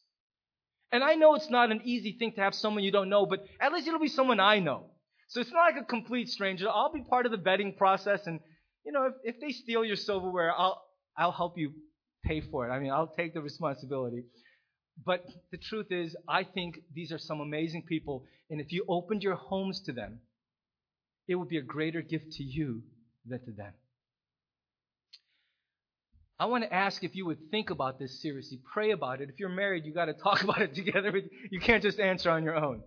And 0.92 1.02
I 1.04 1.14
know 1.14 1.34
it's 1.34 1.50
not 1.50 1.70
an 1.70 1.82
easy 1.84 2.16
thing 2.18 2.32
to 2.32 2.40
have 2.40 2.54
someone 2.54 2.84
you 2.84 2.92
don't 2.92 3.10
know, 3.10 3.26
but 3.26 3.40
at 3.60 3.72
least 3.72 3.86
it'll 3.86 4.00
be 4.00 4.08
someone 4.08 4.40
I 4.40 4.58
know. 4.58 4.86
So 5.28 5.40
it's 5.40 5.52
not 5.52 5.60
like 5.60 5.82
a 5.82 5.84
complete 5.84 6.28
stranger. 6.28 6.68
I'll 6.68 6.92
be 6.92 7.02
part 7.02 7.26
of 7.26 7.32
the 7.32 7.38
vetting 7.38 7.76
process, 7.76 8.26
and 8.26 8.40
you 8.84 8.92
know, 8.92 9.06
if, 9.06 9.34
if 9.34 9.40
they 9.40 9.50
steal 9.50 9.84
your 9.84 9.96
silverware, 9.96 10.52
I'll 10.56 10.82
I'll 11.18 11.32
help 11.32 11.58
you 11.58 11.72
pay 12.24 12.40
for 12.40 12.66
it. 12.66 12.72
I 12.72 12.78
mean, 12.78 12.90
I'll 12.90 13.12
take 13.14 13.34
the 13.34 13.42
responsibility. 13.42 14.24
But 15.04 15.24
the 15.52 15.58
truth 15.58 15.88
is, 15.90 16.16
I 16.26 16.44
think 16.44 16.78
these 16.94 17.12
are 17.12 17.18
some 17.18 17.40
amazing 17.40 17.84
people, 17.86 18.24
and 18.48 18.60
if 18.60 18.72
you 18.72 18.84
opened 18.88 19.22
your 19.22 19.36
homes 19.36 19.82
to 19.82 19.92
them, 19.92 20.20
it 21.28 21.34
would 21.34 21.48
be 21.48 21.58
a 21.58 21.62
greater 21.62 22.00
gift 22.00 22.32
to 22.32 22.42
you 22.42 22.82
than 23.26 23.44
to 23.44 23.52
them. 23.52 23.74
I 26.40 26.46
want 26.46 26.62
to 26.62 26.72
ask 26.72 27.02
if 27.02 27.16
you 27.16 27.26
would 27.26 27.50
think 27.50 27.70
about 27.70 27.98
this 27.98 28.22
seriously. 28.22 28.60
Pray 28.72 28.92
about 28.92 29.20
it. 29.20 29.28
If 29.28 29.40
you're 29.40 29.48
married, 29.48 29.84
you 29.84 29.92
got 29.92 30.04
to 30.04 30.12
talk 30.22 30.42
about 30.42 30.62
it 30.62 30.74
together. 30.74 31.12
You 31.50 31.60
can't 31.60 31.82
just 31.82 31.98
answer 31.98 32.30
on 32.30 32.44
your 32.44 32.56
own. 32.56 32.82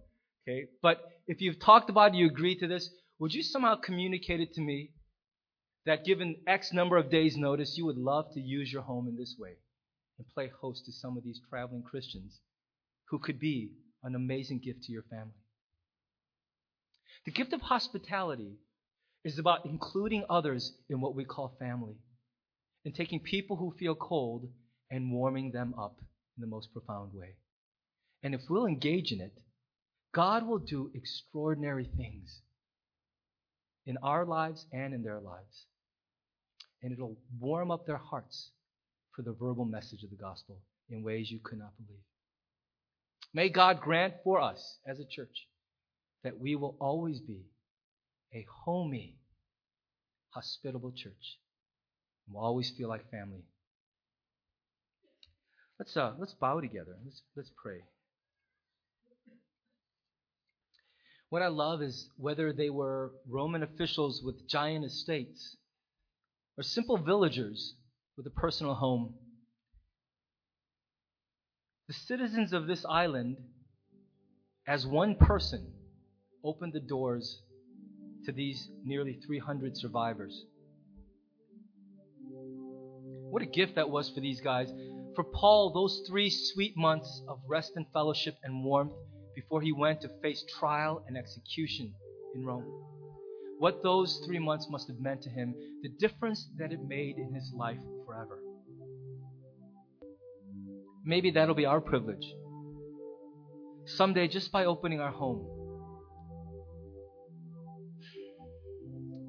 Okay? 0.48 0.68
But 0.82 1.02
if 1.28 1.42
you've 1.42 1.60
talked 1.60 1.90
about 1.90 2.14
it, 2.14 2.18
you 2.18 2.28
agree 2.28 2.56
to 2.60 2.68
this, 2.68 2.90
would 3.20 3.34
you 3.34 3.44
somehow 3.44 3.76
communicate 3.76 4.40
it 4.40 4.54
to 4.54 4.62
me 4.62 4.92
that 5.86 6.06
given 6.06 6.38
X 6.48 6.72
number 6.72 6.98
of 6.98 7.10
days' 7.10 7.36
notice, 7.36 7.78
you 7.78 7.86
would 7.86 7.98
love 7.98 8.26
to 8.34 8.40
use 8.40 8.72
your 8.72 8.84
home 8.84 9.08
in 9.08 9.18
this 9.18 9.36
way 9.38 9.58
and 10.18 10.28
play 10.34 10.50
host 10.62 10.86
to 10.86 10.92
some 10.92 11.18
of 11.18 11.24
these 11.24 11.42
traveling 11.50 11.84
Christians 11.84 12.40
who 13.10 13.20
could 13.20 13.40
be 13.40 13.74
an 14.04 14.16
amazing 14.16 14.60
gift 14.64 14.84
to 14.84 14.92
your 14.92 15.04
family? 15.04 15.34
The 17.26 17.32
gift 17.32 17.54
of 17.54 17.62
hospitality 17.62 18.56
is 19.24 19.38
about 19.38 19.66
including 19.66 20.24
others 20.30 20.74
in 20.90 21.02
what 21.02 21.16
we 21.16 21.26
call 21.26 21.56
family 21.60 21.96
and 22.86 22.96
taking 22.96 23.20
people 23.20 23.56
who 23.56 23.76
feel 23.78 23.96
cold 23.96 24.48
and 24.90 25.12
warming 25.12 25.52
them 25.52 25.74
up 25.78 25.98
in 26.38 26.42
the 26.42 26.48
most 26.48 26.72
profound 26.74 27.14
way. 27.14 27.36
And 28.24 28.34
if 28.34 28.42
we'll 28.50 28.66
engage 28.66 29.12
in 29.12 29.22
it, 29.22 29.34
God 30.14 30.46
will 30.46 30.60
do 30.60 30.92
extraordinary 30.94 31.90
things 31.98 32.42
in 33.86 33.98
our 34.04 34.26
lives 34.26 34.66
and 34.72 34.94
in 34.94 35.04
their 35.04 35.20
lives. 35.20 35.66
And 36.84 36.92
it'll 36.92 37.18
warm 37.40 37.72
up 37.72 37.86
their 37.86 37.98
hearts 37.98 38.52
for 39.16 39.22
the 39.22 39.34
verbal 39.34 39.66
message 39.66 40.04
of 40.04 40.10
the 40.10 40.16
gospel 40.16 40.60
in 40.90 41.04
ways 41.04 41.32
you 41.32 41.40
could 41.44 41.60
not 41.60 41.74
believe. 41.78 42.04
May 43.34 43.50
God 43.50 43.80
grant 43.80 44.16
for 44.24 44.42
us 44.42 44.78
as 44.86 45.00
a 45.00 45.06
church 45.06 45.48
that 46.24 46.40
we 46.40 46.56
will 46.56 46.76
always 46.80 47.20
be 47.20 47.46
a 48.34 48.46
homey, 48.66 49.16
hospitable 50.32 50.92
church 50.92 51.38
We'll 52.30 52.44
always 52.44 52.72
feel 52.78 52.90
like 52.90 53.10
family. 53.12 53.44
Let's 55.80 55.98
uh, 55.98 56.14
let's 56.20 56.34
bow 56.34 56.62
together. 56.62 56.96
Let's 57.04 57.22
let's 57.36 57.52
pray. 57.62 57.82
What 61.30 61.42
I 61.42 61.48
love 61.48 61.82
is 61.82 62.10
whether 62.18 62.52
they 62.52 62.70
were 62.70 63.14
Roman 63.28 63.64
officials 63.64 64.22
with 64.22 64.50
giant 64.50 64.84
estates 64.86 65.56
or 66.58 66.64
simple 66.64 66.98
villagers 66.98 67.74
with 68.18 68.28
a 68.28 68.32
personal 68.32 68.76
home. 68.76 69.16
The 71.88 71.94
citizens 71.94 72.54
of 72.54 72.68
this 72.68 72.86
island, 72.86 73.38
as 74.68 74.86
one 74.86 75.16
person, 75.16 75.72
opened 76.44 76.74
the 76.74 76.80
doors 76.80 77.42
to 78.26 78.32
these 78.32 78.70
nearly 78.84 79.20
300 79.26 79.78
survivors. 79.78 80.46
What 83.32 83.42
a 83.42 83.46
gift 83.46 83.76
that 83.76 83.90
was 83.90 84.10
for 84.10 84.20
these 84.20 84.42
guys. 84.42 84.72
For 85.16 85.24
Paul, 85.24 85.72
those 85.74 86.04
three 86.08 86.30
sweet 86.30 86.76
months 86.76 87.24
of 87.28 87.40
rest 87.48 87.74
and 87.76 87.86
fellowship 87.94 88.36
and 88.44 88.64
warmth 88.64 88.94
before 89.36 89.62
he 89.62 89.72
went 89.72 90.02
to 90.02 90.10
face 90.22 90.44
trial 90.60 91.04
and 91.08 91.18
execution 91.18 91.94
in 92.36 92.46
Rome. 92.46 92.66
What 93.58 93.84
those 93.84 94.22
three 94.26 94.40
months 94.40 94.68
must 94.70 94.88
have 94.88 95.00
meant 95.00 95.22
to 95.22 95.30
him, 95.30 95.54
the 95.82 95.90
difference 96.00 96.50
that 96.58 96.72
it 96.72 96.80
made 96.88 97.18
in 97.18 97.34
his 97.34 97.52
life 97.56 97.80
forever. 98.06 98.40
Maybe 101.06 101.32
that'll 101.32 101.56
be 101.56 101.66
our 101.66 101.82
privilege. 101.82 102.26
Someday, 103.86 104.28
just 104.28 104.52
by 104.52 104.66
opening 104.66 105.00
our 105.00 105.12
home, 105.12 105.46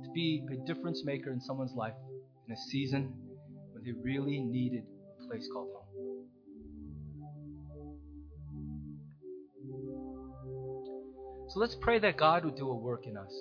to 0.05 0.11
be 0.13 0.45
a 0.53 0.67
difference 0.67 1.05
maker 1.05 1.33
in 1.33 1.41
someone's 1.41 1.75
life 1.75 1.95
in 2.53 2.59
a 2.59 2.61
season 2.61 3.15
when 3.73 3.83
they 3.83 3.93
really 4.03 4.41
needed 4.41 4.85
a 5.23 5.27
place 5.27 5.49
called 5.53 5.69
home. 5.75 6.27
So 11.49 11.61
let's 11.61 11.77
pray 11.81 11.99
that 12.01 12.19
God 12.19 12.45
would 12.45 12.57
do 12.57 12.69
a 12.69 12.77
work 12.77 13.07
in 13.07 13.17
us. 13.17 13.35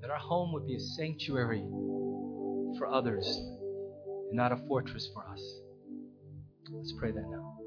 That 0.00 0.10
our 0.10 0.18
home 0.18 0.52
would 0.54 0.66
be 0.66 0.76
a 0.76 0.80
sanctuary 0.80 1.64
for 2.78 2.88
others 2.90 3.26
and 3.26 4.36
not 4.36 4.52
a 4.52 4.56
fortress 4.66 5.10
for 5.12 5.28
us. 5.28 5.42
Let's 6.70 6.94
pray 6.98 7.10
that 7.12 7.28
now. 7.30 7.57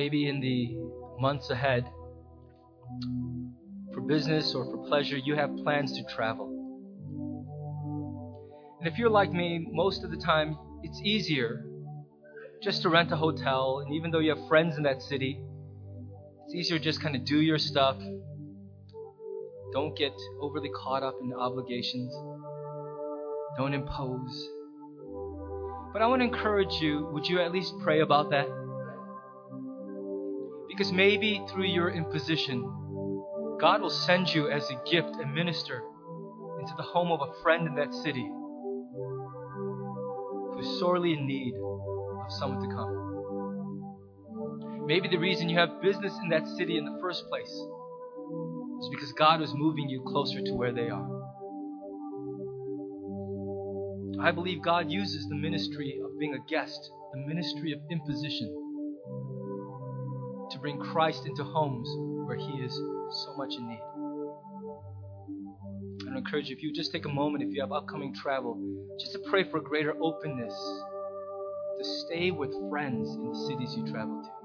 Maybe 0.00 0.30
in 0.30 0.40
the 0.40 0.78
months 1.18 1.50
ahead, 1.50 1.84
for 3.92 4.00
business 4.00 4.54
or 4.54 4.64
for 4.64 4.78
pleasure, 4.88 5.18
you 5.18 5.34
have 5.34 5.54
plans 5.58 5.92
to 5.92 6.02
travel. 6.14 6.46
And 8.78 8.88
if 8.90 8.98
you're 8.98 9.10
like 9.10 9.30
me, 9.30 9.68
most 9.70 10.02
of 10.02 10.10
the 10.10 10.16
time 10.16 10.56
it's 10.82 10.98
easier 11.02 11.66
just 12.62 12.80
to 12.80 12.88
rent 12.88 13.12
a 13.12 13.16
hotel. 13.16 13.82
And 13.84 13.94
even 13.94 14.10
though 14.10 14.20
you 14.20 14.34
have 14.34 14.48
friends 14.48 14.78
in 14.78 14.84
that 14.84 15.02
city, 15.02 15.42
it's 16.46 16.54
easier 16.54 16.78
just 16.78 17.02
kind 17.02 17.14
of 17.14 17.26
do 17.26 17.38
your 17.42 17.58
stuff. 17.58 17.98
Don't 19.74 19.94
get 19.94 20.14
overly 20.40 20.70
caught 20.82 21.02
up 21.02 21.16
in 21.22 21.30
obligations. 21.34 22.10
Don't 23.58 23.74
impose. 23.74 24.48
But 25.92 26.00
I 26.00 26.06
want 26.06 26.22
to 26.22 26.24
encourage 26.24 26.72
you 26.80 27.06
would 27.12 27.28
you 27.28 27.38
at 27.40 27.52
least 27.52 27.74
pray 27.82 28.00
about 28.00 28.30
that? 28.30 28.48
Because 30.80 30.94
maybe 30.94 31.44
through 31.50 31.66
your 31.66 31.90
imposition, 31.90 32.62
God 33.60 33.82
will 33.82 33.90
send 33.90 34.32
you 34.32 34.50
as 34.50 34.70
a 34.70 34.80
gift 34.90 35.14
and 35.20 35.34
minister 35.34 35.82
into 36.58 36.72
the 36.78 36.82
home 36.82 37.12
of 37.12 37.20
a 37.20 37.34
friend 37.42 37.66
in 37.66 37.74
that 37.74 37.92
city 37.92 38.26
who's 40.54 40.78
sorely 40.78 41.12
in 41.12 41.26
need 41.26 41.52
of 41.54 42.32
someone 42.32 42.66
to 42.66 42.74
come. 42.74 42.96
Maybe 44.86 45.06
the 45.08 45.18
reason 45.18 45.50
you 45.50 45.58
have 45.58 45.82
business 45.82 46.18
in 46.22 46.30
that 46.30 46.48
city 46.48 46.78
in 46.78 46.86
the 46.86 46.98
first 46.98 47.28
place 47.28 47.50
is 47.50 48.88
because 48.90 49.12
God 49.18 49.40
was 49.40 49.52
moving 49.52 49.90
you 49.90 50.02
closer 50.06 50.40
to 50.40 50.54
where 50.54 50.72
they 50.72 50.88
are. 50.88 51.10
I 54.18 54.30
believe 54.30 54.62
God 54.62 54.90
uses 54.90 55.28
the 55.28 55.36
ministry 55.36 56.00
of 56.02 56.18
being 56.18 56.32
a 56.32 56.40
guest, 56.48 56.90
the 57.12 57.20
ministry 57.20 57.72
of 57.72 57.80
imposition, 57.90 58.69
to 60.50 60.58
bring 60.58 60.78
Christ 60.78 61.26
into 61.26 61.44
homes 61.44 61.88
where 62.26 62.36
He 62.36 62.62
is 62.62 62.74
so 62.74 63.34
much 63.36 63.54
in 63.54 63.68
need. 63.68 63.82
I 66.12 66.18
encourage 66.18 66.48
you, 66.48 66.56
if 66.56 66.62
you 66.62 66.72
just 66.72 66.92
take 66.92 67.06
a 67.06 67.08
moment, 67.08 67.44
if 67.44 67.54
you 67.54 67.60
have 67.60 67.72
upcoming 67.72 68.14
travel, 68.14 68.58
just 68.98 69.12
to 69.12 69.20
pray 69.30 69.44
for 69.48 69.60
greater 69.60 69.94
openness, 70.02 70.54
to 71.78 71.84
stay 71.84 72.30
with 72.30 72.50
friends 72.68 73.08
in 73.14 73.28
the 73.28 73.38
cities 73.48 73.74
you 73.76 73.86
travel 73.90 74.22
to. 74.22 74.39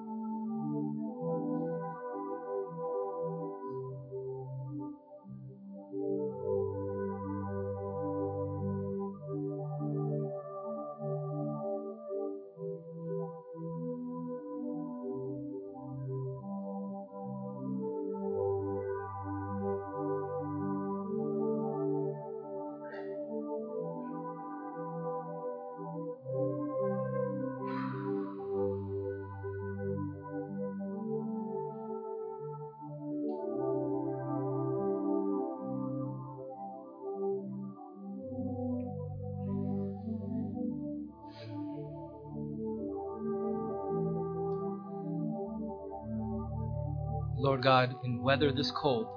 God, 47.65 47.95
in 48.03 48.21
weather 48.21 48.51
this 48.51 48.69
cold, 48.69 49.07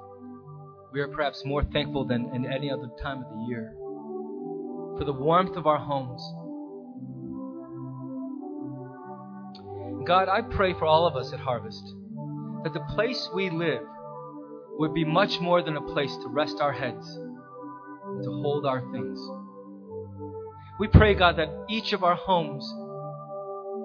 we 0.90 1.00
are 1.00 1.08
perhaps 1.08 1.44
more 1.44 1.62
thankful 1.64 2.06
than 2.06 2.34
in 2.34 2.50
any 2.50 2.70
other 2.70 2.88
time 3.02 3.18
of 3.18 3.28
the 3.28 3.44
year 3.46 3.74
for 4.96 5.04
the 5.04 5.12
warmth 5.12 5.54
of 5.54 5.66
our 5.66 5.76
homes. 5.76 6.22
God, 10.06 10.30
I 10.30 10.40
pray 10.40 10.72
for 10.72 10.86
all 10.86 11.06
of 11.06 11.14
us 11.14 11.34
at 11.34 11.40
Harvest 11.40 11.94
that 12.64 12.72
the 12.72 12.80
place 12.94 13.28
we 13.34 13.50
live 13.50 13.82
would 14.78 14.94
be 14.94 15.04
much 15.04 15.40
more 15.40 15.62
than 15.62 15.76
a 15.76 15.82
place 15.82 16.16
to 16.16 16.28
rest 16.28 16.58
our 16.58 16.72
heads 16.72 17.06
and 17.06 18.24
to 18.24 18.30
hold 18.30 18.64
our 18.64 18.80
things. 18.92 19.20
We 20.80 20.88
pray, 20.88 21.12
God, 21.12 21.36
that 21.36 21.66
each 21.68 21.92
of 21.92 22.02
our 22.02 22.16
homes 22.16 22.66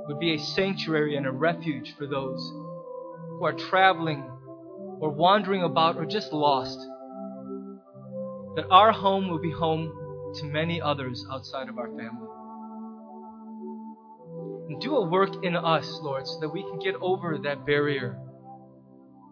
would 0.07 0.19
be 0.19 0.35
a 0.35 0.39
sanctuary 0.39 1.17
and 1.17 1.27
a 1.27 1.31
refuge 1.31 1.95
for 1.97 2.07
those 2.07 2.39
who 3.37 3.43
are 3.43 3.51
traveling 3.51 4.29
or 5.03 5.09
wandering 5.09 5.63
about 5.63 5.97
or 5.97 6.05
just 6.05 6.31
lost. 6.31 6.79
That 8.55 8.65
our 8.71 8.93
home 8.93 9.27
will 9.27 9.41
be 9.41 9.51
home 9.51 9.91
to 10.35 10.45
many 10.45 10.81
others 10.81 11.25
outside 11.29 11.67
of 11.67 11.77
our 11.77 11.87
family. 11.87 12.29
And 14.69 14.79
do 14.79 14.95
a 14.95 15.09
work 15.09 15.43
in 15.43 15.57
us, 15.57 15.99
Lord, 16.01 16.25
so 16.25 16.39
that 16.39 16.47
we 16.47 16.61
can 16.61 16.79
get 16.79 16.95
over 17.01 17.37
that 17.43 17.65
barrier 17.65 18.17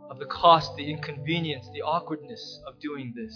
of 0.09 0.19
the 0.19 0.26
cost, 0.26 0.76
the 0.76 0.91
inconvenience, 0.91 1.65
the 1.74 1.84
awkwardness 1.84 2.59
of 2.67 2.78
doing 2.82 3.13
this, 3.15 3.34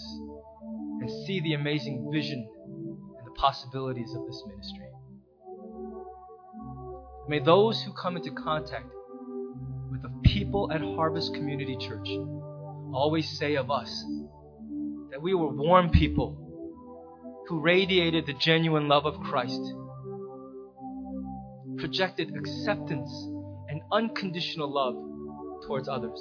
and 1.00 1.10
see 1.26 1.40
the 1.40 1.54
amazing 1.54 2.10
vision 2.12 2.46
and 2.66 3.26
the 3.26 3.40
possibilities 3.40 4.14
of 4.14 4.26
this 4.26 4.42
ministry. 4.46 4.90
May 7.28 7.38
those 7.38 7.82
who 7.82 7.94
come 7.94 8.18
into 8.18 8.30
contact 8.30 8.92
with 9.90 10.02
the 10.02 10.12
people 10.24 10.70
at 10.72 10.80
Harvest 10.80 11.34
Community 11.34 11.76
Church 11.76 12.08
always 12.92 13.28
say 13.38 13.56
of 13.56 13.70
us 13.70 14.04
that 15.10 15.22
we 15.22 15.34
were 15.34 15.48
warm 15.48 15.90
people 15.90 16.42
who 17.48 17.60
radiated 17.60 18.26
the 18.26 18.32
genuine 18.34 18.88
love 18.88 19.06
of 19.06 19.20
Christ, 19.20 19.60
projected 21.78 22.34
acceptance 22.36 23.10
and 23.68 23.80
unconditional 23.92 24.72
love 24.72 24.94
towards 25.66 25.88
others, 25.88 26.20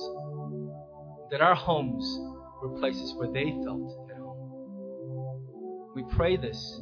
that 1.32 1.42
our 1.42 1.56
homes 1.56 2.06
were 2.62 2.80
places 2.80 3.14
where 3.16 3.32
they 3.32 3.52
felt 3.64 4.10
at 4.12 4.18
home. 4.18 5.92
We 5.96 6.04
pray 6.16 6.38
this 6.38 6.80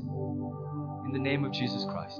in 1.05 1.11
the 1.13 1.19
name 1.19 1.45
of 1.45 1.53
Jesus 1.53 1.85
Christ. 1.85 2.19